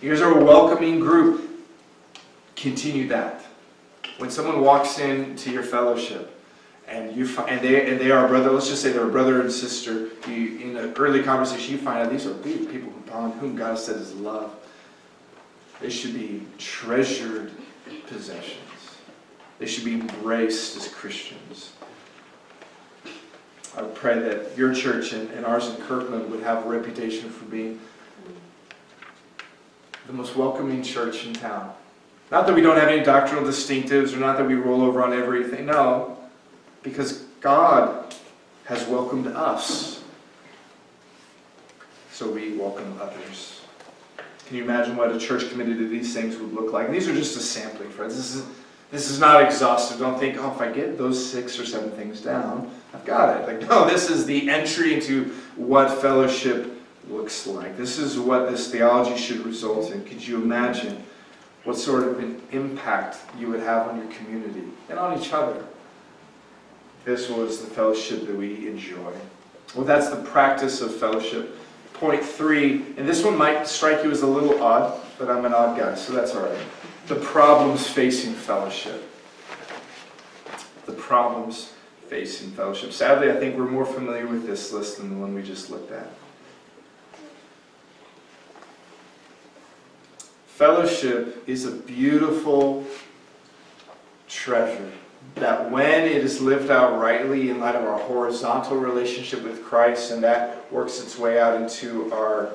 Here's 0.00 0.20
our 0.20 0.34
welcoming 0.34 1.00
group. 1.00 1.48
Continue 2.56 3.08
that. 3.08 3.44
When 4.18 4.30
someone 4.30 4.60
walks 4.60 4.98
into 4.98 5.50
your 5.50 5.62
fellowship, 5.62 6.34
and 6.88 7.14
you 7.14 7.26
find, 7.26 7.50
and 7.50 7.60
they 7.60 7.90
and 7.90 8.00
they 8.00 8.10
are 8.10 8.24
a 8.24 8.28
brother. 8.28 8.50
Let's 8.50 8.68
just 8.68 8.82
say 8.82 8.92
they're 8.92 9.06
a 9.06 9.10
brother 9.10 9.40
and 9.40 9.52
sister. 9.52 10.08
You 10.26 10.58
in 10.58 10.76
an 10.76 10.94
early 10.94 11.22
conversation, 11.22 11.72
you 11.72 11.78
find 11.78 11.98
out 11.98 12.10
these 12.10 12.26
are 12.26 12.34
people 12.34 12.92
upon 13.06 13.32
whom 13.32 13.56
God 13.56 13.70
has 13.70 13.84
said 13.84 13.96
His 13.96 14.14
love. 14.14 14.54
They 15.80 15.90
should 15.90 16.14
be 16.14 16.42
treasured 16.58 17.52
possessions. 18.06 18.58
They 19.58 19.66
should 19.66 19.84
be 19.84 19.94
embraced 19.94 20.76
as 20.76 20.88
Christians. 20.88 21.72
I 23.76 23.82
pray 23.82 24.18
that 24.18 24.56
your 24.56 24.74
church 24.74 25.12
and, 25.12 25.30
and 25.30 25.46
ours 25.46 25.68
in 25.68 25.76
Kirkland 25.82 26.30
would 26.30 26.42
have 26.42 26.66
a 26.66 26.68
reputation 26.68 27.30
for 27.30 27.44
being 27.44 27.80
the 30.06 30.12
most 30.12 30.36
welcoming 30.36 30.82
church 30.82 31.26
in 31.26 31.34
town. 31.34 31.72
Not 32.30 32.46
that 32.46 32.54
we 32.54 32.60
don't 32.60 32.76
have 32.76 32.88
any 32.88 33.02
doctrinal 33.02 33.44
distinctives 33.44 34.14
or 34.14 34.18
not 34.18 34.36
that 34.38 34.46
we 34.46 34.54
roll 34.54 34.82
over 34.82 35.02
on 35.02 35.12
everything. 35.12 35.66
No, 35.66 36.18
because 36.82 37.24
God 37.40 38.14
has 38.64 38.86
welcomed 38.86 39.28
us. 39.28 40.02
So 42.10 42.30
we 42.30 42.56
welcome 42.56 42.98
others. 43.00 43.57
Can 44.48 44.56
you 44.56 44.64
imagine 44.64 44.96
what 44.96 45.14
a 45.14 45.18
church 45.18 45.50
committed 45.50 45.76
to 45.76 45.86
these 45.86 46.14
things 46.14 46.38
would 46.38 46.54
look 46.54 46.72
like? 46.72 46.86
And 46.86 46.94
these 46.94 47.06
are 47.06 47.14
just 47.14 47.36
a 47.36 47.40
sampling, 47.40 47.90
friends. 47.90 48.16
This 48.16 48.34
is, 48.34 48.46
this 48.90 49.10
is 49.10 49.20
not 49.20 49.42
exhaustive. 49.42 49.98
Don't 49.98 50.18
think, 50.18 50.38
oh, 50.38 50.50
if 50.50 50.58
I 50.62 50.72
get 50.72 50.96
those 50.96 51.22
six 51.22 51.58
or 51.58 51.66
seven 51.66 51.90
things 51.90 52.22
down, 52.22 52.70
I've 52.94 53.04
got 53.04 53.38
it. 53.38 53.46
Like, 53.46 53.68
no, 53.68 53.86
this 53.86 54.08
is 54.08 54.24
the 54.24 54.48
entry 54.48 54.94
into 54.94 55.26
what 55.56 56.00
fellowship 56.00 56.80
looks 57.10 57.46
like. 57.46 57.76
This 57.76 57.98
is 57.98 58.18
what 58.18 58.50
this 58.50 58.70
theology 58.70 59.18
should 59.20 59.44
result 59.44 59.90
in. 59.90 60.02
Could 60.06 60.26
you 60.26 60.36
imagine 60.36 61.04
what 61.64 61.76
sort 61.76 62.04
of 62.04 62.18
an 62.18 62.40
impact 62.50 63.18
you 63.38 63.48
would 63.48 63.60
have 63.60 63.86
on 63.88 63.98
your 63.98 64.10
community 64.14 64.64
and 64.88 64.98
on 64.98 65.20
each 65.20 65.30
other? 65.34 65.62
This 67.04 67.28
was 67.28 67.60
the 67.60 67.68
fellowship 67.68 68.26
that 68.26 68.34
we 68.34 68.66
enjoy. 68.66 69.12
Well, 69.74 69.84
that's 69.84 70.08
the 70.08 70.22
practice 70.22 70.80
of 70.80 70.96
fellowship. 70.96 71.54
Point 71.98 72.24
three, 72.24 72.84
and 72.96 73.08
this 73.08 73.24
one 73.24 73.36
might 73.36 73.66
strike 73.66 74.04
you 74.04 74.10
as 74.12 74.22
a 74.22 74.26
little 74.26 74.62
odd, 74.62 75.00
but 75.18 75.28
I'm 75.28 75.44
an 75.44 75.52
odd 75.52 75.76
guy, 75.76 75.96
so 75.96 76.12
that's 76.12 76.32
all 76.32 76.42
right. 76.42 76.58
The 77.08 77.16
problems 77.16 77.88
facing 77.88 78.34
fellowship. 78.34 79.02
The 80.86 80.92
problems 80.92 81.72
facing 82.06 82.52
fellowship. 82.52 82.92
Sadly, 82.92 83.32
I 83.32 83.36
think 83.36 83.56
we're 83.56 83.68
more 83.68 83.84
familiar 83.84 84.28
with 84.28 84.46
this 84.46 84.72
list 84.72 84.98
than 84.98 85.10
the 85.10 85.16
one 85.16 85.34
we 85.34 85.42
just 85.42 85.70
looked 85.70 85.90
at. 85.90 86.08
Fellowship 90.46 91.42
is 91.48 91.64
a 91.64 91.72
beautiful 91.72 92.86
treasure 94.28 94.92
that 95.40 95.70
when 95.70 96.04
it 96.04 96.24
is 96.24 96.40
lived 96.40 96.70
out 96.70 97.00
rightly 97.00 97.50
in 97.50 97.60
light 97.60 97.74
of 97.74 97.84
our 97.84 97.98
horizontal 97.98 98.76
relationship 98.76 99.42
with 99.42 99.64
Christ, 99.64 100.10
and 100.10 100.22
that 100.22 100.70
works 100.72 101.00
its 101.00 101.18
way 101.18 101.40
out 101.40 101.60
into 101.60 102.12
our, 102.12 102.50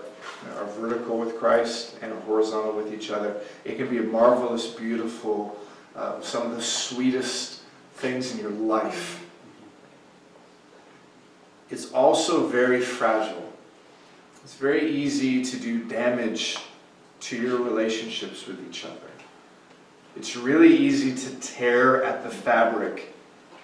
our 0.57 0.65
vertical 0.77 1.17
with 1.17 1.37
Christ 1.37 1.97
and 2.01 2.13
horizontal 2.23 2.73
with 2.73 2.93
each 2.93 3.11
other, 3.11 3.35
it 3.65 3.77
can 3.77 3.89
be 3.89 3.97
a 3.97 4.03
marvelous, 4.03 4.67
beautiful, 4.67 5.59
uh, 5.95 6.21
some 6.21 6.49
of 6.49 6.55
the 6.55 6.61
sweetest 6.61 7.61
things 7.95 8.31
in 8.31 8.39
your 8.39 8.51
life. 8.51 9.25
It's 11.69 11.91
also 11.91 12.47
very 12.47 12.81
fragile. 12.81 13.51
It's 14.43 14.55
very 14.55 14.89
easy 14.89 15.43
to 15.43 15.57
do 15.57 15.83
damage 15.85 16.57
to 17.21 17.37
your 17.41 17.61
relationships 17.61 18.45
with 18.45 18.59
each 18.67 18.85
other. 18.85 19.12
It's 20.15 20.35
really 20.35 20.75
easy 20.75 21.15
to 21.15 21.35
tear 21.39 22.03
at 22.03 22.23
the 22.23 22.29
fabric 22.29 23.13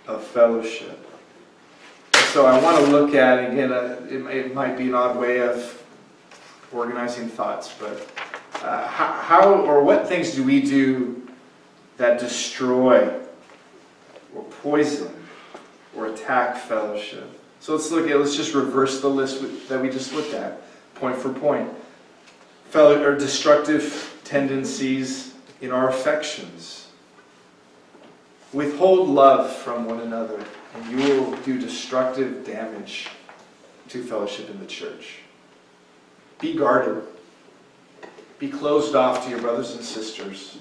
of 0.07 0.23
fellowship. 0.23 1.05
So 2.13 2.45
I 2.45 2.59
want 2.61 2.83
to 2.83 2.91
look 2.91 3.13
at, 3.13 3.51
again, 3.51 3.71
uh, 3.71 3.99
it, 4.09 4.25
it, 4.25 4.53
might 4.53 4.77
be 4.77 4.87
an 4.87 4.95
odd 4.95 5.17
way 5.17 5.41
of 5.41 5.83
organizing 6.71 7.27
thoughts, 7.27 7.73
but 7.79 8.07
uh, 8.63 8.87
how, 8.87 9.11
how 9.13 9.53
or 9.53 9.83
what 9.83 10.07
things 10.07 10.35
do 10.35 10.43
we 10.43 10.61
do 10.61 11.27
that 11.97 12.19
destroy 12.19 13.11
or 14.35 14.43
poison 14.61 15.11
or 15.95 16.07
attack 16.07 16.57
fellowship? 16.57 17.39
So 17.59 17.73
let's 17.73 17.91
look 17.91 18.09
at, 18.09 18.19
let's 18.19 18.35
just 18.35 18.53
reverse 18.53 19.01
the 19.01 19.09
list 19.09 19.67
that 19.69 19.81
we 19.81 19.89
just 19.89 20.13
looked 20.13 20.33
at, 20.33 20.61
point 20.95 21.17
for 21.17 21.31
point. 21.33 21.69
Fellow, 22.69 23.03
or 23.03 23.17
destructive 23.17 24.19
tendencies 24.23 25.28
in 25.61 25.71
our 25.71 25.89
affections. 25.89 26.87
Withhold 28.53 29.09
love 29.09 29.51
from 29.51 29.85
one 29.85 29.99
another, 29.99 30.43
and 30.75 30.85
you 30.91 30.97
will 30.97 31.35
do 31.37 31.59
destructive 31.59 32.45
damage 32.45 33.09
to 33.89 34.03
fellowship 34.03 34.49
in 34.49 34.59
the 34.59 34.65
church. 34.65 35.19
Be 36.39 36.55
guarded. 36.55 37.03
Be 38.39 38.49
closed 38.49 38.95
off 38.95 39.25
to 39.25 39.29
your 39.29 39.39
brothers 39.39 39.75
and 39.75 39.83
sisters. 39.83 40.57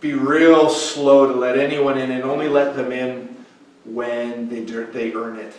Be 0.00 0.12
real 0.12 0.68
slow 0.68 1.32
to 1.32 1.38
let 1.38 1.58
anyone 1.58 1.98
in 1.98 2.10
and 2.10 2.24
only 2.24 2.48
let 2.48 2.76
them 2.76 2.92
in 2.92 3.36
when 3.84 4.48
they, 4.48 4.60
they 4.60 5.12
earn 5.12 5.36
it. 5.36 5.54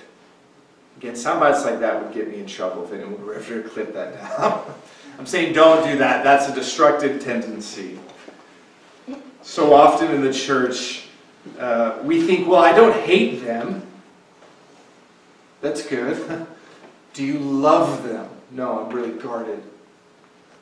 Again, 0.97 1.15
sound 1.15 1.39
bites 1.39 1.63
like 1.63 1.79
that 1.79 2.03
would 2.03 2.13
get 2.13 2.29
me 2.29 2.39
in 2.39 2.45
trouble 2.45 2.83
if 2.83 2.91
anyone 2.91 3.25
were 3.25 3.35
ever 3.35 3.61
clip 3.63 3.93
that 3.93 4.15
down. 4.15 4.63
I'm 5.19 5.25
saying 5.25 5.53
don't 5.53 5.85
do 5.85 5.97
that. 5.97 6.23
That's 6.23 6.47
a 6.47 6.55
destructive 6.55 7.23
tendency 7.23 7.99
so 9.41 9.73
often 9.73 10.11
in 10.11 10.21
the 10.21 10.33
church, 10.33 11.07
uh, 11.57 11.99
we 12.03 12.21
think, 12.21 12.47
well, 12.47 12.61
I 12.61 12.73
don't 12.73 12.95
hate 12.95 13.43
them. 13.43 13.85
That's 15.61 15.85
good. 15.85 16.47
Do 17.13 17.23
you 17.23 17.39
love 17.39 18.03
them? 18.03 18.29
No, 18.51 18.79
I'm 18.79 18.95
really 18.95 19.17
guarded. 19.19 19.63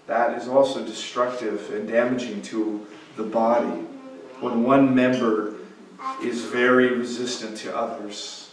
That 0.08 0.42
is 0.42 0.48
also 0.48 0.84
destructive 0.86 1.72
and 1.74 1.88
damaging 1.88 2.42
to 2.44 2.86
the 3.16 3.24
body 3.24 3.82
when 4.40 4.64
one 4.64 4.96
member 4.96 5.56
is 6.24 6.46
very 6.46 6.96
resistant 6.96 7.58
to 7.58 7.76
others. 7.76 8.52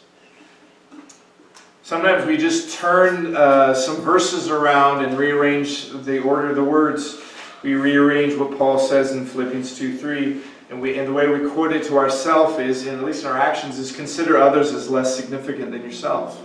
Sometimes 1.82 2.26
we 2.26 2.38
just 2.38 2.76
turn 2.78 3.36
uh, 3.36 3.74
some 3.74 3.96
verses 3.96 4.48
around 4.48 5.04
and 5.04 5.18
rearrange 5.18 5.90
the 5.90 6.18
order 6.20 6.50
of 6.50 6.56
the 6.56 6.64
words 6.64 7.20
we 7.64 7.74
rearrange 7.74 8.36
what 8.36 8.56
Paul 8.56 8.78
says 8.78 9.12
in 9.12 9.24
Philippians 9.24 9.76
2 9.76 9.96
3. 9.96 10.40
And, 10.70 10.80
we, 10.80 10.98
and 10.98 11.08
the 11.08 11.12
way 11.12 11.26
we 11.28 11.50
quote 11.50 11.72
it 11.72 11.84
to 11.84 11.98
ourselves 11.98 12.58
is, 12.58 12.86
and 12.86 12.98
at 12.98 13.04
least 13.04 13.22
in 13.22 13.30
our 13.30 13.36
actions, 13.36 13.78
is 13.78 13.90
consider 13.90 14.36
others 14.36 14.72
as 14.72 14.88
less 14.88 15.16
significant 15.16 15.72
than 15.72 15.82
yourself. 15.82 16.40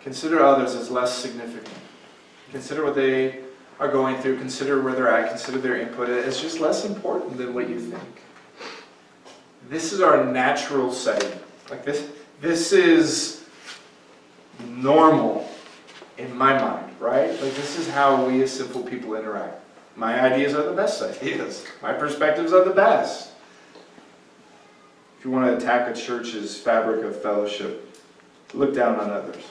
Consider 0.00 0.44
others 0.44 0.74
as 0.74 0.90
less 0.90 1.16
significant. 1.16 1.76
Consider 2.50 2.84
what 2.84 2.94
they 2.94 3.40
are 3.78 3.88
going 3.88 4.16
through. 4.20 4.38
Consider 4.38 4.82
where 4.82 4.94
they're 4.94 5.08
at. 5.08 5.28
Consider 5.28 5.58
their 5.58 5.76
input. 5.76 6.08
It's 6.08 6.40
just 6.40 6.58
less 6.58 6.84
important 6.84 7.36
than 7.36 7.54
what 7.54 7.68
you 7.68 7.78
think. 7.78 8.22
This 9.68 9.92
is 9.92 10.00
our 10.00 10.24
natural 10.24 10.92
setting. 10.92 11.38
Like 11.70 11.84
this, 11.84 12.10
this 12.40 12.72
is 12.72 13.44
normal 14.66 15.48
in 16.18 16.36
my 16.36 16.58
mind, 16.58 16.81
right? 17.02 17.30
Like 17.30 17.54
this 17.54 17.78
is 17.78 17.88
how 17.88 18.24
we 18.26 18.42
as 18.42 18.52
simple 18.52 18.82
people 18.82 19.16
interact. 19.16 19.58
My 19.96 20.20
ideas 20.20 20.54
are 20.54 20.62
the 20.62 20.72
best 20.72 21.02
ideas. 21.02 21.66
My 21.82 21.92
perspectives 21.92 22.52
are 22.52 22.64
the 22.64 22.70
best. 22.70 23.30
If 25.18 25.24
you 25.24 25.30
want 25.30 25.46
to 25.46 25.56
attack 25.56 25.88
a 25.88 25.98
church's 25.98 26.58
fabric 26.58 27.04
of 27.04 27.20
fellowship, 27.20 27.96
look 28.54 28.74
down 28.74 28.98
on 28.98 29.10
others. 29.10 29.44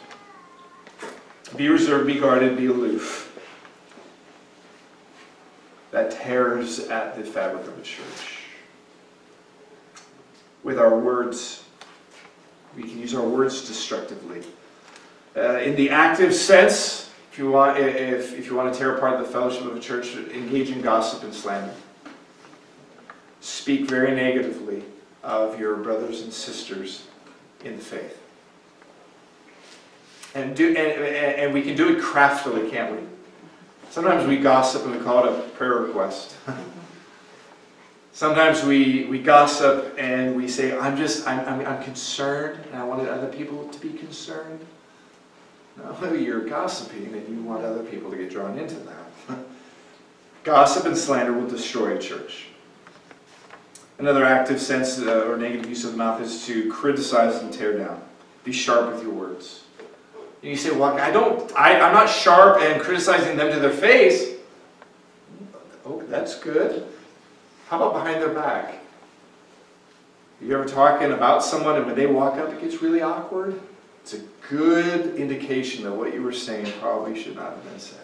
Be 1.56 1.68
reserved, 1.68 2.08
be 2.08 2.20
guarded, 2.20 2.58
be 2.58 2.68
aloof. 2.68 3.28
That 5.92 6.12
tears 6.12 6.80
at 6.80 7.18
the 7.18 7.24
fabric 7.24 7.68
of 7.68 7.78
a 7.78 7.82
church. 7.82 8.40
With 10.64 10.80
our 10.80 10.98
words, 10.98 11.66
we 12.76 12.84
can 12.84 13.00
use 13.00 13.14
our 13.14 13.28
words 13.28 13.68
destructively. 13.68 14.44
Uh, 15.36 15.58
in 15.58 15.76
the 15.76 15.90
active 15.90 16.34
sense, 16.34 17.11
if 17.32 17.40
you, 17.40 17.50
want, 17.50 17.78
if, 17.78 18.38
if 18.38 18.48
you 18.48 18.56
want 18.56 18.74
to 18.74 18.78
tear 18.78 18.98
apart 18.98 19.18
the 19.18 19.26
fellowship 19.26 19.64
of 19.64 19.76
a 19.76 19.80
church, 19.80 20.16
engage 20.16 20.70
in 20.70 20.82
gossip 20.82 21.24
and 21.24 21.34
slander. 21.34 21.74
Speak 23.40 23.90
very 23.90 24.14
negatively 24.14 24.84
of 25.24 25.58
your 25.58 25.78
brothers 25.78 26.24
and 26.24 26.34
sisters 26.34 27.08
in 27.64 27.78
the 27.78 27.82
faith. 27.82 28.22
And, 30.36 30.56
do, 30.56 30.70
and, 30.70 30.78
and 30.78 31.54
we 31.54 31.62
can 31.62 31.76
do 31.76 31.96
it 31.96 32.02
craftily, 32.02 32.70
can't 32.70 32.92
we? 32.92 33.08
Sometimes 33.90 34.28
we 34.28 34.38
gossip 34.38 34.84
and 34.84 34.98
we 34.98 35.02
call 35.02 35.26
it 35.26 35.32
a 35.32 35.42
prayer 35.52 35.76
request. 35.76 36.36
Sometimes 38.12 38.64
we, 38.64 39.06
we 39.06 39.20
gossip 39.20 39.96
and 39.98 40.36
we 40.36 40.50
say, 40.50 40.78
I'm 40.78 40.98
just, 40.98 41.26
I'm, 41.26 41.40
I'm, 41.48 41.66
I'm 41.66 41.84
concerned 41.84 42.66
and 42.66 42.76
I 42.76 42.84
wanted 42.84 43.08
other 43.08 43.28
people 43.28 43.70
to 43.70 43.80
be 43.80 43.90
concerned. 43.94 44.66
No, 45.78 46.14
you're 46.14 46.42
gossiping 46.42 47.14
and 47.14 47.28
you 47.28 47.44
want 47.44 47.64
other 47.64 47.84
people 47.84 48.12
to 48.12 48.18
get 48.18 48.30
drawn 48.30 48.58
into 48.58 48.76
that. 48.76 49.38
Gossip 50.44 50.86
and 50.86 50.98
slander 50.98 51.34
will 51.34 51.48
destroy 51.48 51.96
a 51.96 52.00
church. 52.00 52.48
Another 54.00 54.26
active 54.26 54.60
sense 54.60 55.00
uh, 55.00 55.26
or 55.28 55.38
negative 55.38 55.70
use 55.70 55.86
of 55.86 55.92
the 55.92 55.98
mouth 55.98 56.20
is 56.22 56.46
to 56.48 56.72
criticize 56.72 57.42
and 57.42 57.54
tear 57.54 57.78
down. 57.78 58.02
Be 58.44 58.52
sharp 58.52 58.92
with 58.92 59.04
your 59.04 59.14
words. 59.14 59.64
And 60.42 60.50
you 60.50 60.58
say, 60.58 60.72
well, 60.72 60.98
I 60.98 61.12
don't, 61.12 61.56
I, 61.56 61.80
I'm 61.80 61.94
not 61.94 62.10
sharp 62.10 62.60
and 62.62 62.82
criticizing 62.82 63.38
them 63.38 63.52
to 63.52 63.60
their 63.60 63.70
face. 63.70 64.38
Oh, 65.86 66.02
that's 66.08 66.40
good. 66.40 66.88
How 67.68 67.78
about 67.78 67.94
behind 67.94 68.22
their 68.22 68.34
back? 68.34 68.80
You 70.42 70.56
ever 70.56 70.66
talking 70.66 71.12
about 71.12 71.44
someone 71.44 71.76
and 71.76 71.86
when 71.86 71.96
they 71.96 72.08
walk 72.08 72.38
up 72.38 72.52
it 72.52 72.60
gets 72.60 72.82
really 72.82 73.04
awkward? 73.04 73.62
It's 74.02 74.14
a 74.14 74.22
good 74.50 75.16
indication 75.16 75.84
that 75.84 75.92
what 75.92 76.14
you 76.14 76.24
were 76.24 76.34
saying 76.34 76.72
probably 76.80 77.22
should 77.22 77.36
not 77.36 77.52
have 77.52 77.64
been 77.64 77.80
said. 77.80 77.98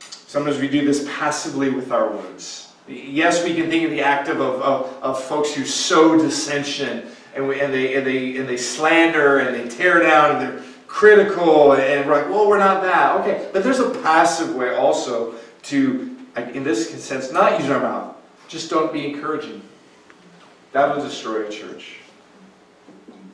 Sometimes 0.00 0.58
we 0.58 0.68
do 0.68 0.84
this 0.84 1.06
passively 1.16 1.70
with 1.70 1.92
our 1.92 2.10
words. 2.10 2.72
Yes, 2.88 3.44
we 3.44 3.54
can 3.54 3.70
think 3.70 3.84
of 3.84 3.90
the 3.90 4.00
active 4.00 4.40
of, 4.40 4.60
of, 4.60 5.02
of 5.02 5.22
folks 5.22 5.54
who 5.54 5.64
sow 5.64 6.18
dissension 6.18 7.06
and, 7.34 7.46
we, 7.46 7.60
and, 7.60 7.72
they, 7.72 7.94
and, 7.94 8.06
they, 8.06 8.36
and 8.36 8.48
they 8.48 8.56
slander 8.56 9.38
and 9.38 9.54
they 9.54 9.68
tear 9.68 10.00
down 10.00 10.36
and 10.36 10.40
they're 10.40 10.64
critical 10.86 11.74
and 11.74 12.06
we're 12.06 12.16
like, 12.16 12.28
well, 12.28 12.48
we're 12.48 12.58
not 12.58 12.82
that. 12.82 13.20
Okay, 13.20 13.48
but 13.52 13.62
there's 13.62 13.78
a 13.78 13.90
passive 14.00 14.54
way 14.54 14.74
also 14.74 15.34
to, 15.62 16.16
in 16.52 16.64
this 16.64 16.90
sense, 17.02 17.30
not 17.30 17.60
use 17.60 17.70
our 17.70 17.80
mouth. 17.80 18.16
Just 18.48 18.68
don't 18.68 18.92
be 18.92 19.06
encouraging. 19.06 19.62
That 20.72 20.94
will 20.94 21.02
destroy 21.02 21.46
a 21.46 21.50
church. 21.50 21.98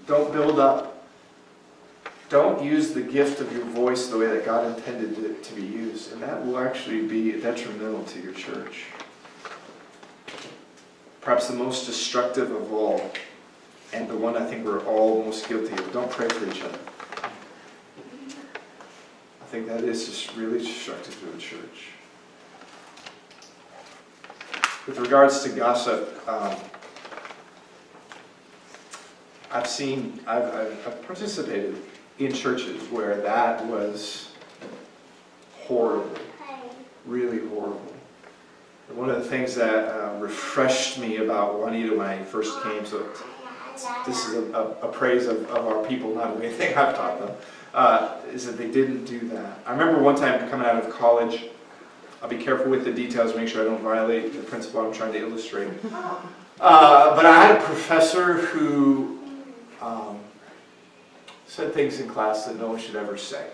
Don't 0.09 0.33
build 0.33 0.59
up. 0.59 1.05
Don't 2.31 2.65
use 2.65 2.93
the 2.95 3.03
gift 3.03 3.41
of 3.41 3.53
your 3.53 3.65
voice 3.67 4.07
the 4.07 4.17
way 4.17 4.27
that 4.27 4.45
God 4.45 4.65
intended 4.75 5.23
it 5.23 5.45
to 5.45 5.55
be 5.55 5.63
used, 5.63 6.13
and 6.13 6.23
that 6.23 6.45
will 6.45 6.59
actually 6.59 7.03
be 7.03 7.33
detrimental 7.33 8.05
to 8.05 8.21
your 8.21 8.33
church. 8.33 8.87
Perhaps 11.21 11.49
the 11.49 11.55
most 11.55 11.85
destructive 11.85 12.51
of 12.51 12.73
all, 12.73 13.11
and 13.93 14.09
the 14.09 14.17
one 14.17 14.35
I 14.35 14.47
think 14.47 14.65
we're 14.65 14.83
all 14.87 15.25
most 15.25 15.47
guilty 15.47 15.75
of, 15.75 15.93
don't 15.93 16.11
pray 16.11 16.29
for 16.29 16.49
each 16.51 16.63
other. 16.63 16.79
I 19.43 19.45
think 19.51 19.67
that 19.69 19.85
is 19.85 20.07
just 20.07 20.35
really 20.37 20.59
destructive 20.59 21.21
to 21.21 21.37
a 21.37 21.39
church. 21.39 21.89
With 24.87 24.99
regards 25.01 25.43
to 25.43 25.51
gossip, 25.51 26.27
um, 26.27 26.57
I've 29.51 29.67
seen, 29.67 30.21
I've, 30.27 30.55
I've, 30.55 31.03
participated 31.07 31.77
in 32.19 32.33
churches 32.33 32.83
where 32.91 33.21
that 33.23 33.65
was 33.67 34.31
horrible, 35.57 36.11
really 37.07 37.47
horrible. 37.49 37.95
And 38.89 38.99
one 38.99 39.09
of 39.09 39.17
the 39.17 39.29
things 39.29 39.55
that 39.55 39.89
uh, 39.89 40.19
refreshed 40.19 40.99
me 40.99 41.19
about 41.19 41.59
Juanita 41.59 41.97
when 41.97 42.07
I 42.07 42.23
first 42.25 42.63
came, 42.63 42.85
so 42.85 43.09
this 44.07 44.27
is 44.27 44.35
a, 44.35 44.53
a, 44.53 44.63
a 44.89 44.93
praise 44.93 45.27
of, 45.27 45.49
of, 45.51 45.67
our 45.67 45.87
people, 45.87 46.15
not 46.15 46.37
of 46.37 46.43
anything 46.43 46.69
I've 46.77 46.95
taught 46.95 47.19
them, 47.19 47.37
uh, 47.73 48.17
is 48.33 48.45
that 48.45 48.59
they 48.59 48.71
didn't 48.71 49.07
do 49.07 49.21
that. 49.29 49.61
I 49.65 49.73
remember 49.73 50.03
one 50.03 50.17
time 50.17 50.47
coming 50.51 50.67
out 50.67 50.77
of 50.77 50.91
college, 50.91 51.45
I'll 52.23 52.29
be 52.29 52.37
careful 52.37 52.71
with 52.71 52.85
the 52.85 52.93
details, 52.93 53.35
make 53.35 53.49
sure 53.49 53.63
I 53.63 53.65
don't 53.65 53.83
violate 53.83 54.35
the 54.35 54.43
principle 54.43 54.81
I'm 54.81 54.93
trying 54.93 55.13
to 55.13 55.21
illustrate. 55.21 55.73
Uh, 56.61 57.15
but 57.15 57.25
I 57.25 57.47
had 57.47 57.57
a 57.57 57.63
professor 57.63 58.33
who 58.33 59.18
um, 59.81 60.19
said 61.47 61.73
things 61.73 62.01
in 62.01 62.09
class 62.09 62.47
that 62.47 62.59
no 62.59 62.69
one 62.69 62.79
should 62.79 62.97
ever 62.97 63.17
say. 63.17 63.49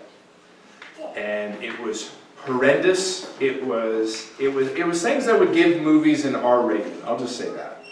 And 1.15 1.61
it 1.63 1.77
was 1.79 2.11
horrendous. 2.37 3.33
It 3.39 3.65
was, 3.65 4.31
it 4.39 4.49
was, 4.49 4.67
it 4.69 4.85
was 4.85 5.01
things 5.01 5.25
that 5.25 5.39
would 5.39 5.53
give 5.53 5.81
movies 5.81 6.25
an 6.25 6.35
R 6.35 6.65
rating. 6.65 7.01
I'll 7.05 7.19
just 7.19 7.37
say 7.37 7.49
that. 7.51 7.83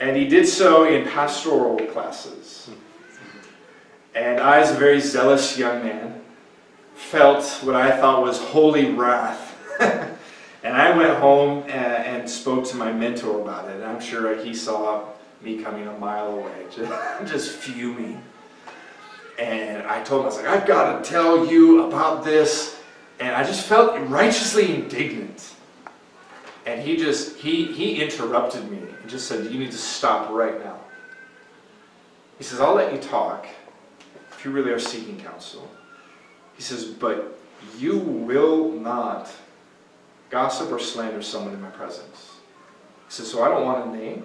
And 0.00 0.16
he 0.16 0.26
did 0.26 0.46
so 0.46 0.84
in 0.84 1.06
pastoral 1.06 1.76
classes. 1.86 2.70
And 4.14 4.40
I, 4.40 4.60
as 4.60 4.70
a 4.70 4.74
very 4.74 5.00
zealous 5.00 5.56
young 5.58 5.84
man, 5.84 6.20
felt 6.94 7.44
what 7.62 7.76
I 7.76 7.96
thought 7.96 8.22
was 8.22 8.38
holy 8.38 8.90
wrath. 8.92 9.56
and 9.80 10.76
I 10.76 10.96
went 10.96 11.18
home 11.18 11.62
and, 11.64 11.72
and, 11.72 12.30
spoke 12.30 12.66
to 12.66 12.76
my 12.76 12.92
mentor 12.92 13.40
about 13.40 13.68
it. 13.68 13.76
And 13.76 13.84
I'm 13.84 14.00
sure 14.00 14.34
he 14.36 14.52
saw 14.52 15.08
me 15.42 15.62
coming 15.62 15.86
a 15.86 15.98
mile 15.98 16.38
away, 16.38 16.66
just, 16.74 17.30
just 17.30 17.50
fuming. 17.50 18.22
And 19.38 19.82
I 19.84 20.02
told 20.02 20.20
him, 20.20 20.24
I 20.24 20.26
was 20.26 20.36
like, 20.36 20.46
I've 20.46 20.66
got 20.66 21.02
to 21.02 21.10
tell 21.10 21.46
you 21.46 21.84
about 21.84 22.24
this. 22.24 22.78
And 23.20 23.34
I 23.34 23.42
just 23.42 23.66
felt 23.66 23.98
righteously 24.08 24.74
indignant. 24.74 25.54
And 26.66 26.80
he 26.80 26.96
just, 26.96 27.36
he, 27.36 27.66
he 27.66 28.02
interrupted 28.02 28.70
me 28.70 28.78
and 28.78 29.10
just 29.10 29.26
said, 29.28 29.50
you 29.50 29.58
need 29.58 29.72
to 29.72 29.78
stop 29.78 30.30
right 30.30 30.62
now. 30.62 30.78
He 32.38 32.44
says, 32.44 32.60
I'll 32.60 32.74
let 32.74 32.92
you 32.92 32.98
talk 32.98 33.46
if 34.32 34.44
you 34.44 34.50
really 34.50 34.70
are 34.70 34.78
seeking 34.78 35.18
counsel. 35.18 35.70
He 36.54 36.62
says, 36.62 36.84
but 36.84 37.38
you 37.78 37.98
will 37.98 38.70
not 38.70 39.30
gossip 40.30 40.70
or 40.70 40.78
slander 40.78 41.22
someone 41.22 41.52
in 41.52 41.60
my 41.60 41.70
presence. 41.70 42.36
He 43.06 43.12
says, 43.12 43.30
so 43.30 43.42
I 43.42 43.48
don't 43.48 43.64
want 43.64 43.88
a 43.88 43.98
name. 43.98 44.24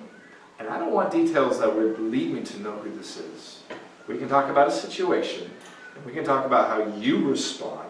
And 0.60 0.70
I 0.70 0.80
don't 0.80 0.94
want 0.94 1.12
details 1.12 1.60
that 1.60 1.76
would 1.76 2.00
lead 2.00 2.32
me 2.32 2.42
to 2.44 2.60
know 2.60 2.72
who 2.74 2.96
this 2.96 3.18
is. 3.18 3.64
We 4.08 4.18
can 4.18 4.30
talk 4.30 4.50
about 4.50 4.68
a 4.68 4.72
situation, 4.72 5.50
and 5.96 6.06
we 6.06 6.14
can 6.14 6.24
talk 6.24 6.46
about 6.46 6.70
how 6.70 6.96
you 6.98 7.30
respond, 7.30 7.90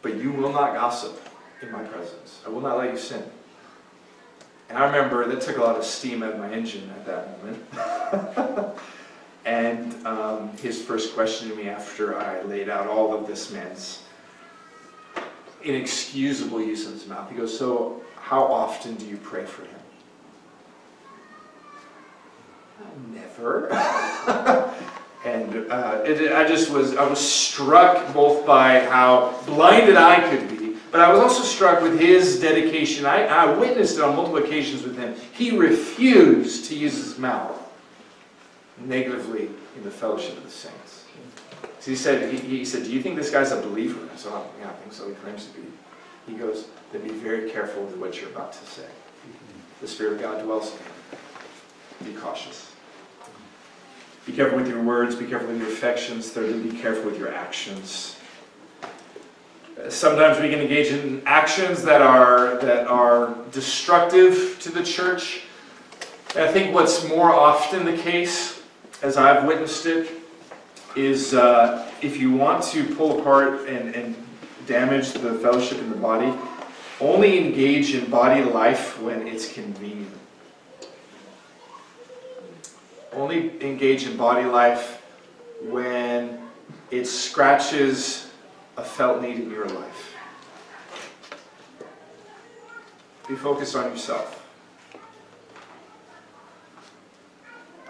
but 0.00 0.16
you 0.16 0.32
will 0.32 0.52
not 0.52 0.74
gossip 0.74 1.20
in 1.60 1.70
my 1.70 1.82
presence. 1.82 2.40
I 2.46 2.48
will 2.48 2.60
not 2.60 2.78
let 2.78 2.92
you 2.92 2.98
sin. 2.98 3.22
And 4.68 4.78
I 4.78 4.86
remember 4.86 5.26
that 5.28 5.42
took 5.42 5.58
a 5.58 5.60
lot 5.60 5.76
of 5.76 5.84
steam 5.84 6.22
out 6.22 6.32
of 6.32 6.38
my 6.38 6.50
engine 6.50 6.90
at 6.90 7.04
that 7.04 7.42
moment. 7.42 8.74
and 9.44 10.06
um, 10.06 10.56
his 10.58 10.82
first 10.82 11.14
question 11.14 11.50
to 11.50 11.54
me 11.54 11.68
after 11.68 12.18
I 12.18 12.42
laid 12.42 12.70
out 12.70 12.86
all 12.86 13.14
of 13.14 13.26
this 13.26 13.52
man's 13.52 14.02
inexcusable 15.62 16.62
use 16.62 16.86
of 16.86 16.92
his 16.94 17.06
mouth, 17.06 17.30
he 17.30 17.36
goes, 17.36 17.56
So, 17.56 18.00
how 18.16 18.44
often 18.44 18.94
do 18.94 19.04
you 19.04 19.18
pray 19.18 19.44
for 19.44 19.62
him? 19.62 19.81
Never. 23.12 23.72
and 25.24 25.70
uh, 25.70 26.02
it, 26.04 26.32
I 26.32 26.46
just 26.46 26.70
was, 26.70 26.96
I 26.96 27.08
was 27.08 27.18
struck 27.18 28.12
both 28.12 28.46
by 28.46 28.80
how 28.80 29.38
blinded 29.46 29.96
I 29.96 30.28
could 30.28 30.48
be, 30.48 30.76
but 30.90 31.00
I 31.00 31.12
was 31.12 31.20
also 31.20 31.42
struck 31.42 31.82
with 31.82 31.98
his 31.98 32.40
dedication. 32.40 33.06
I, 33.06 33.26
I 33.26 33.58
witnessed 33.58 33.98
it 33.98 34.04
on 34.04 34.16
multiple 34.16 34.42
occasions 34.42 34.82
with 34.82 34.98
him. 34.98 35.14
He 35.32 35.56
refused 35.56 36.66
to 36.66 36.76
use 36.76 36.96
his 36.96 37.18
mouth 37.18 37.58
negatively 38.78 39.48
in 39.76 39.84
the 39.84 39.90
fellowship 39.90 40.36
of 40.36 40.44
the 40.44 40.50
saints. 40.50 41.04
So 41.80 41.90
he 41.90 41.96
said, 41.96 42.32
he, 42.32 42.38
he 42.38 42.64
said, 42.64 42.84
do 42.84 42.92
you 42.92 43.02
think 43.02 43.16
this 43.16 43.30
guy's 43.30 43.50
a 43.50 43.60
believer? 43.60 44.08
I 44.12 44.16
said, 44.16 44.30
oh, 44.32 44.46
yeah, 44.60 44.68
I 44.68 44.72
think 44.72 44.92
so. 44.92 45.08
He 45.08 45.14
claims 45.14 45.46
to 45.46 45.52
be. 45.58 45.66
He 46.28 46.34
goes, 46.34 46.66
then 46.92 47.02
be 47.02 47.10
very 47.10 47.50
careful 47.50 47.82
with 47.82 47.96
what 47.96 48.20
you're 48.20 48.30
about 48.30 48.52
to 48.52 48.64
say. 48.66 48.86
The 49.80 49.88
Spirit 49.88 50.12
of 50.14 50.20
God 50.20 50.44
dwells 50.44 50.70
in 50.70 50.78
him. 50.78 52.14
Be 52.14 52.20
cautious. 52.20 52.71
Be 54.26 54.32
careful 54.32 54.58
with 54.58 54.68
your 54.68 54.82
words, 54.82 55.16
be 55.16 55.26
careful 55.26 55.48
with 55.48 55.58
your 55.58 55.68
affections. 55.68 56.30
Thirdly, 56.30 56.70
be 56.70 56.78
careful 56.78 57.06
with 57.06 57.18
your 57.18 57.34
actions. 57.34 58.16
Sometimes 59.88 60.40
we 60.40 60.48
can 60.48 60.60
engage 60.60 60.92
in 60.92 61.22
actions 61.26 61.82
that 61.82 62.02
are, 62.02 62.56
that 62.58 62.86
are 62.86 63.34
destructive 63.50 64.58
to 64.60 64.70
the 64.70 64.84
church. 64.84 65.42
I 66.36 66.46
think 66.46 66.72
what's 66.72 67.08
more 67.08 67.32
often 67.32 67.84
the 67.84 67.96
case, 67.96 68.62
as 69.02 69.16
I've 69.16 69.44
witnessed 69.44 69.86
it, 69.86 70.08
is 70.94 71.34
uh, 71.34 71.90
if 72.00 72.16
you 72.16 72.32
want 72.32 72.62
to 72.64 72.94
pull 72.94 73.20
apart 73.20 73.68
and, 73.68 73.94
and 73.94 74.14
damage 74.66 75.12
the 75.12 75.34
fellowship 75.34 75.78
in 75.78 75.90
the 75.90 75.96
body, 75.96 76.32
only 77.00 77.44
engage 77.44 77.94
in 77.94 78.08
body 78.08 78.44
life 78.44 79.00
when 79.02 79.26
it's 79.26 79.52
convenient. 79.52 80.21
Only 83.14 83.62
engage 83.62 84.06
in 84.06 84.16
body 84.16 84.44
life 84.44 85.02
when 85.62 86.40
it 86.90 87.06
scratches 87.06 88.30
a 88.76 88.84
felt 88.84 89.20
need 89.20 89.36
in 89.36 89.50
your 89.50 89.68
life. 89.68 90.14
Be 93.28 93.34
focused 93.34 93.76
on 93.76 93.90
yourself. 93.90 94.38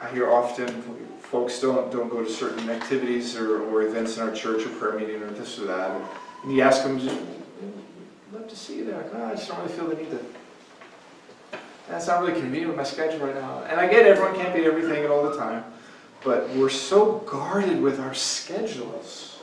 I 0.01 0.09
hear 0.09 0.31
often 0.31 0.83
folks 1.21 1.61
don't, 1.61 1.91
don't 1.93 2.11
go 2.11 2.23
to 2.23 2.31
certain 2.31 2.69
activities 2.69 3.37
or, 3.37 3.63
or 3.63 3.83
events 3.83 4.19
in 4.19 4.29
our 4.29 4.35
church 4.35 4.67
or 4.67 4.69
prayer 4.71 4.99
meeting 4.99 5.23
or 5.23 5.31
this 5.31 5.59
or 5.59 5.67
that. 5.67 5.91
And 6.43 6.53
you 6.53 6.61
ask 6.61 6.83
them, 6.83 6.99
just, 6.99 7.17
love 8.33 8.49
to 8.49 8.57
see 8.57 8.79
you 8.79 8.85
there. 8.85 8.99
I 9.15 9.35
just 9.35 9.49
don't 9.49 9.61
really 9.61 9.73
feel 9.73 9.87
the 9.87 9.95
need 9.95 10.11
to. 10.11 10.42
That's 11.89 12.07
not 12.07 12.21
really 12.21 12.41
convenient 12.41 12.69
with 12.69 12.77
my 12.77 12.85
schedule 12.85 13.27
right 13.27 13.35
now. 13.35 13.65
And 13.65 13.81
I 13.81 13.87
get 13.87 14.07
everyone 14.07 14.35
can't 14.35 14.55
be 14.55 14.65
everything 14.65 15.07
all 15.07 15.29
the 15.29 15.37
time, 15.37 15.65
but 16.25 16.49
we're 16.51 16.71
so 16.71 17.19
guarded 17.27 17.81
with 17.81 18.01
our 18.01 18.15
schedules. 18.15 19.41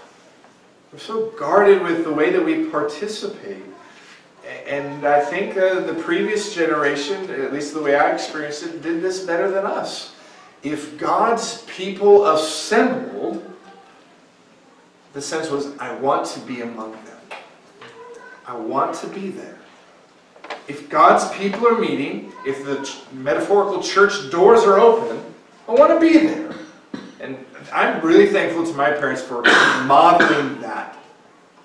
We're 0.92 1.00
so 1.00 1.28
guarded 1.38 1.84
with 1.84 2.04
the 2.04 2.12
way 2.12 2.32
that 2.32 2.44
we 2.44 2.66
participate. 2.66 3.64
And 4.66 5.06
I 5.06 5.24
think 5.24 5.58
uh, 5.58 5.82
the 5.82 5.94
previous 5.94 6.56
generation, 6.56 7.30
at 7.30 7.54
least 7.54 7.74
the 7.76 7.82
way 7.82 7.96
I 7.96 8.12
experienced 8.14 8.64
it, 8.64 8.82
did 8.82 9.02
this 9.02 9.24
better 9.24 9.52
than 9.52 9.66
us. 9.66 10.16
If 10.64 10.98
God's 10.98 11.62
people 11.64 12.26
assembled, 12.28 13.46
the 15.14 15.22
sense 15.22 15.50
was, 15.50 15.78
I 15.78 15.94
want 15.96 16.26
to 16.28 16.40
be 16.40 16.62
among 16.62 16.94
them. 16.94 17.40
I 18.48 18.56
want 18.56 18.96
to 18.96 19.08
be 19.08 19.30
there. 19.30 19.59
If 20.70 20.88
God's 20.88 21.28
people 21.36 21.68
are 21.68 21.80
meeting, 21.80 22.32
if 22.46 22.64
the 22.64 22.90
metaphorical 23.12 23.82
church 23.82 24.30
doors 24.30 24.62
are 24.62 24.80
open, 24.80 25.20
I 25.68 25.74
want 25.74 25.92
to 25.92 26.00
be 26.00 26.20
there. 26.20 26.54
And 27.20 27.44
I'm 27.74 28.00
really 28.06 28.28
thankful 28.28 28.66
to 28.66 28.74
my 28.74 28.92
parents 28.92 29.22
for 29.22 29.42
modeling 29.86 30.62
that. 30.62 30.96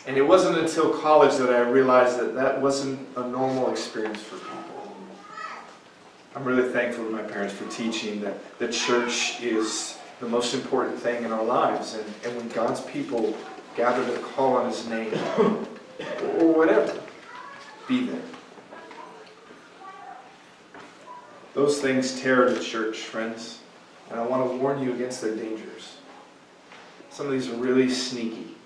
And 0.06 0.16
it 0.16 0.26
wasn't 0.26 0.56
until 0.56 0.98
college 1.00 1.36
that 1.36 1.50
I 1.50 1.60
realized 1.60 2.18
that 2.18 2.34
that 2.34 2.60
wasn't 2.62 3.06
a 3.16 3.28
normal 3.28 3.70
experience 3.70 4.22
for 4.22 4.36
people. 4.36 4.96
I'm 6.34 6.44
really 6.44 6.72
thankful 6.72 7.04
to 7.04 7.10
my 7.10 7.22
parents 7.22 7.54
for 7.54 7.68
teaching 7.70 8.22
that 8.22 8.58
the 8.58 8.68
church 8.68 9.40
is 9.42 9.98
the 10.18 10.26
most 10.26 10.54
important 10.54 10.98
thing 10.98 11.24
in 11.24 11.30
our 11.30 11.44
lives. 11.44 11.94
And, 11.94 12.04
and 12.24 12.36
when 12.36 12.48
God's 12.48 12.80
people 12.80 13.36
gather 13.76 14.04
to 14.04 14.18
call 14.20 14.56
on 14.56 14.66
His 14.66 14.88
name, 14.88 15.12
or 15.12 16.52
whatever, 16.54 16.98
be 17.86 18.06
there. 18.06 18.22
Those 21.54 21.80
things 21.80 22.20
tear 22.20 22.48
at 22.48 22.56
the 22.56 22.62
church, 22.62 22.98
friends. 22.98 23.60
And 24.10 24.20
I 24.20 24.26
want 24.26 24.50
to 24.50 24.56
warn 24.56 24.82
you 24.82 24.92
against 24.92 25.22
their 25.22 25.34
dangers. 25.34 25.96
Some 27.10 27.26
of 27.26 27.32
these 27.32 27.48
are 27.48 27.54
really 27.54 27.88
sneaky, 27.88 28.56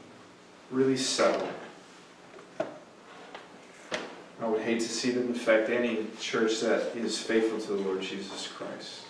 really 0.70 0.96
subtle. 0.96 1.48
I 4.40 4.46
would 4.46 4.62
hate 4.62 4.80
to 4.80 4.88
see 4.88 5.10
them 5.10 5.30
affect 5.30 5.68
any 5.68 6.06
church 6.18 6.60
that 6.60 6.96
is 6.96 7.20
faithful 7.20 7.60
to 7.60 7.66
the 7.72 7.82
Lord 7.88 8.00
Jesus 8.00 8.48
Christ. 8.48 9.02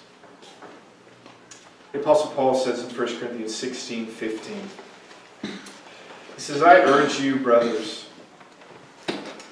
The 1.93 2.01
Apostle 2.01 2.33
Paul 2.33 2.55
says 2.55 2.83
in 2.83 2.91
1 2.91 3.19
Corinthians 3.19 3.55
16 3.55 4.07
15, 4.07 4.57
he 5.43 5.51
says, 6.37 6.63
I 6.63 6.77
urge 6.81 7.21
you, 7.21 7.37
brothers, 7.37 8.09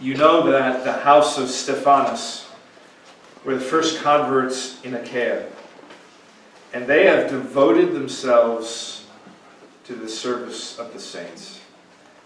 you 0.00 0.14
know 0.14 0.50
that 0.50 0.84
the 0.84 0.92
house 0.92 1.38
of 1.38 1.48
Stephanas 1.48 2.45
were 3.46 3.54
the 3.54 3.60
first 3.60 4.02
converts 4.02 4.82
in 4.82 4.94
Achaia. 4.94 5.46
And 6.74 6.86
they 6.86 7.06
have 7.06 7.30
devoted 7.30 7.94
themselves 7.94 9.06
to 9.84 9.94
the 9.94 10.08
service 10.08 10.78
of 10.78 10.92
the 10.92 10.98
saints. 10.98 11.60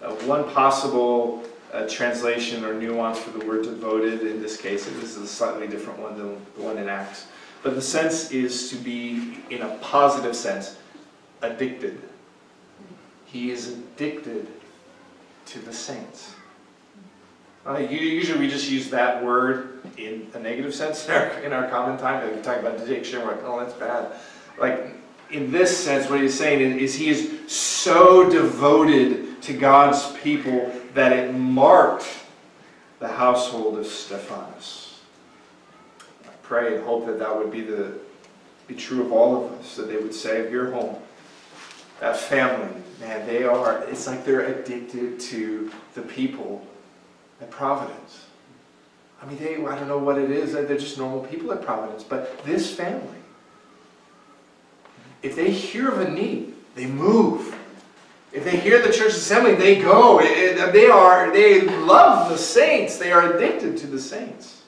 Uh, 0.03 0.13
one 0.25 0.51
possible 0.51 1.45
uh, 1.75 1.87
translation 1.87 2.65
or 2.65 2.73
nuance 2.73 3.19
for 3.19 3.39
the 3.39 3.47
word 3.47 3.65
devoted 3.65 4.23
in 4.23 4.41
this 4.41 4.57
case, 4.57 4.87
this 4.87 5.17
is 5.17 5.19
a 5.19 5.29
slightly 5.29 5.69
different 5.69 6.01
one 6.01 6.17
than 6.17 6.35
the 6.57 6.63
one 6.63 6.79
in 6.79 6.89
Acts. 6.89 7.27
But 7.63 7.75
the 7.75 7.83
sense 7.83 8.31
is 8.31 8.71
to 8.71 8.77
be, 8.77 9.37
in 9.51 9.61
a 9.61 9.77
positive 9.83 10.35
sense, 10.35 10.79
addicted. 11.43 12.01
He 13.27 13.51
is 13.51 13.69
addicted 13.69 14.47
to 15.47 15.59
the 15.59 15.73
saints. 15.73 16.35
Uh, 17.67 17.77
usually 17.77 18.39
we 18.39 18.49
just 18.49 18.71
use 18.71 18.89
that 18.89 19.23
word 19.23 19.83
in 19.99 20.27
a 20.33 20.39
negative 20.39 20.75
sense 20.75 21.05
in 21.09 21.13
our, 21.13 21.29
in 21.41 21.53
our 21.53 21.69
common 21.69 21.99
time. 21.99 22.25
Like 22.25 22.37
we 22.37 22.43
talk 22.43 22.59
about 22.59 22.81
addiction, 22.81 23.21
we're 23.21 23.33
like, 23.33 23.45
oh, 23.45 23.61
that's 23.61 23.75
bad. 23.75 24.13
Like, 24.59 24.95
in 25.31 25.53
this 25.53 25.77
sense, 25.77 26.11
what 26.11 26.21
he's 26.21 26.37
saying 26.37 26.79
is, 26.79 26.95
he 26.95 27.09
is 27.09 27.51
so 27.51 28.29
devoted 28.29 29.41
to 29.43 29.53
God's 29.53 30.11
people 30.23 30.73
that 30.95 31.13
it 31.13 31.33
marked 31.33 32.05
the 32.99 33.07
household 33.07 33.79
of 33.79 33.87
Stephanas. 33.87 34.99
I 36.25 36.33
pray 36.43 36.75
and 36.75 36.85
hope 36.85 37.07
that 37.07 37.21
that 37.21 37.37
would 37.37 37.53
be, 37.53 37.61
the, 37.61 37.93
be 38.67 38.75
true 38.75 39.03
of 39.03 39.13
all 39.13 39.45
of 39.45 39.53
us, 39.53 39.77
that 39.77 39.89
they 39.89 39.97
would 39.97 40.13
say 40.13 40.45
of 40.45 40.51
your 40.51 40.73
home, 40.73 40.97
that 42.01 42.17
family, 42.17 42.83
man, 42.99 43.25
they 43.25 43.45
are, 43.45 43.85
it's 43.85 44.09
like 44.09 44.25
they're 44.25 44.47
addicted 44.47 45.21
to 45.21 45.71
the 45.95 46.03
people 46.03 46.67
at 47.41 47.51
Providence. 47.51 48.27
I 49.23 49.27
mean, 49.27 49.39
they, 49.39 49.57
I 49.57 49.75
don't 49.77 49.89
know 49.89 49.99
what 49.99 50.19
it 50.19 50.31
is, 50.31 50.53
they're 50.53 50.67
just 50.67 50.99
normal 50.99 51.21
people 51.25 51.53
at 51.53 51.63
Providence, 51.63 52.05
but 52.05 52.43
this 52.45 52.75
family, 52.75 53.19
if 55.23 55.37
they 55.37 55.51
hear 55.51 55.91
of 55.91 56.01
a 56.01 56.11
need, 56.11 56.55
they 56.75 56.87
move. 56.87 57.57
If 58.33 58.45
they 58.45 58.57
hear 58.57 58.81
the 58.81 58.93
church 58.93 59.13
assembly, 59.13 59.55
they 59.55 59.81
go. 59.81 60.21
they 60.21 60.87
are, 60.87 61.33
they 61.33 61.63
love 61.63 62.31
the 62.31 62.39
saints. 62.39 62.97
They 62.97 63.13
are 63.13 63.35
addicted 63.35 63.77
to 63.79 63.87
the 63.87 63.99
saints. 63.99 64.63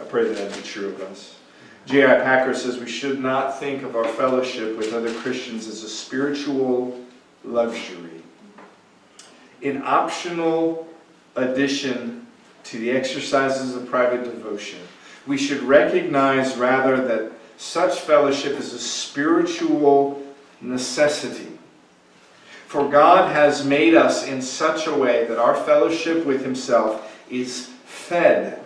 I 0.00 0.04
pray 0.04 0.24
that 0.24 0.36
that 0.36 0.56
be 0.56 0.62
true 0.62 0.88
of 0.88 1.00
us. 1.02 1.36
J.I. 1.84 2.20
Packer 2.20 2.54
says 2.54 2.78
we 2.78 2.88
should 2.88 3.20
not 3.20 3.58
think 3.58 3.82
of 3.82 3.96
our 3.96 4.04
fellowship 4.04 4.76
with 4.78 4.94
other 4.94 5.12
Christians 5.14 5.66
as 5.66 5.82
a 5.82 5.88
spiritual 5.88 6.98
luxury. 7.44 8.22
An 9.62 9.82
optional 9.84 10.88
addition 11.36 12.26
to 12.64 12.78
the 12.78 12.90
exercises 12.90 13.74
of 13.74 13.88
private 13.88 14.24
devotion. 14.24 14.78
We 15.26 15.38
should 15.38 15.62
recognize 15.62 16.56
rather 16.56 17.04
that 17.06 17.32
such 17.56 18.00
fellowship 18.00 18.58
is 18.58 18.72
a 18.72 18.78
spiritual 18.78 20.22
necessity. 20.60 21.48
For 22.66 22.88
God 22.88 23.30
has 23.32 23.64
made 23.64 23.94
us 23.94 24.26
in 24.26 24.40
such 24.40 24.86
a 24.86 24.94
way 24.94 25.26
that 25.26 25.38
our 25.38 25.54
fellowship 25.54 26.24
with 26.24 26.42
Himself 26.42 27.22
is 27.30 27.66
fed 27.84 28.60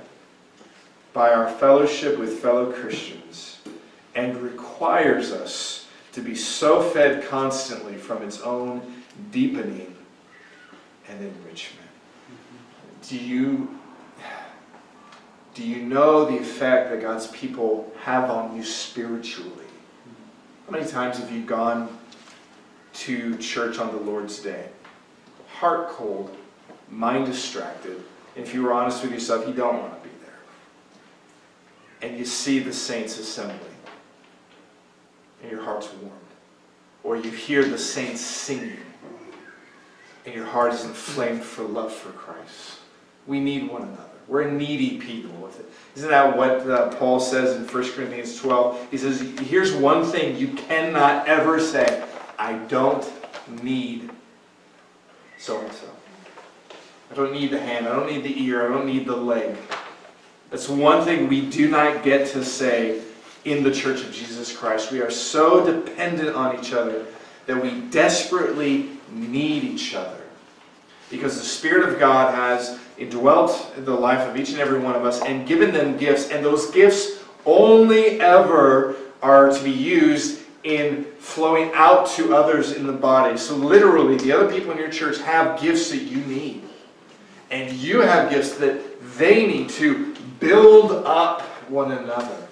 by 1.13 1.33
our 1.33 1.51
fellowship 1.51 2.19
with 2.19 2.41
fellow 2.41 2.73
Christians 2.73 3.59
and 4.15 4.37
requires 4.37 5.33
us 5.33 5.87
to 6.13 6.21
be 6.21 6.35
so 6.35 6.83
fed 6.83 7.27
constantly 7.27 7.97
from 7.97 8.23
its 8.23 8.41
own 8.41 8.81
deepening 9.31 9.95
and 11.09 11.21
enrichment 11.21 11.86
do 13.09 13.17
you 13.17 13.69
do 15.55 15.67
you 15.67 15.83
know 15.83 16.27
the 16.27 16.37
effect 16.37 16.91
that 16.91 17.01
God's 17.01 17.29
people 17.29 17.91
have 18.03 18.29
on 18.31 18.55
you 18.55 18.63
spiritually? 18.63 19.65
How 20.67 20.73
many 20.73 20.87
times 20.87 21.19
have 21.19 21.33
you 21.33 21.43
gone 21.45 21.89
to 22.93 23.39
church 23.39 23.79
on 23.79 23.91
the 23.91 24.03
Lord's 24.03 24.39
Day? 24.41 24.69
Heart 25.49 25.89
cold, 25.89 26.37
mind 26.91 27.25
distracted. 27.25 28.03
If 28.35 28.53
you 28.53 28.65
were 28.65 28.75
honest 28.75 29.03
with 29.03 29.13
yourself, 29.13 29.49
you 29.49 29.55
don't 29.55 29.81
want 29.81 30.03
to 30.03 30.07
be 30.07 30.15
there. 30.21 32.11
And 32.11 32.19
you 32.19 32.27
see 32.27 32.59
the 32.59 32.75
saints 32.75 33.19
assembling, 33.19 33.61
and 35.41 35.51
your 35.51 35.63
heart's 35.63 35.91
warmed. 35.95 36.13
Or 37.03 37.17
you 37.17 37.31
hear 37.31 37.65
the 37.65 37.79
saints 37.79 38.21
singing, 38.21 38.77
and 40.27 40.35
your 40.35 40.45
heart 40.45 40.75
is 40.75 40.85
inflamed 40.85 41.43
for 41.43 41.63
love 41.63 41.95
for 41.95 42.11
Christ. 42.11 42.81
We 43.27 43.41
need 43.41 43.71
one 43.71 43.83
another. 43.83 44.03
We're 44.29 44.51
needy 44.51 44.99
people 44.99 45.37
with 45.41 45.61
it. 45.61 45.71
Isn't 45.97 46.11
that 46.11 46.37
what 46.37 46.69
uh, 46.69 46.95
Paul 46.97 47.21
says 47.21 47.57
in 47.57 47.63
1 47.67 47.93
Corinthians 47.93 48.37
12? 48.41 48.89
He 48.91 48.99
says, 48.99 49.21
here's 49.41 49.73
one 49.73 50.05
thing 50.05 50.37
you 50.37 50.49
cannot 50.49 51.27
ever 51.29 51.61
say. 51.61 52.05
I 52.39 52.55
don't 52.55 53.09
need 53.63 54.11
so-and-so. 55.39 55.87
I 57.11 57.15
don't 57.15 57.33
need 57.33 57.51
the 57.51 57.61
hand. 57.61 57.87
I 57.87 57.95
don't 57.95 58.11
need 58.11 58.25
the 58.25 58.43
ear. 58.43 58.67
I 58.67 58.75
don't 58.75 58.87
need 58.87 59.07
the 59.07 59.17
leg. 59.17 59.57
That's 60.51 60.69
one 60.69 61.05
thing 61.05 61.29
we 61.29 61.49
do 61.49 61.69
not 61.69 62.03
get 62.03 62.29
to 62.29 62.45
say 62.45 63.03
in 63.45 63.63
the 63.63 63.73
Church 63.73 64.03
of 64.03 64.13
Jesus 64.13 64.57
Christ. 64.57 64.91
We 64.91 65.01
are 65.01 65.11
so 65.11 65.65
dependent 65.65 66.35
on 66.35 66.59
each 66.59 66.73
other 66.73 67.07
that 67.47 67.63
we 67.63 67.81
desperately 67.91 68.91
need 69.13 69.63
each 69.63 69.95
other. 69.95 70.21
Because 71.11 71.39
the 71.39 71.45
Spirit 71.45 71.89
of 71.89 72.01
God 72.01 72.35
has 72.35 72.79
indwelt 72.99 73.73
the 73.77 73.93
life 73.93 74.29
of 74.29 74.37
each 74.37 74.51
and 74.51 74.59
every 74.59 74.79
one 74.79 74.95
of 74.95 75.05
us 75.05 75.21
and 75.23 75.47
given 75.47 75.73
them 75.73 75.97
gifts, 75.97 76.31
and 76.31 76.45
those 76.45 76.71
gifts 76.71 77.23
only 77.45 78.21
ever 78.21 78.97
are 79.23 79.51
to 79.51 79.65
be 79.65 79.71
used 79.71 80.43
in 80.65 81.05
flowing 81.19 81.71
out 81.75 82.09
to 82.09 82.35
others 82.35 82.73
in 82.73 82.87
the 82.87 82.93
body. 82.93 83.37
So 83.37 83.55
literally, 83.55 84.17
the 84.17 84.33
other 84.33 84.51
people 84.51 84.73
in 84.73 84.79
your 84.79 84.91
church 84.91 85.19
have 85.19 85.61
gifts 85.61 85.91
that 85.91 86.03
you 86.03 86.19
need. 86.19 86.63
And 87.51 87.73
you 87.73 88.01
have 88.01 88.31
gifts 88.31 88.57
that 88.57 88.81
they 89.17 89.47
need 89.47 89.69
to 89.71 90.15
build 90.41 90.91
up 91.07 91.43
one 91.69 91.93
another. 91.93 92.46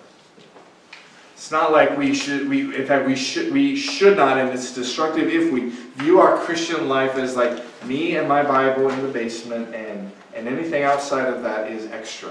It's 1.45 1.51
not 1.51 1.73
like 1.73 1.99
we 1.99 2.15
should, 2.15 2.49
we, 2.49 2.75
in 2.75 2.87
fact, 2.87 3.07
we 3.07 3.15
should, 3.15 3.53
we 3.53 3.77
should 3.77 4.17
not, 4.17 4.39
and 4.39 4.49
it's 4.49 4.73
destructive 4.73 5.29
if 5.29 5.53
we 5.53 5.69
view 5.97 6.19
our 6.19 6.39
Christian 6.39 6.89
life 6.89 7.17
as 7.17 7.37
like 7.37 7.63
me 7.85 8.17
and 8.17 8.27
my 8.27 8.43
Bible 8.43 8.89
in 8.89 9.03
the 9.03 9.09
basement, 9.09 9.75
and, 9.75 10.11
and 10.35 10.49
anything 10.49 10.85
outside 10.85 11.29
of 11.29 11.43
that 11.43 11.71
is 11.71 11.85
extra. 11.91 12.31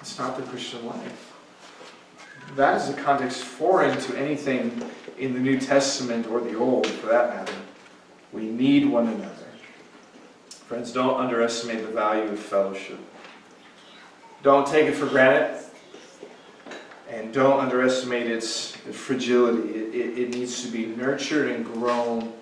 It's 0.00 0.18
not 0.18 0.36
the 0.36 0.42
Christian 0.42 0.84
life. 0.84 1.32
That 2.56 2.82
is 2.82 2.88
a 2.88 2.94
context 3.00 3.44
foreign 3.44 3.96
to 4.00 4.16
anything 4.16 4.82
in 5.16 5.32
the 5.32 5.38
New 5.38 5.60
Testament 5.60 6.26
or 6.26 6.40
the 6.40 6.56
Old, 6.56 6.88
for 6.88 7.06
that 7.06 7.36
matter. 7.36 7.54
We 8.32 8.46
need 8.46 8.84
one 8.86 9.06
another. 9.06 9.46
Friends, 10.66 10.90
don't 10.90 11.20
underestimate 11.20 11.86
the 11.86 11.92
value 11.92 12.32
of 12.32 12.40
fellowship. 12.40 12.98
Don't 14.42 14.66
take 14.66 14.86
it 14.86 14.94
for 14.96 15.06
granted. 15.06 15.69
And 17.10 17.34
don't 17.34 17.58
underestimate 17.58 18.28
its 18.28 18.70
fragility. 18.76 19.68
It, 19.74 19.94
it, 19.94 20.18
it, 20.18 20.34
needs 20.34 20.62
to 20.64 20.70
be 20.70 20.86
nurtured 20.86 21.50
and 21.50 21.64
grown. 21.64 22.32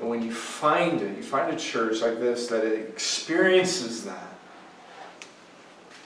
And 0.00 0.10
when 0.10 0.22
you 0.22 0.32
find 0.32 1.00
it, 1.00 1.16
you 1.16 1.22
find 1.22 1.54
a 1.54 1.58
church 1.58 2.00
like 2.02 2.18
this 2.18 2.48
that 2.48 2.64
experiences 2.64 4.04
that, 4.04 4.34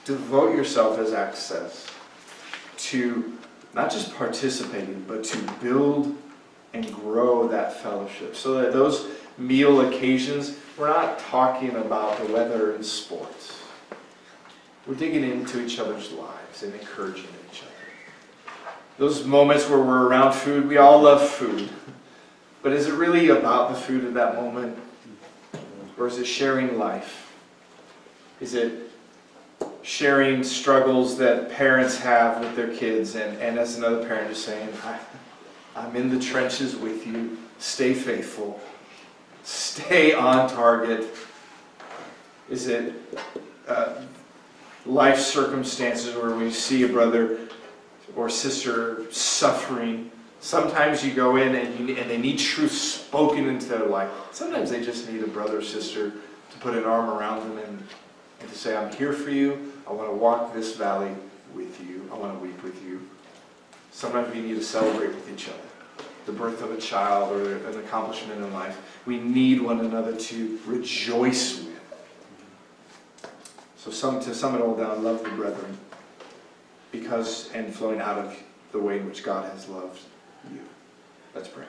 devote 0.05 0.55
yourself 0.55 0.99
as 0.99 1.13
access 1.13 1.87
to 2.77 3.37
not 3.73 3.91
just 3.91 4.13
participating, 4.15 5.03
but 5.07 5.23
to 5.23 5.37
build 5.61 6.15
and 6.73 6.93
grow 6.93 7.47
that 7.47 7.81
fellowship. 7.81 8.35
So 8.35 8.55
that 8.55 8.73
those 8.73 9.07
meal 9.37 9.81
occasions, 9.81 10.57
we're 10.77 10.87
not 10.87 11.19
talking 11.19 11.75
about 11.75 12.17
the 12.19 12.31
weather 12.31 12.73
and 12.73 12.85
sports. 12.85 13.61
We're 14.87 14.95
digging 14.95 15.23
into 15.23 15.63
each 15.63 15.79
other's 15.79 16.11
lives 16.11 16.63
and 16.63 16.73
encouraging 16.73 17.25
other. 17.25 17.40
Those 19.01 19.25
moments 19.25 19.67
where 19.67 19.79
we're 19.79 20.05
around 20.05 20.33
food, 20.33 20.67
we 20.67 20.77
all 20.77 21.01
love 21.01 21.27
food. 21.27 21.67
But 22.61 22.71
is 22.71 22.85
it 22.85 22.93
really 22.93 23.29
about 23.29 23.73
the 23.73 23.75
food 23.75 24.05
at 24.05 24.13
that 24.13 24.35
moment? 24.35 24.77
Or 25.97 26.05
is 26.05 26.19
it 26.19 26.25
sharing 26.25 26.77
life? 26.77 27.33
Is 28.39 28.53
it 28.53 28.91
sharing 29.81 30.43
struggles 30.43 31.17
that 31.17 31.49
parents 31.49 31.97
have 31.97 32.41
with 32.41 32.55
their 32.55 32.75
kids 32.75 33.15
and, 33.15 33.41
and 33.41 33.57
as 33.57 33.75
another 33.75 34.05
parent 34.07 34.29
just 34.29 34.45
saying, 34.45 34.69
I'm 35.75 35.95
in 35.95 36.11
the 36.11 36.19
trenches 36.19 36.75
with 36.75 37.07
you. 37.07 37.39
Stay 37.57 37.95
faithful. 37.95 38.61
Stay 39.43 40.13
on 40.13 40.47
target. 40.47 41.07
Is 42.51 42.67
it 42.67 42.93
uh, 43.67 43.95
life 44.85 45.17
circumstances 45.17 46.15
where 46.15 46.35
we 46.35 46.51
see 46.51 46.83
a 46.83 46.87
brother 46.87 47.39
or 48.15 48.29
sister 48.29 49.11
suffering? 49.11 50.11
Sometimes 50.39 51.05
you 51.05 51.13
go 51.13 51.35
in 51.35 51.55
and, 51.55 51.89
you, 51.89 51.95
and 51.97 52.09
they 52.09 52.17
need 52.17 52.39
truth 52.39 52.71
spoken 52.71 53.47
into 53.47 53.67
their 53.67 53.85
life. 53.85 54.09
Sometimes 54.31 54.71
they 54.71 54.83
just 54.83 55.09
need 55.09 55.21
a 55.23 55.27
brother 55.27 55.59
or 55.59 55.61
sister 55.61 56.11
to 56.11 56.57
put 56.59 56.75
an 56.75 56.83
arm 56.83 57.09
around 57.09 57.41
them 57.41 57.57
and, 57.59 57.83
and 58.39 58.49
to 58.49 58.57
say, 58.57 58.75
I'm 58.75 58.91
here 58.93 59.13
for 59.13 59.29
you. 59.29 59.73
I 59.87 59.93
want 59.93 60.09
to 60.09 60.15
walk 60.15 60.53
this 60.53 60.75
valley 60.75 61.11
with 61.53 61.79
you. 61.87 62.09
I 62.11 62.17
want 62.17 62.33
to 62.33 62.39
weep 62.39 62.61
with 62.63 62.83
you. 62.83 63.07
Sometimes 63.91 64.33
we 64.33 64.41
need 64.41 64.55
to 64.55 64.63
celebrate 64.63 65.09
with 65.09 65.31
each 65.31 65.47
other 65.47 65.57
the 66.25 66.31
birth 66.31 66.61
of 66.61 66.71
a 66.71 66.79
child 66.79 67.31
or 67.35 67.67
an 67.67 67.79
accomplishment 67.79 68.39
in 68.39 68.53
life. 68.53 68.79
We 69.05 69.19
need 69.19 69.61
one 69.61 69.79
another 69.79 70.15
to 70.15 70.59
rejoice 70.65 71.59
with. 71.59 71.67
So 73.75 73.89
some, 73.89 74.19
to 74.21 74.35
sum 74.35 74.55
it 74.55 74.61
all 74.61 74.75
down, 74.75 75.03
love 75.03 75.23
the 75.23 75.29
brethren 75.29 75.77
because 76.91 77.51
and 77.53 77.73
flowing 77.73 77.99
out 77.99 78.17
of 78.17 78.37
the 78.71 78.79
way 78.79 78.99
in 78.99 79.07
which 79.07 79.23
God 79.23 79.51
has 79.51 79.67
loved 79.67 79.99
you. 80.51 80.59
Let's 81.33 81.47
pray. 81.47 81.65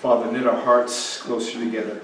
Father, 0.00 0.30
knit 0.30 0.46
our 0.46 0.60
hearts 0.60 1.20
closer 1.20 1.58
together. 1.58 2.00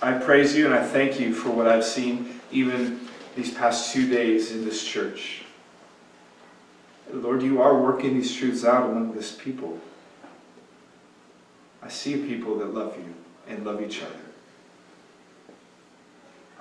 I 0.00 0.12
praise 0.12 0.54
you 0.54 0.66
and 0.66 0.74
I 0.74 0.84
thank 0.84 1.18
you 1.18 1.34
for 1.34 1.50
what 1.50 1.66
I've 1.66 1.84
seen 1.84 2.40
even 2.52 3.00
these 3.34 3.52
past 3.52 3.92
two 3.92 4.08
days 4.08 4.52
in 4.52 4.64
this 4.64 4.84
church. 4.84 5.42
Lord, 7.12 7.42
you 7.42 7.60
are 7.60 7.80
working 7.80 8.14
these 8.14 8.34
truths 8.34 8.64
out 8.64 8.90
among 8.90 9.12
this 9.12 9.32
people. 9.32 9.80
I 11.82 11.88
see 11.88 12.16
people 12.16 12.58
that 12.58 12.72
love 12.72 12.96
you 12.96 13.14
and 13.48 13.64
love 13.64 13.82
each 13.82 14.02
other. 14.02 14.14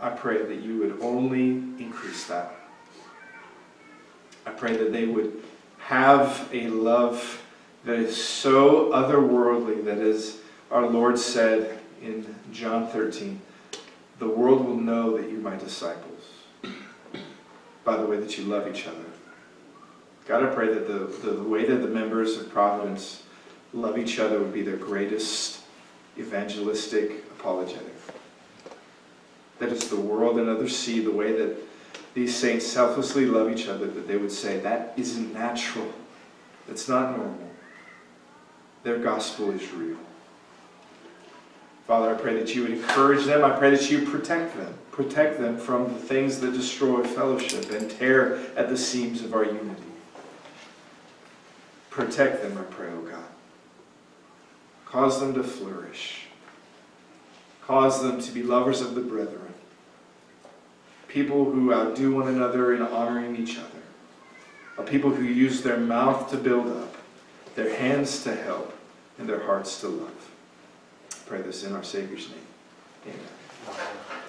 I 0.02 0.10
pray 0.10 0.44
that 0.44 0.62
you 0.62 0.80
would 0.80 1.00
only 1.02 1.50
increase 1.82 2.26
that. 2.26 2.54
I 4.46 4.52
pray 4.52 4.76
that 4.78 4.92
they 4.92 5.06
would 5.06 5.42
have 5.80 6.50
a 6.54 6.68
love 6.68 7.42
that 7.86 8.00
is 8.00 8.22
so 8.22 8.92
otherworldly 8.92 9.84
that, 9.86 9.98
as 9.98 10.38
our 10.72 10.88
Lord 10.88 11.20
said 11.20 11.80
in 12.02 12.36
John 12.52 12.88
13, 12.88 13.42
the 14.20 14.28
world 14.28 14.66
will 14.66 14.78
know 14.78 15.18
that 15.18 15.30
you're 15.30 15.40
my 15.40 15.58
disciples 15.58 16.22
by 17.84 17.98
the 17.98 18.06
way 18.06 18.18
that 18.18 18.38
you 18.38 18.46
love 18.46 18.68
each 18.68 18.88
other. 18.88 19.04
God, 20.26 20.44
I 20.44 20.48
pray 20.48 20.74
that 20.74 20.88
the, 20.88 21.28
the, 21.28 21.36
the 21.36 21.44
way 21.44 21.66
that 21.66 21.78
the 21.78 21.88
members 21.88 22.38
of 22.38 22.50
Providence 22.50 23.24
love 23.74 23.98
each 23.98 24.20
other 24.20 24.40
would 24.40 24.54
be 24.54 24.62
their 24.62 24.78
greatest 24.78 25.62
evangelistic 26.18 27.26
apologetic. 27.38 27.94
That 29.60 29.70
as 29.70 29.90
the 29.90 30.00
world 30.00 30.38
and 30.38 30.50
others 30.50 30.78
see 30.78 31.02
the 31.02 31.12
way 31.12 31.34
that 31.34 31.58
these 32.14 32.36
saints 32.36 32.66
selflessly 32.68 33.26
love 33.26 33.52
each 33.52 33.68
other, 33.68 33.88
that 33.88 34.08
they 34.08 34.18
would 34.18 34.32
say, 34.32 34.60
that 34.60 34.94
isn't 34.98 35.34
natural. 35.34 35.92
That's 36.68 36.88
not 36.88 37.18
normal. 37.18 37.52
Their 38.84 39.00
gospel 39.00 39.52
is 39.52 39.72
real. 39.72 39.98
Father, 41.88 42.16
I 42.16 42.18
pray 42.18 42.36
that 42.36 42.56
you 42.56 42.62
would 42.62 42.72
encourage 42.72 43.26
them. 43.26 43.44
I 43.44 43.50
pray 43.52 43.72
that 43.72 43.90
you 43.90 44.06
protect 44.06 44.56
them. 44.56 44.74
Protect 44.92 45.40
them 45.40 45.58
from 45.58 45.94
the 45.94 46.00
things 46.00 46.40
that 46.40 46.54
destroy 46.54 47.04
fellowship 47.04 47.72
and 47.72 47.90
tear 47.90 48.36
at 48.56 48.70
the 48.70 48.78
seams 48.78 49.22
of 49.22 49.34
our 49.34 49.44
unity. 49.44 49.82
Protect 51.90 52.42
them, 52.42 52.58
I 52.58 52.64
pray, 52.64 52.88
O 52.88 53.00
oh 53.00 53.02
God. 53.02 53.24
Cause 54.86 55.20
them 55.20 55.34
to 55.34 55.44
flourish. 55.44 56.28
Cause 57.62 58.02
them 58.02 58.22
to 58.22 58.32
be 58.32 58.44
lovers 58.44 58.82
of 58.82 58.96
the 58.96 59.02
brethren. 59.02 59.43
People 61.14 61.46
who 61.46 61.72
outdo 61.72 62.16
one 62.16 62.28
another 62.28 62.74
in 62.74 62.82
honoring 62.82 63.36
each 63.36 63.60
other. 63.60 63.70
A 64.80 64.82
people 64.82 65.12
who 65.12 65.24
use 65.24 65.62
their 65.62 65.78
mouth 65.78 66.32
to 66.32 66.38
build 66.38 66.68
up, 66.68 66.96
their 67.54 67.76
hands 67.76 68.24
to 68.24 68.34
help, 68.34 68.74
and 69.20 69.30
their 69.30 69.44
hearts 69.44 69.80
to 69.82 69.90
love. 69.90 70.32
I 71.12 71.30
pray 71.30 71.42
this 71.44 71.64
in 71.64 71.76
our 71.76 71.84
Savior's 71.84 72.30
name. 72.30 72.40
Amen. 73.06 74.23